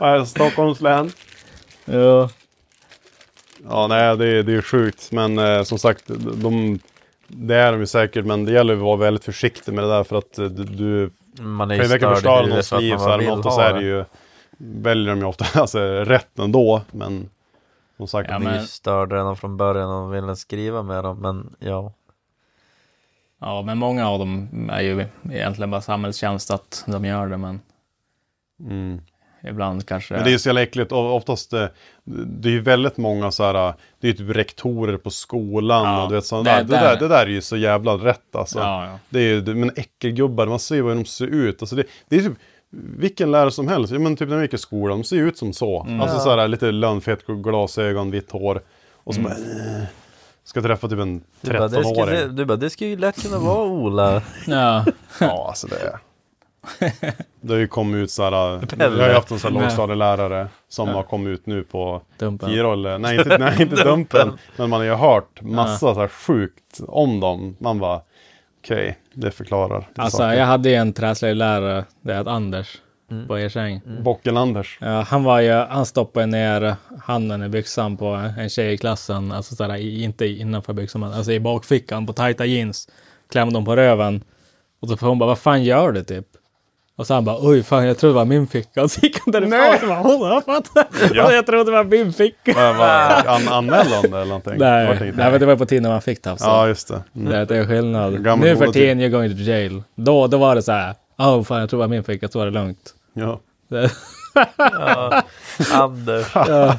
[0.00, 0.26] län.
[0.26, 1.10] Stockholms län.
[1.84, 2.28] Ja.
[3.68, 5.12] Ja, nej, det, är- det är sjukt.
[5.12, 6.04] Men eh, som sagt,
[6.42, 6.78] de,
[7.28, 8.24] det är de ju säkert.
[8.26, 11.10] Men det gäller att vara väldigt försiktig med det där för att eh, du, du
[11.42, 12.96] Man är kan ju verkligen förstöra någons liv.
[12.96, 13.82] Så här, men oftast ha är det.
[13.82, 14.04] ju,
[14.58, 16.82] väljer de ju ofta alltså, rätt ändå.
[16.90, 17.30] Men
[17.96, 21.18] som sagt, Ja, det- men- Ni störde redan från början och ville skriva med dem,
[21.18, 21.92] men ja.
[23.40, 27.60] ja, men många av dem är ju egentligen bara samhällstjänst att de gör det, men
[28.60, 29.00] mm.
[29.48, 30.14] Ibland kanske...
[30.14, 30.92] Men det är så jävla äckligt.
[30.92, 31.66] Oftast, eh,
[32.04, 33.52] det är ju väldigt många så här,
[34.00, 36.64] det är ju typ rektorer på skolan Ja, och du vet sådana det- där.
[36.64, 38.58] Det, där- det där är ju så jävla rätt alltså.
[38.58, 38.98] Ja, ja.
[39.08, 41.62] Det är ju, men äckelgubbar, man ser ju hur de ser ut.
[41.62, 42.32] Alltså det, det är typ
[42.98, 43.92] vilken lärare som helst.
[43.92, 45.82] Ja, men typ när vi gick i skolan, de ser ju ut som så.
[45.82, 46.00] Mm.
[46.00, 48.62] Alltså så här, lite lönnfett, glasögon, vitt hår.
[48.94, 49.32] Och så Mm.
[49.32, 49.84] bara, eh,
[50.44, 52.36] ska träffa typ en Du bara, det skulle, 13-åring.
[52.36, 54.22] du bara, det skulle ju lätt kunna vara Ola.
[54.46, 54.84] Ja.
[55.20, 55.98] Ja, alltså det.
[57.40, 58.32] Det har ju kommit ut så här,
[58.78, 62.50] jag har ju haft en sån här lågstadielärare som har kommit ut nu på Dumpen.
[63.02, 67.20] nej inte, nej, inte Dumpen, men man har ju hört massa så här sjukt om
[67.20, 67.56] dem.
[67.58, 68.00] Man bara,
[68.62, 69.88] okej, det förklarar.
[69.96, 70.38] Alltså, saker.
[70.38, 73.28] jag hade ju en träslöjdlärare, det är Anders, Mm.
[73.28, 73.80] på Ersäng.
[74.02, 74.78] Bocken-Anders.
[74.80, 78.06] Ja, han var ju, han stoppade ner handen i byxan på
[78.38, 82.44] en tjej i klassen, alltså sådär, inte innanför byxan, men alltså i bakfickan på tajta
[82.46, 82.88] jeans.
[83.32, 84.24] Klämde hon på röven.
[84.80, 86.26] Och så får hon bara, vad fan gör du typ?
[86.96, 88.82] Och så han bara, oj fan jag trodde det var min ficka.
[88.82, 89.60] Och så gick han därifrån.
[89.82, 90.86] Och bara, hon har fattat.
[91.14, 91.32] Ja.
[91.32, 92.52] Jag trodde det var min ficka.
[92.56, 94.54] Vad- vad- An, anmälde han det eller någonting?
[94.58, 96.44] Nej, nej, men det var på tiden när man fick tafsa.
[96.46, 97.02] Ja, just det.
[97.16, 97.32] Mm.
[97.32, 98.24] Det är- det är skillnad.
[98.24, 99.82] Gammal nu för tiden, you're going to jail.
[99.94, 102.38] Då, då var det så här, åh fan jag tror det var min ficka, så
[102.38, 102.94] var det lugnt.
[103.14, 103.40] Ja.
[104.56, 105.22] Ja.
[105.72, 106.26] Anders.
[106.34, 106.76] Ja.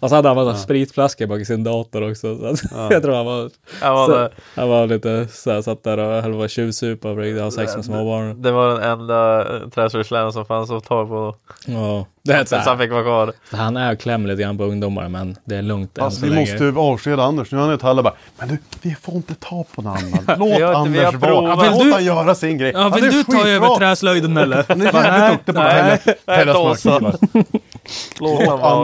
[0.00, 2.38] Och så hade han massa spritflaskor bak i sin dator också.
[2.38, 5.82] Så att, jag tror han var, Han var, så, han var lite så här, satt
[5.82, 8.42] där och höll på att tjuvsupa och försökte ha sex med småbarn.
[8.42, 11.36] det var den enda eh, träslöjdsläraren som fanns att ta på.
[11.66, 13.32] Ja, det är så han fick vara kvar.
[13.52, 16.26] han är och klämmer lite grann på ungdomar men det är lugnt än Alltså så
[16.26, 16.52] vi länge.
[16.52, 17.52] måste ju avskeda Anders.
[17.52, 20.24] Nu har han ett halva bara, men du, vi får inte ta på någon annan.
[20.38, 21.12] Låt Anders vara.
[21.18, 21.58] provat.
[21.58, 22.72] Låt Vill du- han göra sin grej.
[22.74, 23.50] Ja, vill är du ta skitbra.
[23.50, 24.64] över träslöjden eller?
[24.68, 26.06] Han är jävligt duktig på att.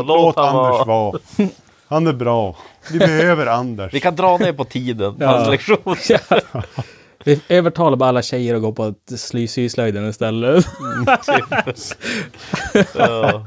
[0.06, 1.18] Låt Anders vara.
[1.88, 2.56] Han är bra.
[2.92, 3.94] Vi behöver Anders.
[3.94, 5.26] Vi kan dra ner på tiden, Ja.
[5.26, 5.76] hans lektion.
[7.24, 8.94] Vi övertalar bara alla tjejer att gå på
[9.48, 10.66] syslöjden istället.
[12.94, 13.46] Ja.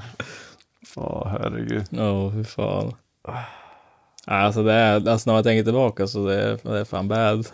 [0.96, 1.86] Ja, herregud.
[1.92, 2.94] Åh, hur fan.
[4.26, 7.48] Alltså det är, alltså när man tänker tillbaka så det är, det är fan bad.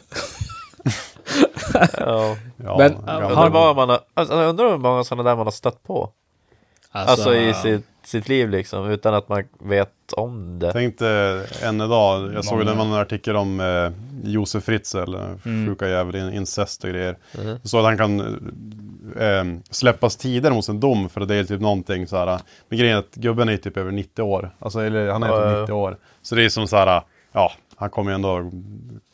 [1.97, 2.37] Ja.
[2.57, 2.93] Ja, Men,
[3.51, 6.09] många man har, alltså, jag undrar hur många sådana där man har stött på.
[6.95, 10.71] Alltså, i sitt, sitt liv liksom, utan att man vet om det.
[10.71, 11.07] Tänkte
[11.61, 13.91] än idag, jag såg det var en artikel om eh,
[14.23, 15.15] Josef Fritzl,
[15.45, 15.67] mm.
[15.67, 17.17] sjuka jävel, in- incest och grejer.
[17.37, 17.59] Mhm.
[17.63, 18.19] Så att han kan
[19.19, 22.39] eh, släppas tidigare mot en dom för att det är typ någonting så här.
[22.69, 24.55] Men grejen är att gubben är typ över 90 år.
[24.59, 25.61] Alltså, eller han är typ ja.
[25.61, 25.97] 90 år.
[26.21, 27.01] Så det är som så här,
[27.31, 28.51] ja, han kommer ju ändå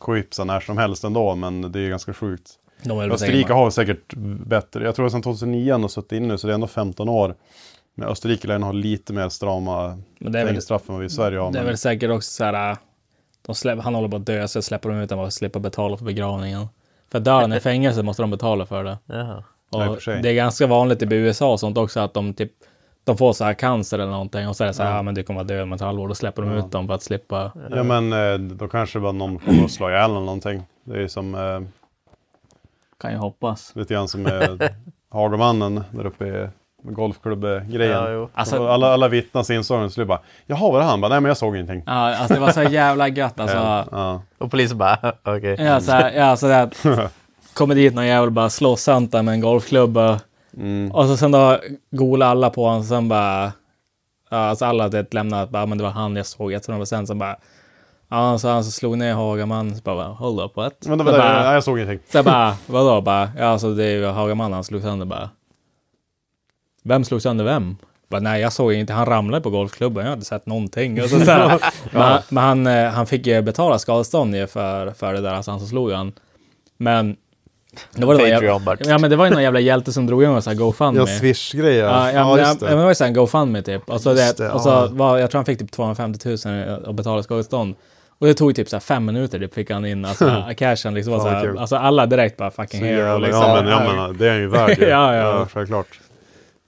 [0.01, 2.51] quipsa när som helst ändå, men det är ju ganska sjukt.
[2.85, 4.13] Är Österrike säkert- har säkert
[4.47, 7.09] bättre, jag tror att sedan 2009 han har suttit inne så det är ändå 15
[7.09, 7.35] år.
[7.95, 11.51] Men Österrike lär ha lite mer strama är fängelsestraff än vad vi i Sverige har.
[11.51, 12.71] Det är men- väl säkert också så här.
[12.71, 12.77] äh,
[13.41, 15.97] De släpp, han håller på att dö så släpper de ut honom och slipper betala
[15.97, 16.67] för begravningen.
[17.11, 18.97] För dör han i fängelse måste de betala för det.
[19.05, 19.43] Jaha.
[19.71, 20.21] Ja, och sig.
[20.21, 22.51] det är ganska vanligt i USA och sånt också att de typ
[23.03, 25.01] de får så här cancer eller någonting och så är det så här, ja.
[25.01, 26.07] men du kommer vara död om ett halvår.
[26.07, 27.51] Då släpper de ut dem för att slippa.
[27.69, 30.63] Ja men eh, då kanske bara någon kommer att slå ihjäl eller någonting.
[30.83, 31.61] Det är som, eh,
[32.99, 33.71] Kan ju hoppas.
[33.75, 34.69] lite grann som med
[35.11, 36.47] Hagamannen där uppe i
[36.83, 38.11] golfklubbgrejen.
[38.13, 38.29] Ja.
[38.33, 41.01] Alltså- alla, alla vittnas insåg det, så bara, jaha var det han?
[41.01, 41.83] Bara, Nej men jag såg ingenting.
[41.85, 43.57] Ja, alltså det var så jävla gött alltså.
[43.91, 44.21] Ja.
[44.37, 45.55] Och polisen bara, okej.
[45.59, 46.69] Ja, så här, ja, så där,
[47.53, 50.19] kommer dit någon jävel bara slår Santa med en golfklubba.
[50.57, 50.91] Mm.
[50.91, 51.59] Och så sen då
[51.91, 52.83] golar alla på honom.
[52.83, 53.51] Sen bara...
[54.29, 57.07] Ja, alltså alla det lämnar att bara, men det var han jag såg 100 procent.
[57.07, 57.35] Sen bara...
[58.09, 59.75] Ja, så han så slog ner Hagaman.
[59.75, 60.73] Så bara, hold up, what?
[60.85, 61.99] Men det så det, bara, jag såg ingenting.
[62.11, 63.01] så jag bara, vadå?
[63.01, 65.29] Bara, ja, alltså det är ju Hagaman han slog sönder bara.
[66.83, 67.77] Vem slog sönder vem?
[68.09, 68.93] Bara, nej, jag såg inte.
[68.93, 70.03] Han ramlade på golfklubban.
[70.03, 71.03] Jag hade sett någonting.
[71.03, 71.59] Och så, så här,
[71.91, 75.51] men han, men han, eh, han fick ju betala skadestånd för, för det där, alltså
[75.51, 76.13] han som slog han.
[76.77, 77.15] Men...
[77.95, 80.35] Det var Patreon, jävla, ja, men det var ju någon jävla hjälte som drog igång
[80.35, 80.99] en sån här GoFundMe.
[80.99, 81.83] Ja, Swish-grejer.
[81.83, 83.89] Ja, ja, men, ja, men det var ju såhär en GoFundMe typ.
[83.89, 84.87] Och så, det, det, och så ja.
[84.91, 87.75] var, jag tror han fick typ 250 000 att betala skadestånd.
[88.19, 91.19] Och det tog typ så här fem minuter, typ fick han in alltså, cashen liksom.
[91.19, 93.41] Så här, alltså alla direkt bara fucking Så hero liksom.
[93.41, 94.85] Ja men, ja, men det är ju värd ju.
[94.89, 95.47] Ja, ja.
[95.51, 95.99] självklart.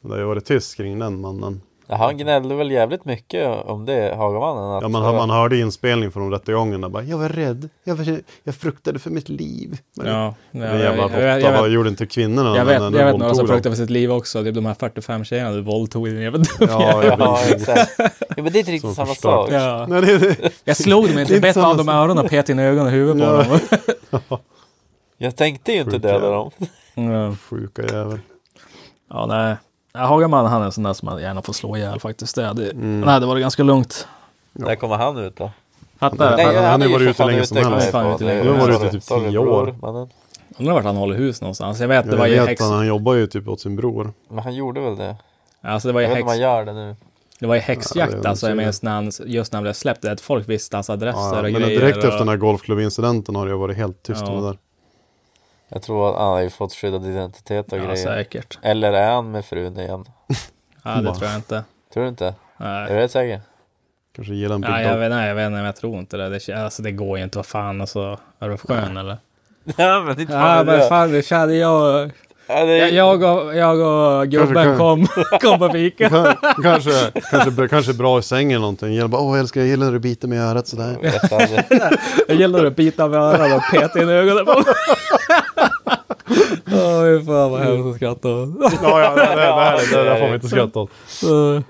[0.01, 1.61] Det har ju varit tyst kring den mannen.
[1.91, 4.71] Ja, han gnällde väl jävligt mycket om det, Hagamannen.
[4.77, 8.19] Att, Ja, man, man hörde inspelning från rättegången där bara, jag var rädd, jag, var,
[8.43, 9.77] jag fruktade för mitt liv.
[9.97, 12.79] Men, Ja, ja, jag, jävla jag, råtta jag, jag, vad gjorde inte kvinnorna jag när-
[12.79, 14.43] vet, när jag vet några som fruktar för sitt liv också.
[14.43, 17.91] Typ de här 45 tjejerna du våldtog din jävla Ja, jag Ja, exakt.
[17.97, 18.09] Ja,
[18.43, 19.49] men det är inte riktigt samma sak.
[19.51, 19.85] Ja.
[19.89, 22.25] Nej, det, det, Jag slog dem Det är inte, inte bet av dem i öronen
[22.25, 23.67] och pet in i ögonen och huvudet på
[24.11, 24.19] Ja.
[24.29, 24.39] dem.
[25.17, 26.51] Jag tänkte ju inte döda dem.
[26.93, 27.35] Ja.
[27.49, 28.19] sjuka jävel.
[29.09, 29.55] Ja, nej.
[29.93, 32.35] Ja, Hagaman han är en sån där som man gärna får slå ihjäl faktiskt.
[32.35, 34.07] Det hade, Nej, det var ganska lugnt.
[34.53, 35.51] När kommer han ut då?
[35.99, 37.89] Fattar Nej, han har är ju varit ute länge som helst.
[37.93, 39.75] jag Han har varit ute sorry, typ tio år.
[40.57, 41.79] Undrar vart han håller hus någonstans.
[41.79, 42.61] Jag vet, det var Jag ju vet häx...
[42.61, 44.13] att han jobbar ju typ åt sin bror.
[44.29, 45.15] Men han gjorde väl det?
[45.61, 46.39] Alltså det var ju Jag vet inte häx...
[46.39, 46.95] om han gör det nu.
[47.39, 48.47] Det var ju Ja, häxjakt är alltså.
[48.47, 50.05] Jag minns när han, just när han blev släppt.
[50.05, 51.79] Att folk visste hans adresser Ja, och men grejer.
[51.79, 52.03] direkt och...
[52.03, 54.31] efter den här golfklubbincidenten har det ju varit helt tyst Ja.
[54.33, 54.57] om det där.
[55.73, 57.95] Jag tror att han har ju fått skyddad identitet och Ja, grejer.
[57.95, 58.59] säkert.
[58.61, 60.05] Eller är han med frun igen?
[60.83, 61.63] Ja, det tror jag inte.
[61.93, 62.25] Tror du inte?
[62.27, 62.87] Är Nej.
[62.89, 63.41] du rätt säker?
[64.15, 66.29] Kanske gillar en Ja, jag vet, nej, jag vet inte, men jag tror inte det.
[66.29, 66.53] det.
[66.53, 67.37] Alltså det går ju inte.
[67.37, 68.19] Vad fan alltså.
[68.39, 69.17] Är du skön eller?
[69.77, 70.87] Ja men inte Ja, fan men det.
[70.89, 72.11] fan det kände jag.
[72.47, 75.07] Ja, det är- Jag, jag, och, jag och gubben Kanske- kom,
[75.41, 76.09] kom på fika.
[76.09, 78.93] Ka- kanske, kanske, kanske bra i sängen eller någonting.
[78.93, 80.97] Gillar bara, åh älskar jag gillar när du biter mig i örat sådär.
[82.27, 84.63] Jag gillar att bita med öronen och peta in i ögonen på mig.
[86.99, 88.49] Oj, fan vad hemskt att skratta åt.
[88.83, 90.89] Ja, ja, det, det, det, här, det där får vi inte skratta åt.
[91.07, 91.61] Så-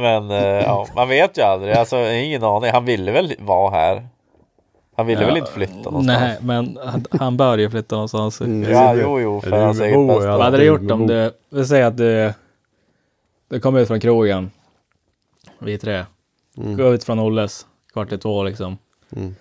[0.00, 1.72] Men eh, ja, man vet ju aldrig.
[1.74, 2.70] Alltså ingen aning.
[2.72, 4.08] Han ville väl vara här?
[4.96, 6.06] Han ville Ja, väl inte flytta någonstans?
[6.20, 8.40] Nej, men han, han bör ju flytta någonstans.
[8.40, 8.70] Mm.
[8.72, 10.30] Ja, jo, jo, för hans eget bästa.
[10.36, 12.32] Vad hade du gjort om du, vi säger att du,
[13.50, 14.50] du kommer ut från krogen,
[15.58, 16.04] vi tre,
[16.58, 16.76] Mm.
[16.76, 18.78] går ut från Olles, kvart i två liksom.
[19.16, 19.34] Mm.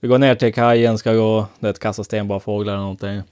[0.00, 2.82] Vi går ner till kajen, ska gå, det är ett kasta sten bara fåglar eller
[2.82, 3.22] någonting.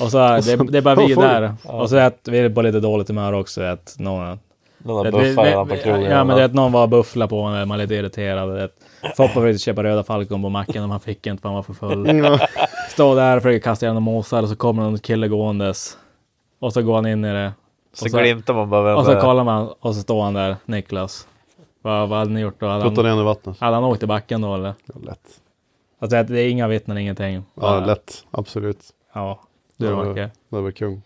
[0.00, 1.54] Och så är det, det är bara vi där.
[1.64, 3.62] Och så är att vi är på lite dåligt humör också.
[3.62, 4.38] Att någon,
[4.78, 6.02] Några det- buffar det- krogen.
[6.10, 8.48] Ja, men det är att någon var buffla på honom, man är lite irriterad.
[8.56, 8.68] Det,
[9.16, 11.72] Foppa försökte köpa röda Falcon på macken, men han fick inte för han var för
[11.72, 12.38] full.
[12.90, 15.96] Står där och försöker kasta igenom måsar och så kommer någon kille gåendes.
[16.60, 17.52] Och så går han in i det.
[17.94, 20.34] så, och så- glimtar man bara Och det så kollar man och så står han
[20.34, 21.26] där, Niklas.
[21.82, 22.66] Vad, vad hade ni gjort då?
[22.66, 23.60] Hade Putta han, ner i vattnet.
[23.60, 24.74] hade han åkt i backen då eller?
[25.06, 25.18] Lätt.
[26.02, 27.34] Alltså det är inga vittnen, ingenting.
[27.34, 28.24] Ja, Bara- lätt.
[28.30, 28.78] Absolut.
[29.14, 29.40] Ja,
[29.76, 30.30] du Ja, Macke.
[30.50, 31.02] Det var kung.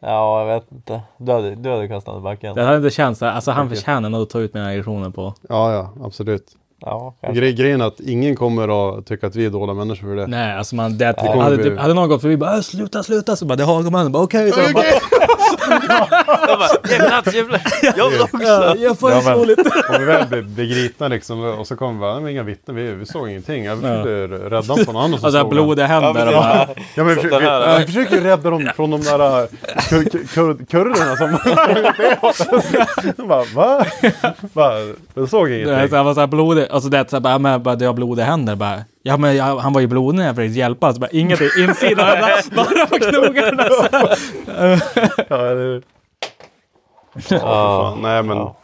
[0.00, 1.00] Ja, jag vet inte.
[1.18, 2.54] Du hade, du hade kastat i backen.
[2.54, 3.26] Det hade inte känts så.
[3.26, 5.34] Alltså han förtjänar nog att ta ut mina aggressioner på.
[5.48, 6.44] Ja, ja, absolut.
[6.80, 7.14] Ja.
[7.32, 10.26] Gre grejen är att ingen kommer att tycka att vi är dåliga människor för det.
[10.26, 13.02] Nej, alltså man, det, kommer hade, bli- typ, hade någon gått förbi bara "Äh, sluta,
[13.02, 14.52] sluta, så bara det är Hagamannen, bara okej.
[14.52, 14.82] så han bara,
[16.90, 17.34] Ge plats.
[17.96, 18.76] Jag vill också.
[18.78, 19.62] jag får Ja, men- lite.
[19.88, 22.92] Om vi väl blir, gripna liksom och så kommer vi bara, "Nej, inga vittnen, vi,
[22.92, 23.64] vi såg ingenting.
[23.64, 25.64] Jag försökte rädda dem från någon annan som Och så här såg dem.
[25.66, 26.32] blodiga händer.
[26.32, 29.46] Ja, men- Ja, men vi, vi, här- vi försöker ju rädda dem från de där
[29.88, 31.38] kur, kur, kur, kurderna som...
[33.28, 33.84] Bara, va?
[34.52, 34.74] Bara,
[35.14, 35.96] jag såg Det ingenting.
[35.96, 38.24] här, var så här blodig, alltså det är så här, bara, bara, det har blodiga
[38.26, 38.78] händer bara.
[39.02, 42.06] Ja men jag, han var ju blodig när jag försökte hjälpa, så bara ingenting, insidan,
[42.20, 43.64] bara, bara på knogarna.
[45.28, 45.82] Ja, det,
[47.28, 47.38] Ja.
[47.40, 48.56] fan, nej men, Ja.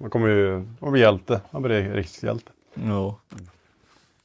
[0.00, 1.40] man kommer ju, man blir hjälte.
[1.50, 2.52] Man blir rikshjälte.
[2.74, 3.14] Jo.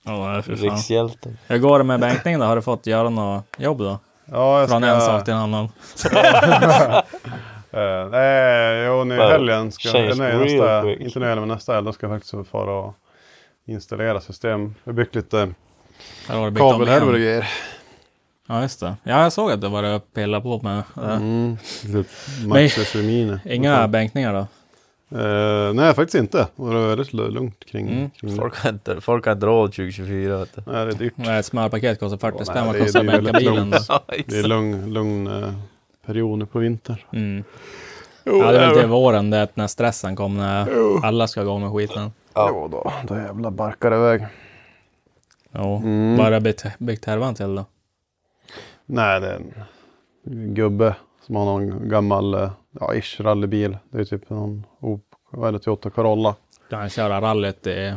[0.04, 0.42] Ja.
[0.46, 1.34] Rikshjälte.
[1.48, 2.46] Hur går det med bänkningen då?
[2.46, 4.00] Har du fått göra något jobb då?
[4.26, 4.74] Ja, jag ska...
[4.80, 5.70] Från en sak till en annan.
[7.76, 10.30] Eh, nej, jo, nu i helgen ska nej, nästa,
[10.92, 12.96] inte nu i helgen, men nästa helg, då ska jag faktiskt fara och
[13.66, 14.76] installera system.
[14.84, 15.50] Jag har byggt lite
[16.58, 17.50] kabelhärvor och grejer.
[18.48, 18.96] Ja, just det.
[19.04, 21.02] Ja, jag såg att du var och pillade på med det.
[21.02, 21.58] Mm,
[22.46, 23.38] Maxis Mini.
[23.46, 24.48] Inga bänkningar då?
[25.20, 26.48] Eh, nej, faktiskt inte.
[26.56, 28.10] Och det var väldigt lu- lugnt kring, Mm.
[28.10, 28.36] kring det.
[28.38, 30.62] Folk har inte, folk har inte råd 2024 vet du.
[30.72, 31.14] Nej, det är dyrt.
[31.16, 32.66] Nej, Ett smörpaket kostar 40 Ja, spänn.
[32.66, 33.70] Vad det- kostar det är att bänka bilen?
[33.70, 34.00] då?
[34.28, 35.54] Det är lugn, lugn eh,
[36.06, 36.98] period nu på vintern.
[37.14, 37.44] Mm.
[38.24, 41.60] Ja, det är väl till våren, det är när stressen kommer, när alla ska gå
[41.60, 42.12] med skiten.
[42.34, 42.48] Ja.
[42.50, 44.26] Jo då, då jävlar barkar det iväg.
[45.52, 46.18] Jo, Mm.
[46.18, 47.66] bara byggt, härvan till då.
[48.86, 49.54] Nej, det är en
[50.54, 53.78] gubbe som har någon gammal, eh, ja, ish rallybil.
[53.90, 54.66] Det är typ någon
[55.32, 56.36] vad är det, Toyota Corolla.
[56.70, 57.94] Kan han köra rallyt i...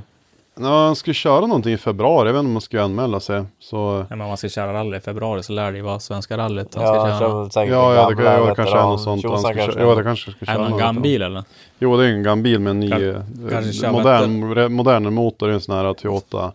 [0.60, 2.28] Ja, han skulle köra någonting i februari.
[2.28, 3.44] Jag vet inte om man ska anmäla sig.
[3.58, 6.00] Så Ja, men om man ska köra rally i februari så lär det ju vara
[6.00, 7.50] Svenska rallyt han ska Ja, köra.
[7.50, 9.24] säkert Ja, ja, det, ja, det kanske är veteran- något sånt.
[9.24, 11.44] Han ska, kanske köra- ja, är det kanske ska Är köra det någon gambil eller?
[11.78, 15.48] Jo, det är en gambil med en ny, Kan- eh, modern, modern motor.
[15.48, 16.52] Är en sån här Toyota,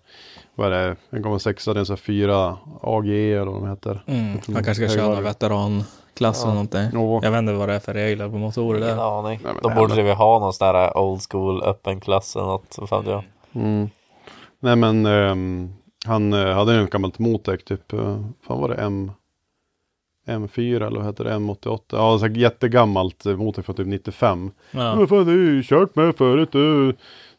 [0.56, 3.62] vad är det, en gånger sexa, det är en sån här 4 AGE eller vad
[3.62, 4.04] de heter.
[4.08, 4.40] Mm.
[4.54, 5.24] Han kanske ska köra någon högvarv.
[5.34, 7.22] veteranklass eller någonting.
[7.24, 9.20] Jag vet inte vad det är för regler på motorer Ingen där.
[9.20, 9.40] aning.
[9.44, 12.80] Nej, Då borde här- vi ha någon sån där old school öppen klass eller något.
[12.90, 13.24] Fan jag.
[13.54, 13.90] Mm.
[14.60, 15.74] Nej men ehm,
[16.06, 19.12] han eh, hade ju ett gammalt Motec typ, uh, fan var det M
[20.28, 21.80] M4 eller vad heter det, M88?
[21.92, 24.52] Ja, så jättegammalt eh, Motec från typ 95.
[24.72, 24.80] Ja.
[24.84, 24.96] Ja.
[24.96, 26.96] Men fan det är ju kört med förut du.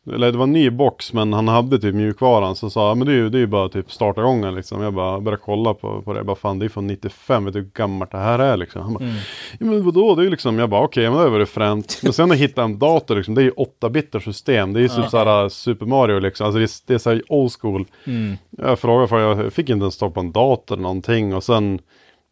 [0.07, 3.07] Eller det var en ny box men han hade typ mjukvaran så sa han, men
[3.07, 4.83] det är ju det är ju bara typ starta igång den liksom.
[4.83, 7.55] Jag bara började kolla på, på det, jag bara fan det är från 95, vet
[7.55, 8.83] du hur gammalt det här är liksom.
[8.83, 9.15] Han bara, Mm.
[9.61, 12.01] Ja men vadå, det är ju liksom, jag bara okej, men det var det fränt.
[12.03, 14.73] Men sen när jag hittade en dator liksom, det är ju 8-bitars system.
[14.73, 17.53] Det är ju typ såhär Super Mario liksom, alltså det är, det är såhär old
[17.61, 17.85] school.
[18.05, 18.37] Mm.
[18.51, 21.79] Jag frågade för jag fick inte ens stå på en dator någonting och sen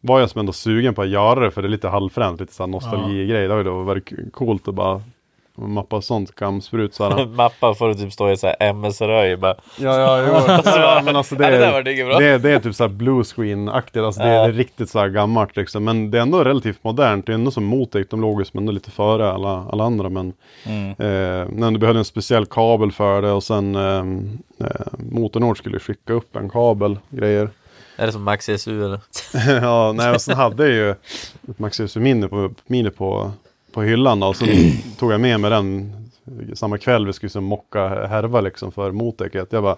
[0.01, 2.53] var jag som ändå sugen på att göra det för det är lite halvfränt, lite
[2.53, 3.47] såhär nostalgigrej.
[3.47, 5.01] Det har ju då varit coolt att bara
[5.55, 7.25] mappa sånt kamsprut såhär.
[7.35, 9.55] Mappa får du typ stå i så här MS-röj bara.
[9.79, 10.53] Ja, ja, jo.
[10.65, 13.23] ja, men alltså det, Ja, det där är, det det, det är typ såhär blue
[13.23, 15.83] screen-aktigt, alltså det, är- riktigt såhär gammalt liksom.
[15.83, 18.57] Men det är ändå relativt modernt, det är ändå som Motec, de låg ju som
[18.57, 20.09] ändå lite före alla, alla andra.
[20.09, 20.33] Men,
[20.65, 20.89] Mm.
[20.89, 23.97] eh, men du behövde en speciell kabel för det och sen eh,
[24.67, 24.75] eh,
[25.11, 27.49] Motornord skulle skicka upp en kabel, grejer.
[27.97, 28.99] Är det som Max SU eller?
[29.61, 33.31] ja, nej, och sen hade jag ju ett Maxus Mini på, mini på,
[33.71, 34.47] på hyllan och sen
[34.99, 35.93] tog jag med mig den
[36.53, 39.53] samma kväll vi skulle liksom mocka härva liksom för Motecet.
[39.53, 39.75] Jag bara,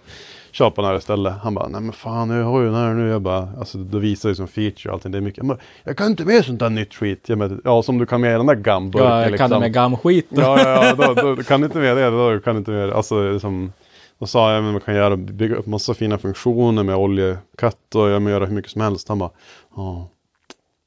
[0.52, 1.34] kör på den här istället.
[1.44, 3.10] Han bara, nej men fan jag har ju den här nu.
[3.10, 5.12] Jag bara, alltså då visar det som feature och allting.
[5.12, 5.38] Det är mycket.
[5.38, 7.30] Jag, bara, jag kan inte med sånt där nytt skit.
[7.30, 9.74] Jag bara, ja som du kan med den där gamburken Ja, jag kan det med
[9.74, 10.28] gamskit.
[10.30, 12.10] Ja, ja, ja då, då, då kan du inte med det.
[12.10, 12.96] Då kan du inte med det.
[12.96, 13.74] Alltså, liksom,
[14.20, 18.10] då sa jag att man kan göra, bygga upp massa fina funktioner med oljekatt och
[18.10, 19.10] jag kan göra hur mycket som helst.
[19.10, 19.32] Han bara,
[19.76, 20.10] ja.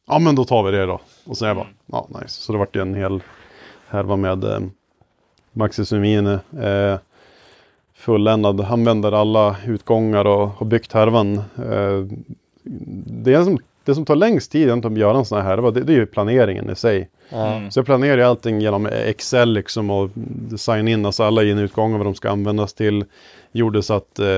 [0.09, 1.01] Ja men då tar vi det då.
[1.27, 2.41] Och så jag bara, ja nice.
[2.43, 3.23] Så det vart ju en hel
[3.89, 4.61] härva med eh,
[5.53, 6.41] Maxi Sumine.
[6.61, 6.99] Eh,
[7.95, 11.37] fulländad, använder alla utgångar och har byggt härvan.
[11.39, 12.19] Eh,
[13.07, 15.81] det, som, det som tar längst tid egentligen att göra en sån här härva, det,
[15.81, 17.09] det är ju planeringen i sig.
[17.31, 17.71] Mm.
[17.71, 22.07] Så jag planerar ju allting genom Excel liksom och design in alltså alla in-utgångar vad
[22.07, 23.05] de ska användas till.
[23.53, 24.29] Gjorde så att eh,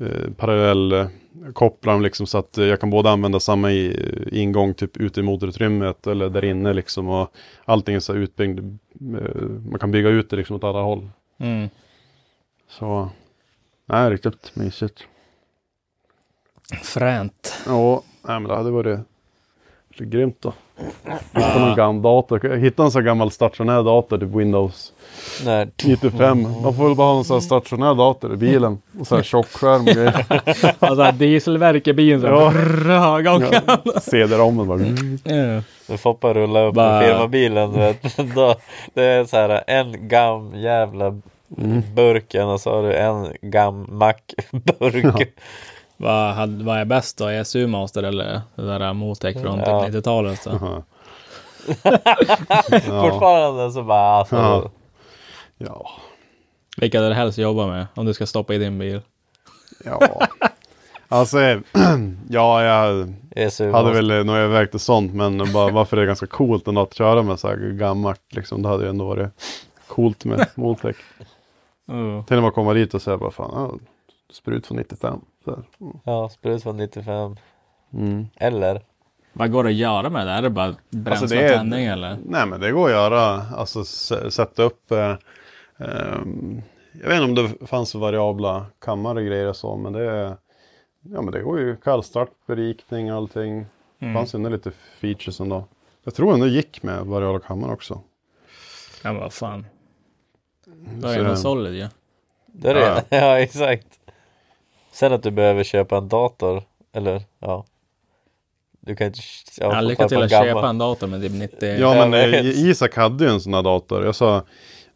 [0.00, 1.06] eh, parallell eh,
[1.52, 5.22] kopplar dem liksom så att jag kan både använda samma i, ingång typ ute i
[5.22, 7.32] motorutrymmet eller där inne liksom och
[7.64, 8.58] allting är så utbyggd.
[9.00, 11.08] Eh, man kan bygga ut det liksom åt alla håll.
[11.38, 11.68] Mm.
[12.68, 13.10] Så
[13.86, 15.06] nej, riktigt mysigt.
[16.82, 17.62] Fränt.
[17.66, 19.00] Ja, nej, men det hade varit,
[20.00, 20.52] varit grymt då.
[21.34, 22.56] Hitta någon gammal dator.
[22.56, 24.92] Hitta en sån här gammal stationär dator, typ Windows
[25.44, 25.68] Nej.
[25.84, 26.42] 95.
[26.62, 28.78] Man får väl bara ha en sån här stationär dator i bilen.
[29.00, 30.26] Och så här tjockskärm och grejer.
[30.78, 32.20] Alltså dieselverk i bilen.
[32.20, 33.20] Så Ja.
[33.20, 33.40] ja.
[33.84, 34.00] Ja.
[34.00, 34.78] CD-rommen bara.
[35.34, 35.62] Ja.
[35.88, 38.54] När Foppa rullar upp Bara- med firmabilen, du vet, då,
[38.94, 41.20] det är så här en gam jävla
[41.58, 41.82] Mm.
[41.94, 45.28] burken och så har du en gam mackburk.
[46.02, 47.28] Vad, hade, vad är bäst då?
[47.28, 49.84] ESU Master eller det där Motec från Ja.
[49.84, 50.42] typ 90-talet?
[50.42, 50.50] Så.
[50.50, 50.82] Aha.
[53.10, 54.36] Fortfarande så bara alltså.
[54.36, 54.70] Ja.
[55.58, 55.90] Ja.
[56.76, 59.00] Vilka hade du helst jobba med om du ska stoppa i din bil?
[59.84, 60.26] Ja.
[61.08, 61.38] Alltså,
[62.28, 66.82] ja, jag hade väl nog övervägt sånt, men bara varför det är ganska coolt ändå
[66.82, 68.62] att köra med så här gammalt liksom.
[68.62, 69.28] Det hade ju ändå varit
[69.86, 70.96] coolt med Moltec.
[71.88, 72.24] Mm.
[72.26, 73.72] Till och med komma dit och säga bara fan, ja,
[74.32, 75.20] sprut från 95.
[75.44, 75.62] Så.
[75.80, 75.96] Mm.
[76.04, 77.36] Ja, sprut från 95.
[77.92, 78.26] Mm.
[78.36, 78.82] Eller?
[79.32, 80.32] Vad går det att göra med det?
[80.32, 82.18] Är det bara bränsle Alltså, det är- och tändning eller?
[82.24, 83.84] Nej men det går att göra, alltså
[84.30, 85.16] sätta upp eh,
[85.78, 86.62] ehm,
[87.02, 90.36] Jag vet inte om det fanns variabla kammare och grejer och så men det
[91.04, 93.66] Ja men det går ju kallstart, berikning och allting.
[93.98, 95.64] Det fanns ju lite features ändå.
[96.04, 98.00] Jag tror ändå det gick med variabla kammare också.
[99.04, 99.66] Ja men vad fan.
[100.98, 101.88] Då är det solid ju.
[102.46, 102.80] Det är det.
[102.80, 103.02] Ja.
[103.18, 103.38] Ja.
[103.38, 103.86] exakt.
[104.92, 106.62] Sen att du behöver köpa en dator.
[106.92, 107.64] Eller ja.
[108.80, 109.20] Du kan inte...
[109.60, 111.68] Ja, lycka få till att gammal- köpa en dator med typ 90.
[111.68, 114.04] Ja Jag men eh, Isak hade ju en sån här dator.
[114.04, 114.34] Jag sa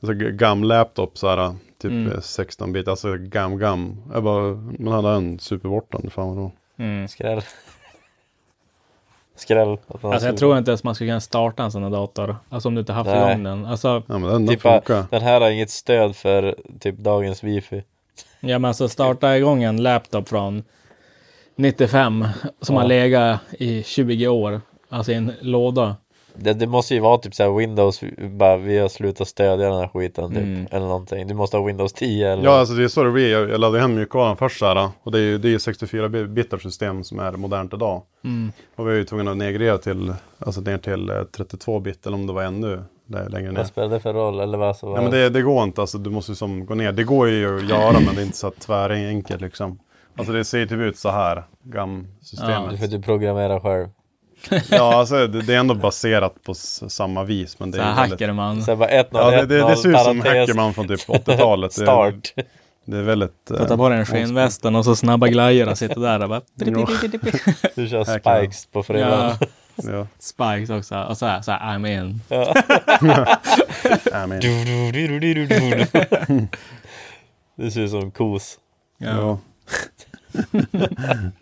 [0.00, 1.54] alltså, gammal laptop så här.
[1.78, 2.12] Typ Mm.
[2.12, 4.02] eh, 16 bit, alltså gam gam.
[4.12, 4.42] Jag bara,
[4.78, 6.52] man hade en superbortan, fan vadå.
[6.78, 7.08] Mm.
[7.08, 7.42] Skräll.
[9.36, 9.78] Skräll.
[10.02, 12.36] Alltså jag tror inte ens man skulle kunna starta en sån här dator.
[12.48, 13.66] Alltså om du inte haft igång den.
[13.66, 17.82] Alltså, Ja men den, den Typ, den här har inget stöd för typ dagens wifi.
[18.40, 20.62] Ja men alltså starta igång en laptop från
[21.56, 22.24] 95
[22.60, 22.80] som Ja.
[22.80, 24.60] har legat i 20 år.
[24.88, 25.96] Alltså i en låda.
[26.38, 29.88] Det, det måste ju vara typ såhär Windows, bara vi har slutat stödja den här
[29.88, 30.38] skiten typ.
[30.38, 30.66] Mm.
[30.70, 31.26] Eller någonting.
[31.26, 32.44] Du måste ha Windows 10 eller...
[32.44, 33.32] Ja, alltså det är så det blir.
[33.32, 34.88] Jag, jag laddade hem mjukvaran först så här.
[35.02, 38.02] Och det är ju det är ju 64-bitars system som är modernt idag.
[38.24, 38.52] Mm.
[38.76, 42.26] Och vi är ju tvungna att negrera till, alltså ner till eh, 32-bit eller om
[42.26, 43.56] det var ännu längre ner.
[43.58, 44.40] Vad spelar det för roll?
[44.40, 46.74] Eller vad så Ja, men det, det går inte, alltså du måste ju som gå
[46.74, 46.92] ner.
[46.92, 49.78] Det går ju att göra men det är inte så tvärenkelt liksom.
[50.18, 52.80] Alltså det ser typ ut så här, Du GAM-systemet.
[52.80, 53.88] får du programmera själv.
[54.70, 57.58] Ja, alltså det, det är ändå baserat på samma vis.
[57.58, 58.20] Men det Så är här väldigt...
[58.20, 58.62] hackerman.
[58.62, 61.76] Så bara 1 Ja, det, det, det ser ut som Hackerman från typ 80-talet.
[61.76, 62.32] Det, är- Start.
[62.84, 63.50] det är väldigt...
[63.50, 66.28] eh, Får ta på dig en skinnvästen och så snabba glajjor och sitta där och
[66.28, 66.40] bara...
[67.74, 68.04] Du kör
[68.40, 69.36] spikes på fredag.
[69.40, 69.46] Ja,
[69.76, 71.02] ja, spikes också.
[71.02, 72.20] Och så här, så här I'm in.
[72.28, 72.54] ja,
[74.26, 74.40] men,
[77.56, 78.58] Det ser ut som kos.
[78.98, 79.08] Ja.
[79.08, 79.38] ja.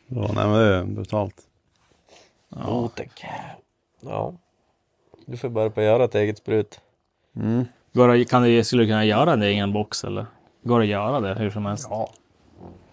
[0.08, 1.34] ja, nej men det är brutalt.
[2.48, 2.90] Ja.
[4.00, 4.34] ja.
[5.26, 6.80] Du får börja på att göra ett eget sprut.
[7.92, 10.26] Går det, kan du, skulle du kunna göra en egen box eller?
[10.62, 11.86] Går det att göra det hur som helst?
[11.90, 12.10] Ja.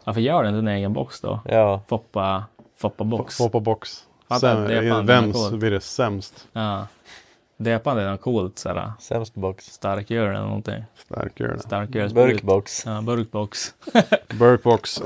[0.03, 1.39] Varför gör du inte en egen box då?
[1.45, 1.81] Ja.
[1.87, 2.45] Foppa,
[2.75, 3.37] Foppa box.
[3.37, 4.07] På box.
[4.39, 4.47] Det
[4.89, 6.47] är Vems blir det sämst?
[6.53, 6.87] Ja.
[7.57, 8.91] Depan är något coolt såhär.
[8.99, 9.65] Sämst box.
[9.65, 10.83] Starköl eller någonting.
[10.95, 11.59] Starkare.
[11.59, 12.13] Starköl.
[12.13, 12.85] Burkbox.
[12.85, 13.73] Ja, burkbox.
[14.39, 15.01] Burkbox.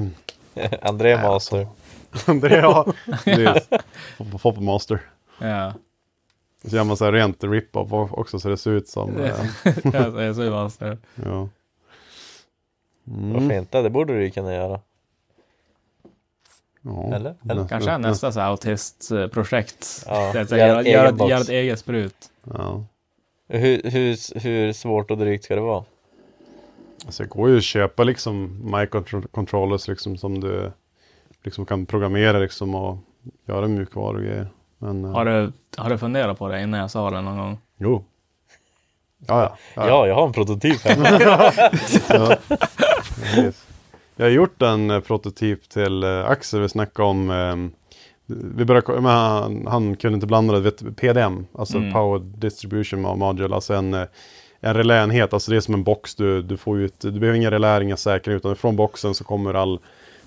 [0.82, 1.66] André Master.
[2.40, 2.86] det är ja.
[3.24, 3.68] Det
[4.42, 5.00] på master.
[5.38, 5.74] Ja.
[6.64, 9.16] Så gör man så här rent rip-off också så det ser ut som...
[9.20, 9.34] eh,
[9.82, 10.98] Jag säger så i master.
[11.14, 11.48] ja.
[13.06, 13.32] Mm.
[13.32, 13.82] Varför inte?
[13.82, 14.80] Det borde du ju kunna göra.
[16.82, 17.14] Ja.
[17.14, 17.34] Eller?
[17.50, 17.68] Eller?
[17.68, 20.04] Kanske är nästa så här autistprojekt.
[20.06, 21.30] Ja, göra, egen box.
[21.30, 22.30] göra ett eget sprut.
[22.44, 22.84] Ja.
[23.48, 25.84] Hur, hur, hur svårt och drygt ska det vara?
[27.06, 30.72] Alltså det går ju att köpa liksom microcontrollers liksom som du
[31.42, 32.98] liksom kan programmera liksom och
[33.46, 34.48] göra mjukvaror och grejer.
[34.78, 37.58] Men, eh, Har du, har du funderat på det innan jag sa det någon gång?
[37.78, 38.04] Jo.
[39.26, 39.56] Ja, ja.
[39.74, 41.20] ja, Ja, jag har en prototyp här.
[42.08, 42.36] ja.
[43.16, 43.66] Precis.
[44.20, 47.30] Jag har gjort en eh, prototyp till eh, Axel vi snackade om.
[47.30, 47.72] ehm,
[48.26, 51.92] vi började, han, han kunde inte blanda det, vet, PDM, alltså Mm.
[51.92, 54.06] Power Distribution Module, alltså en, eh,
[54.60, 57.50] en reläenhet, alltså det är som en box du, du får ut, du behöver inga
[57.50, 59.78] relär, inga säkring, utan från boxen så kommer all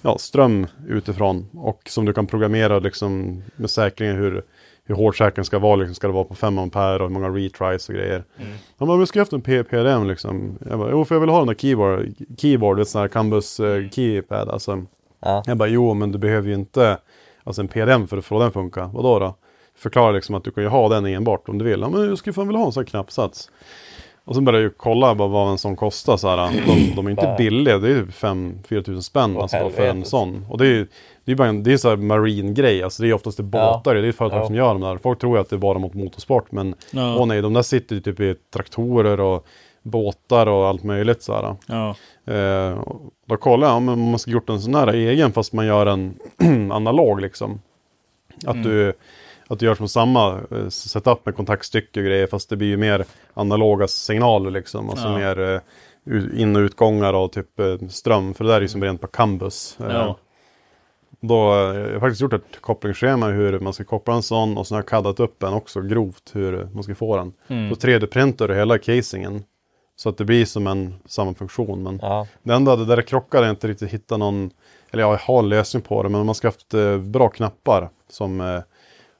[0.02, 4.44] ja, ström utifrån och som du kan programmera liksom med säkringen hur,
[4.86, 7.30] hur hård säkringen ska vara, liksom, ska det vara på 5 ampere och hur många
[7.30, 8.24] retries och grejer.
[8.78, 10.58] Han bara, men ska jag haft en P- PDM liksom?
[10.70, 13.60] Jag bara, jo för jag vill ha den där keyboard, keyboard ett sån här Cambus
[13.60, 14.86] eh, keypad alltså.
[15.22, 15.44] Ja.
[15.46, 16.98] Jag bara, jo men du behöver ju inte
[17.44, 18.90] alltså en PDM för att få den funka.
[18.94, 19.36] Vadå då?
[19.78, 21.82] Förklara liksom att du kan ju ha den enbart om du vill.
[21.82, 23.52] Ja, men jag skulle fan vilja ha en sån här knappsats.
[24.26, 26.18] Och så började jag kolla bara vad en sån kostar.
[26.18, 26.38] Så här.
[26.68, 30.46] De, de är inte billiga, det är ju 5-4 tusen spänn alltså, för en sån.
[30.50, 30.88] Och det är ju
[31.26, 33.44] det är bara en, det är så här marine grej, alltså det är oftast det
[33.44, 34.45] båtar, det är företag Ja.
[34.45, 34.98] som gör de där.
[34.98, 37.16] Folk tror ju att det är bara mot motorsport, men Ja.
[37.20, 39.45] åh nej, de där sitter ju typ i traktorer och
[39.84, 41.56] båtar och allt möjligt så här.
[41.68, 41.95] Ja.
[42.34, 45.66] Eh, och då kollade jag om man ska gjort en sån här egen fast man
[45.66, 46.14] gör en
[46.72, 47.62] analog liksom.
[48.45, 48.94] Att, du,
[49.48, 52.78] att du gör som samma eh, setup med kontaktstycke och grejer fast det blir ju
[52.78, 54.90] mer analoga signaler liksom.
[54.90, 55.18] Alltså Ja.
[55.18, 55.40] mer
[56.08, 58.34] eh, in och utgångar och typ eh, ström.
[58.34, 59.78] För det där är ju som rent på campus.
[59.80, 60.18] Eh, Ja.
[61.26, 64.76] Då, jag har faktiskt gjort ett kopplingsschema hur man ska koppla en sån och sen
[64.76, 67.34] har jag kaddat upp den också grovt hur man ska få den.
[67.48, 67.70] Mm.
[67.70, 69.44] Då 3D-printar du hela casingen.
[69.95, 71.84] Så att det blir som en samma funktion.
[71.84, 72.28] Men Ja.
[72.44, 74.52] det enda, det där krockade jag inte riktigt hitta någon,
[74.91, 77.90] eller ja, jag har en lösning på det, men man ska haft eh, bra knappar
[78.10, 78.62] som, eh,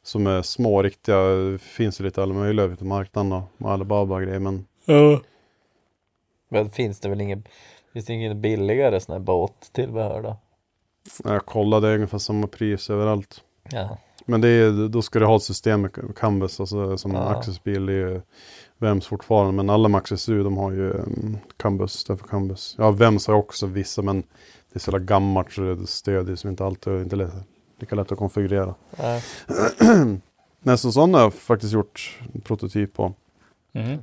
[0.04, 3.72] som är små, riktiga, det finns ju lite alla möjliga ute på marknaden och med
[3.72, 4.66] Alibaba och grejer, men
[6.50, 7.44] Men finns det väl ingen,
[7.94, 10.38] finns det ingen billigare sån här båttillbehör då?
[11.24, 13.42] Jag kollade är ungefär samma pris överallt.
[13.72, 13.98] Ja.
[14.26, 17.36] Men det är, då ska du ha ett system med Canvas, alltså som Ja.
[17.36, 18.22] Accessbil, det är ju
[18.78, 22.76] Vems fortfarande, men alla med SU de har ju um, Canvas, istället för Canvas.
[22.78, 26.50] Ja, Vems har också vissa, men det är så jävla gammalt så det stödjer som
[26.50, 27.34] inte alltid inte lätt,
[27.80, 28.76] lika lätt att konfigurera.
[28.98, 29.22] Ja.
[30.60, 33.14] Nej, så sådana har jag faktiskt gjort en prototyp på.
[33.72, 33.98] Mhm.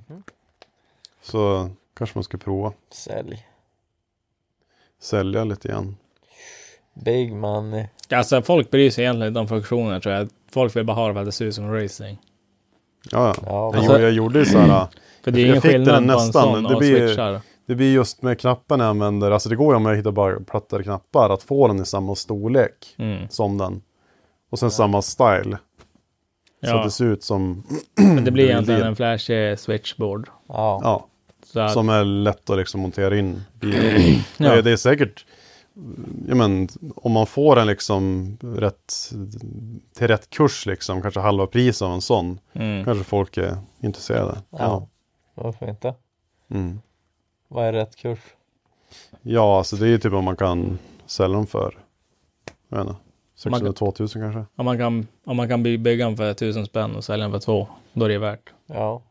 [1.23, 2.73] Så kanske man ska prova.
[2.91, 3.47] Sälj.
[5.01, 5.97] Sälja lite grann.
[6.95, 7.87] Big money.
[8.13, 10.29] Alltså folk bryr sig egentligen inte om funktioner tror jag.
[10.53, 12.19] Folk vill bara ha det för att det ser ut som racing.
[13.11, 13.43] Ja, ja.
[13.47, 14.87] Ja, Jag, gjorde, jag gjorde ju så här.
[15.25, 17.07] För det är Jag ingen fick skillnad den på en nästan, sån det och blir-
[17.07, 17.41] switchar.
[17.67, 20.41] Det blir just med knapparna jag använder, alltså det går ju om jag hittar bara
[20.41, 23.29] plattare knappar, att få den i samma storlek Mm.
[23.29, 23.83] som den.
[24.51, 25.59] Och sen samma style.
[26.65, 27.63] Så att Ja, det ser ut som,
[27.97, 30.29] men det blir egentligen en flashig switchboard.
[30.49, 30.81] Ja.
[30.83, 31.07] ja,
[31.47, 33.43] Så att, som är lätt att liksom montera in.
[34.37, 34.63] Ja.
[34.63, 35.27] det är säkert,
[36.29, 39.13] ja men om man får den liksom rätt,
[39.95, 42.85] till rätt kurs liksom, kanske halva pris av en sån, mm.
[42.85, 44.39] kanske folk är intresserade.
[44.51, 44.59] Ja.
[44.59, 44.87] Ja.
[45.35, 45.95] Varför inte?
[46.51, 46.81] Mm.
[47.49, 48.19] Vad är rätt kurs?
[49.23, 51.79] Ja, alltså det är ju typ om man kan sälja dem för,
[52.69, 53.01] jag vet inte,
[53.45, 54.45] Man kan- 600 2000 kanske.
[54.57, 57.33] om, man kan, om man kan by- bygga den för tusen spänn och sälja den
[57.33, 58.51] för två, då är det värt.
[58.67, 59.03] Ja.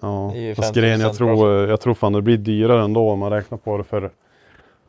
[0.00, 3.30] Ja, fast 50% grejen jag tror, jag tror fan det blir dyrare ändå om man
[3.30, 4.10] räknar på det för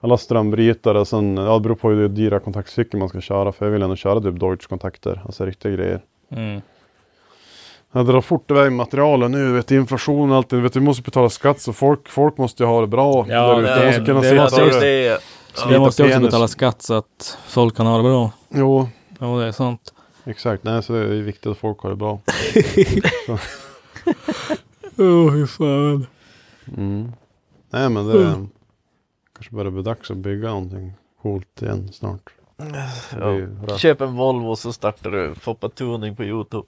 [0.05, 1.05] alla strömbrytare.
[1.05, 3.51] Sen, ja, det beror på hur dyra kontaktcykeln man ska köra.
[3.51, 6.01] För jag vill ändå köra typ Deutsch-kontakter, alltså riktiga grejer.
[6.31, 6.61] Mm.
[7.91, 10.49] Jag drar fort iväg materialen nu, vet du, inflation och allt.
[10.49, 13.25] det, Vet du, vi måste betala skatt så folk, folk måste ju ha det bra.
[13.29, 13.75] Ja, där ute.
[13.75, 15.19] det- De måste kunna det sitta och- det.
[15.69, 18.31] Det måste ju också betala skatt så att folk kan ha det bra.
[18.49, 19.93] Jo, Ja, det är sånt.
[20.25, 20.63] exakt.
[20.63, 22.19] Nej, så det är viktigt att folk har det bra.
[24.97, 26.07] Åh, hur fan.
[26.77, 27.11] Mm.
[27.69, 28.35] Nej, men det
[29.35, 32.33] kanske börjar bli dags att bygga någonting coolt igen snart.
[33.67, 33.77] Ja.
[33.77, 36.67] Köp en Volvo så startar du Foppa Tuning på Youtube.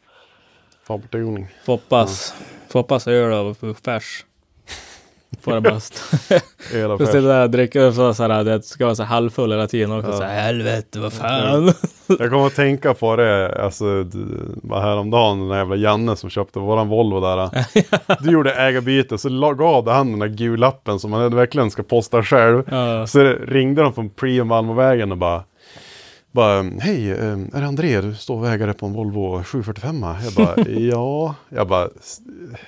[0.84, 1.48] fabeltoning.
[1.66, 2.34] Foppas.
[2.70, 4.26] Foppas öl och färs.
[5.62, 6.14] Bäst.
[6.74, 9.68] Hela Just det där att dricka så, så här, det ska vara så halvfull hela
[9.68, 10.12] tiden också.
[10.12, 10.18] Ja.
[10.18, 11.74] Så här, helvete, vad fan.
[12.08, 14.06] Jag kommer att tänka på det, alltså
[14.62, 17.50] bara häromdagen, den där jävla Janne som köpte våran Volvo där.
[18.24, 22.64] Du gjorde ägarbyte, så gav han den där gul-lappen som man verkligen ska posta själv.
[22.72, 23.08] Ja.
[23.08, 25.44] Så ringde de från Prio Malmövägen och bara
[26.38, 28.02] bara, hej, eh, är det André?
[28.02, 30.06] Du står och ägare på en Volvo 745?
[30.24, 31.36] Jag bara, ja.
[31.50, 32.20] Jag bara, "S-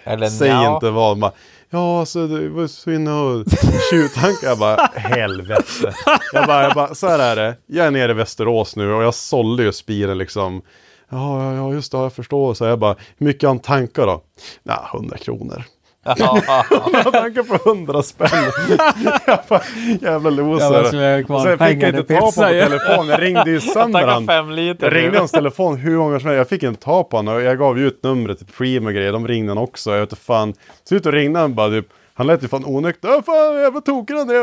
[0.03, 0.73] Eller säg nja.
[0.75, 1.19] inte vad.
[1.19, 1.31] Bara,
[1.69, 3.45] ja, så det var så inne och
[3.91, 4.47] tjuvtankar.
[4.47, 5.93] Jag bara, helvete.
[6.33, 7.55] Jag bara, jag bara, så här är det.
[7.67, 10.61] Jag är nere i Västerås nu och jag sålde ju bilen liksom.
[11.09, 12.53] Ja, ja, just det, jag förstår.
[12.53, 14.21] Så jag bara, hur mycket har han tankar då?
[14.63, 15.63] Ja, 100 kronor.
[16.17, 18.29] Jag tankar på 100 spänn.
[20.01, 20.83] jävla loser.
[21.43, 22.65] Sen fick jag inte ta på pizza, på ja.
[22.65, 23.07] telefon.
[23.07, 24.25] Jag ringde ju sönder han.
[24.79, 26.37] Jag ringde hans telefon hur många som helst.
[26.37, 27.43] Jag fick inte ta på honom.
[27.43, 29.11] Jag gav ju ut numret till Preem och grejer.
[29.11, 29.91] De ringde han också.
[29.91, 30.53] Jag vet inte fan.
[30.83, 31.87] Så ut och ringde han bara typ.
[32.19, 33.09] Han lät ju fan onykter.
[33.09, 34.33] Ja fan jävla tokig han är.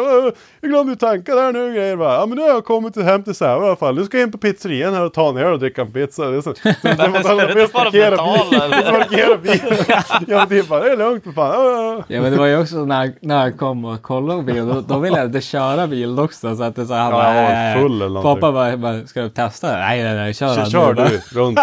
[0.60, 1.96] Jag glad du tankar där nu och grejer.
[1.96, 3.94] Bara, Ja men nu har jag kommit till hem till Säve i alla fall.
[3.94, 6.24] Nu ska jag in på pizzerian här och ta öl och dricka en pizza.
[6.30, 8.16] Det är så, så, så, så, ska du inte bara parkera
[8.50, 8.70] bilen.
[8.70, 9.84] Parkera bilen.
[10.26, 11.50] Jag typ bara, det är lugnt för fan.
[11.54, 12.04] Ja, ja, ja.
[12.08, 14.80] Ja men det var ju också när, när jag kom och kollade på bilen, då,
[14.80, 16.56] då ville jag inte köra bilen också.
[16.56, 18.52] Så att det så han Ja, bara, jag var "Nej, nej, full eller någonting." Pappa
[18.52, 19.68] bara, bara, ska du testa?
[19.72, 21.08] det?" Nej nej nej, kör kör bara.
[21.08, 21.58] du runt.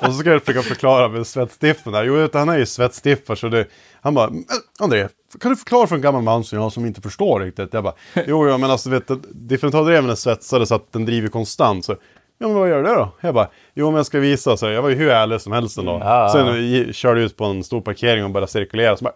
[0.00, 2.04] Och så ska jag försöka förklara med svettstiffen där.
[2.04, 3.64] Jo, han är ju svettstiffare så det...
[4.00, 4.44] Han bara, "Men,
[4.80, 5.08] André,
[5.40, 7.74] kan du förklara för en gammal man som jag som inte förstår riktigt?
[7.74, 7.94] Jag bara,
[8.26, 11.84] jo, ja, men alltså vet du, differentialdreven är svetsade så att den driver konstant.
[11.84, 11.92] Så,
[12.38, 13.08] ja, men vad gör det då?
[13.20, 14.56] Jag bara, jo, men jag ska visa.
[14.56, 16.00] Så jag var ju hur ärlig som helst ändå.
[16.04, 16.30] Ja.
[16.32, 18.96] Sen körde jag ut på en stor parkering och började cirkulera.
[18.96, 19.14] Så bara,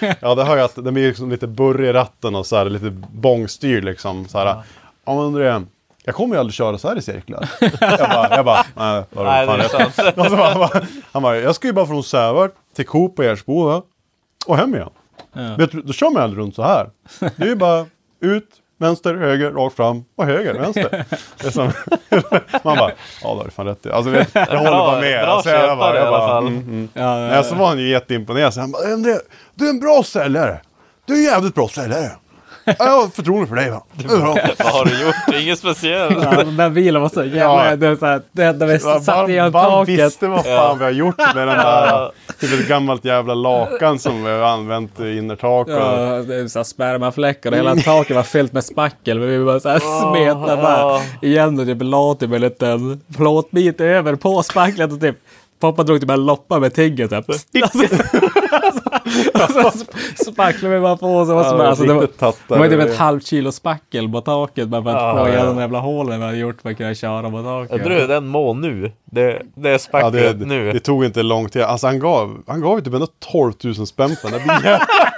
[0.20, 2.64] ja, det hör jag att den blir liksom lite burrig i ratten och så här,
[2.64, 4.28] lite bångstyrd liksom.
[4.28, 4.64] Så här, ja.
[5.04, 5.60] men André,
[6.04, 7.48] jag kommer ju aldrig köra så här i cirklar.
[7.80, 10.86] jag bara, jag bara nej, vad Nej, det är sant.
[11.12, 13.82] Han bara, jag ska ju bara från Sävar till Coop och Ersboda
[14.46, 14.90] och hem igen.
[15.32, 15.54] Ja.
[15.58, 16.90] Vet du, då kör man aldrig runt så här.
[17.20, 17.86] Det är ju bara
[18.20, 18.48] ut,
[18.78, 21.04] vänster, höger, rakt fram och höger, vänster.
[22.64, 22.92] Man bara,
[23.22, 23.90] ja det har du fan rätt i.
[23.90, 25.24] Alltså, vet, jag håller bara med.
[25.24, 26.88] bra Alltså, jag bara, jag bara, mm, mm.
[26.94, 28.54] Ja, Nej, så var han ju jätteimponerad.
[28.54, 28.82] Så han bara,
[29.54, 30.60] du är en bra säljare.
[31.06, 32.10] Du är en jävligt bra säljare.
[32.64, 33.82] Ja, Jag har förtroende för dig va.
[34.08, 34.36] Ja.
[34.58, 35.42] Vad har du gjort?
[35.42, 36.16] Inget speciellt.
[36.22, 37.70] Ja, den där bilen var så jävla...
[37.70, 37.76] Ja.
[37.76, 39.98] Det, är så här, det enda vi Bara- satt i bara taket.
[40.06, 42.10] visste vad fan vi har gjort med den där.
[42.40, 45.66] Typ ett gammalt jävla lakan som vi har använt i innertak.
[45.66, 49.18] Och, Ja, det är så här spermafläckar och hela taket var fyllt med spackel.
[49.18, 53.80] Men vi bara så här smetade bara igen och typ la typ en liten plåtbit
[53.80, 55.16] över på spacklet och typ
[55.62, 57.24] Pappa drog typ en loppa med tigget så här.
[59.66, 59.84] Och så
[60.32, 62.08] spacklade vi bara på var, som, Ja, alltså, det var,
[62.48, 65.28] det var typ ett halvt kilo spackel på taket bara för att Ja, få ja.
[65.28, 67.70] igenom de jävla hålen vi hade gjort för att kunna köra på taket.
[67.70, 68.92] Jag tror den må nu.
[69.04, 70.72] Det, det är ja, spacklet det, nu.
[70.72, 71.62] det tog inte lång tid.
[71.62, 74.80] Alltså han gav, han gav ju typ ändå 12 000 spänn på den där bilen.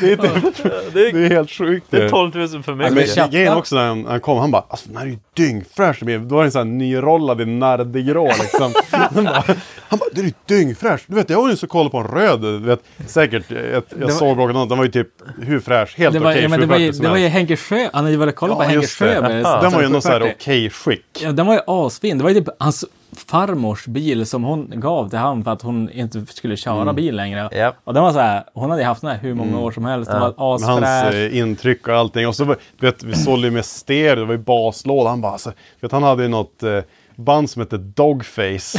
[0.00, 0.62] det, är typ,
[0.94, 1.86] det, det är helt sjukt.
[1.90, 3.14] det är 12 000 för Men mycket.
[3.14, 5.98] köpte- grejen också när han, han kom, han bara alltså den här är ju dyngfräsch.
[6.02, 8.72] Då var den så här nyrollad i nardigrå liksom.
[8.90, 9.42] han bara,
[9.88, 11.00] han bara, det är ju dyngfräsch.
[11.06, 14.06] Du vet jag var ju så kolla på en röd, du vet säkert, jag, jag
[14.06, 15.08] var- såg något, den var ju typ
[15.42, 16.42] hur fräsch, helt Det var, okej.
[16.42, 17.28] ja, men det, var ju, 740 som det var ju.
[17.28, 17.88] Henke Sjö.
[17.92, 19.04] Han hade ju varit kolla på Ja, Henke just det.
[19.14, 19.42] Sjöberg.
[19.62, 20.36] Den var ju ändå såhär 740.
[20.40, 21.22] okej skick.
[21.22, 22.18] Ja, den var ju asfin.
[22.18, 22.84] Det var ju typ hans
[23.14, 26.94] farmors bil som hon gav till han för att hon inte skulle köra Mm.
[26.94, 27.48] bil längre.
[27.52, 27.76] Japp.
[27.84, 30.10] Och den var så här, hon hade haft den här hur många år som helst.
[30.10, 31.14] Den var Med hans asfräsch.
[31.14, 32.28] eh, intryck och allting.
[32.28, 35.10] Och så du vet, vi sålde ju med stereo, det var ju baslåda.
[35.10, 36.78] Han bara, alltså, vet, han hade ju något eh,
[37.16, 38.78] band som hette Dogface.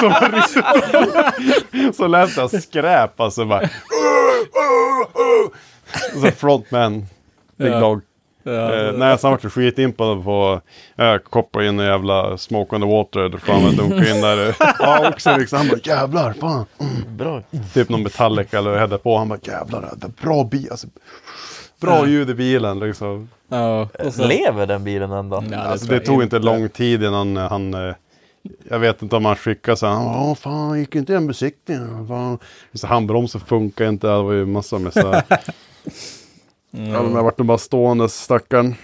[0.00, 0.12] så,
[1.94, 3.68] så lät det skräp alltså bara.
[6.22, 7.06] Så frontman,
[7.56, 7.80] Big Ja.
[7.80, 8.00] Dog.
[8.46, 10.60] Ja, Eh, nej, så han vart skitimpad på,
[10.96, 14.56] jag koppade in en jävla smoke on the water, där fan jag dunkade in där.
[14.78, 16.64] Ja, också liksom, han bara jävlar, fan.
[17.08, 17.42] Bra.
[17.74, 20.86] Typ någon Metallica eller hade på, han bara jävlar, det är bra bil, alltså,
[21.80, 23.28] bra ljud i bilen liksom.
[23.48, 25.44] ja, och så, Lever den bilen ändå?
[25.50, 27.94] Ja, Alltså tror det tog inte lång tid innan han, eh,
[28.70, 32.08] jag vet inte om han skickade så han Åh fan, gick inte en besiktning?
[32.08, 32.38] Fan.
[32.74, 35.22] Så handbromsen funkar inte, det var ju massa med så här.
[36.76, 38.74] Ja, de har varit bara stående stackarn.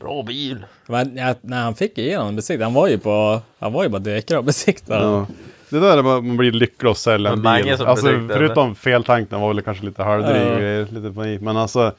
[0.00, 0.64] Bra bil.
[0.86, 3.98] Men ja, när han fick igenom besiktning, han var ju på, han var ju bara
[3.98, 5.04] dekare och besiktade.
[5.04, 5.26] Ja.
[5.70, 7.70] Det där är man blir lycklig att sälja en Men bil.
[7.72, 8.34] Alltså, besiktade.
[8.34, 10.58] förutom feltanken var väl kanske lite halvdryg Ja.
[10.58, 11.40] grejer, lite panik.
[11.40, 11.92] Men alltså,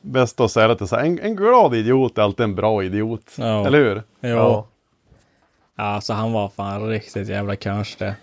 [0.00, 3.32] bäst att sälja till så här, en, en glad idiot är alltid en bra idiot.
[3.36, 3.66] Ja.
[3.66, 4.02] Eller hur?
[4.20, 4.28] Jo.
[4.28, 4.66] Ja.
[5.76, 8.14] Ja, alltså han var fan riktigt jävla kanske.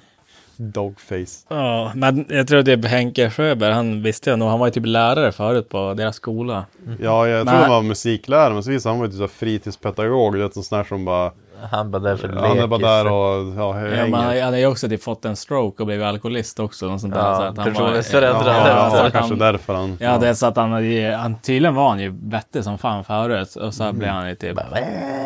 [0.57, 1.45] Dogface.
[1.49, 4.85] Ja, men jag tror typ Henke Sjöberg, han visste jag nog, han var ju typ
[4.85, 6.65] lärare förut på deras skola.
[7.01, 9.23] Ja, jag Men- tror han var musiklärare, men så visade han var ju typ så
[9.23, 10.35] här fritidspedagog.
[10.37, 11.31] Vet, en sån där som bara,
[11.71, 12.81] Han var där för han är bara lekis.
[12.87, 14.03] där och ja, Ja, hänger.
[14.07, 16.89] men han han hade ju också typ fått en stroke och blivit alkoholist också.
[16.89, 18.47] Och sånt där, Ja, så att han var, personlighetsförändrad.
[18.47, 19.97] Ja, ja, ja, att kanske han, därför han...
[19.99, 20.71] Ja, det är så att han,
[21.13, 23.55] han tydligen var han ju vettig som fan förut.
[23.55, 24.57] Och så blev han ju typ...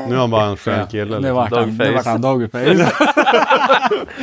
[0.08, 1.20] Nu är han bara en skön kille.
[1.20, 1.92] Nu vart han, nu Dogface.
[1.96, 2.92] vart han dogface.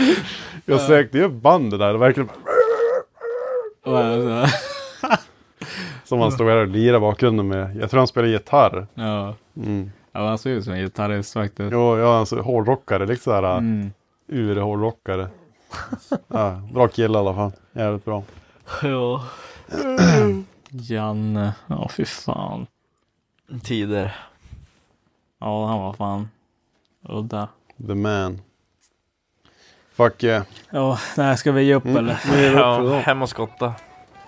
[0.68, 2.28] Jag sökte ju bandet där, det verkligen
[3.84, 4.46] Och så-
[6.04, 7.76] som han stod där och lirade bakgrunden med.
[7.76, 8.86] Jag tror han spelar gitarr.
[8.94, 9.34] ja.
[9.56, 9.90] Mm.
[10.12, 11.72] ja, han såg ut som en gitarrist faktiskt.
[11.72, 13.90] Jo, ja, alltså hårdrockare, liksom sådär Mm.
[14.26, 15.28] ur-hårdrockare.
[16.28, 17.52] ja, bra kille i alla fall.
[17.72, 18.22] Jävligt bra.
[18.82, 19.24] Ja.
[20.70, 22.66] Janne, ja fy fan.
[23.62, 24.16] Tider.
[25.40, 26.28] Ja, han var fan
[27.08, 27.48] udda.
[27.86, 28.40] The man.
[29.98, 30.42] Fuck yeah.
[30.70, 32.18] Ja, nej, ska vi ge upp eller?
[32.54, 33.74] Ja, hem och skotta.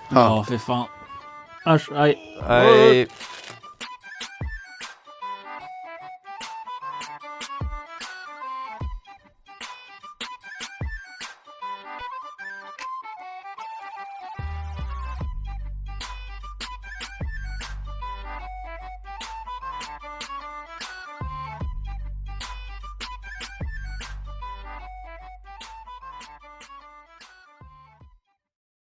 [0.08, 0.84] Ja, fy fan.
[1.66, 2.18] Usch, aj.
[2.48, 3.06] Nej.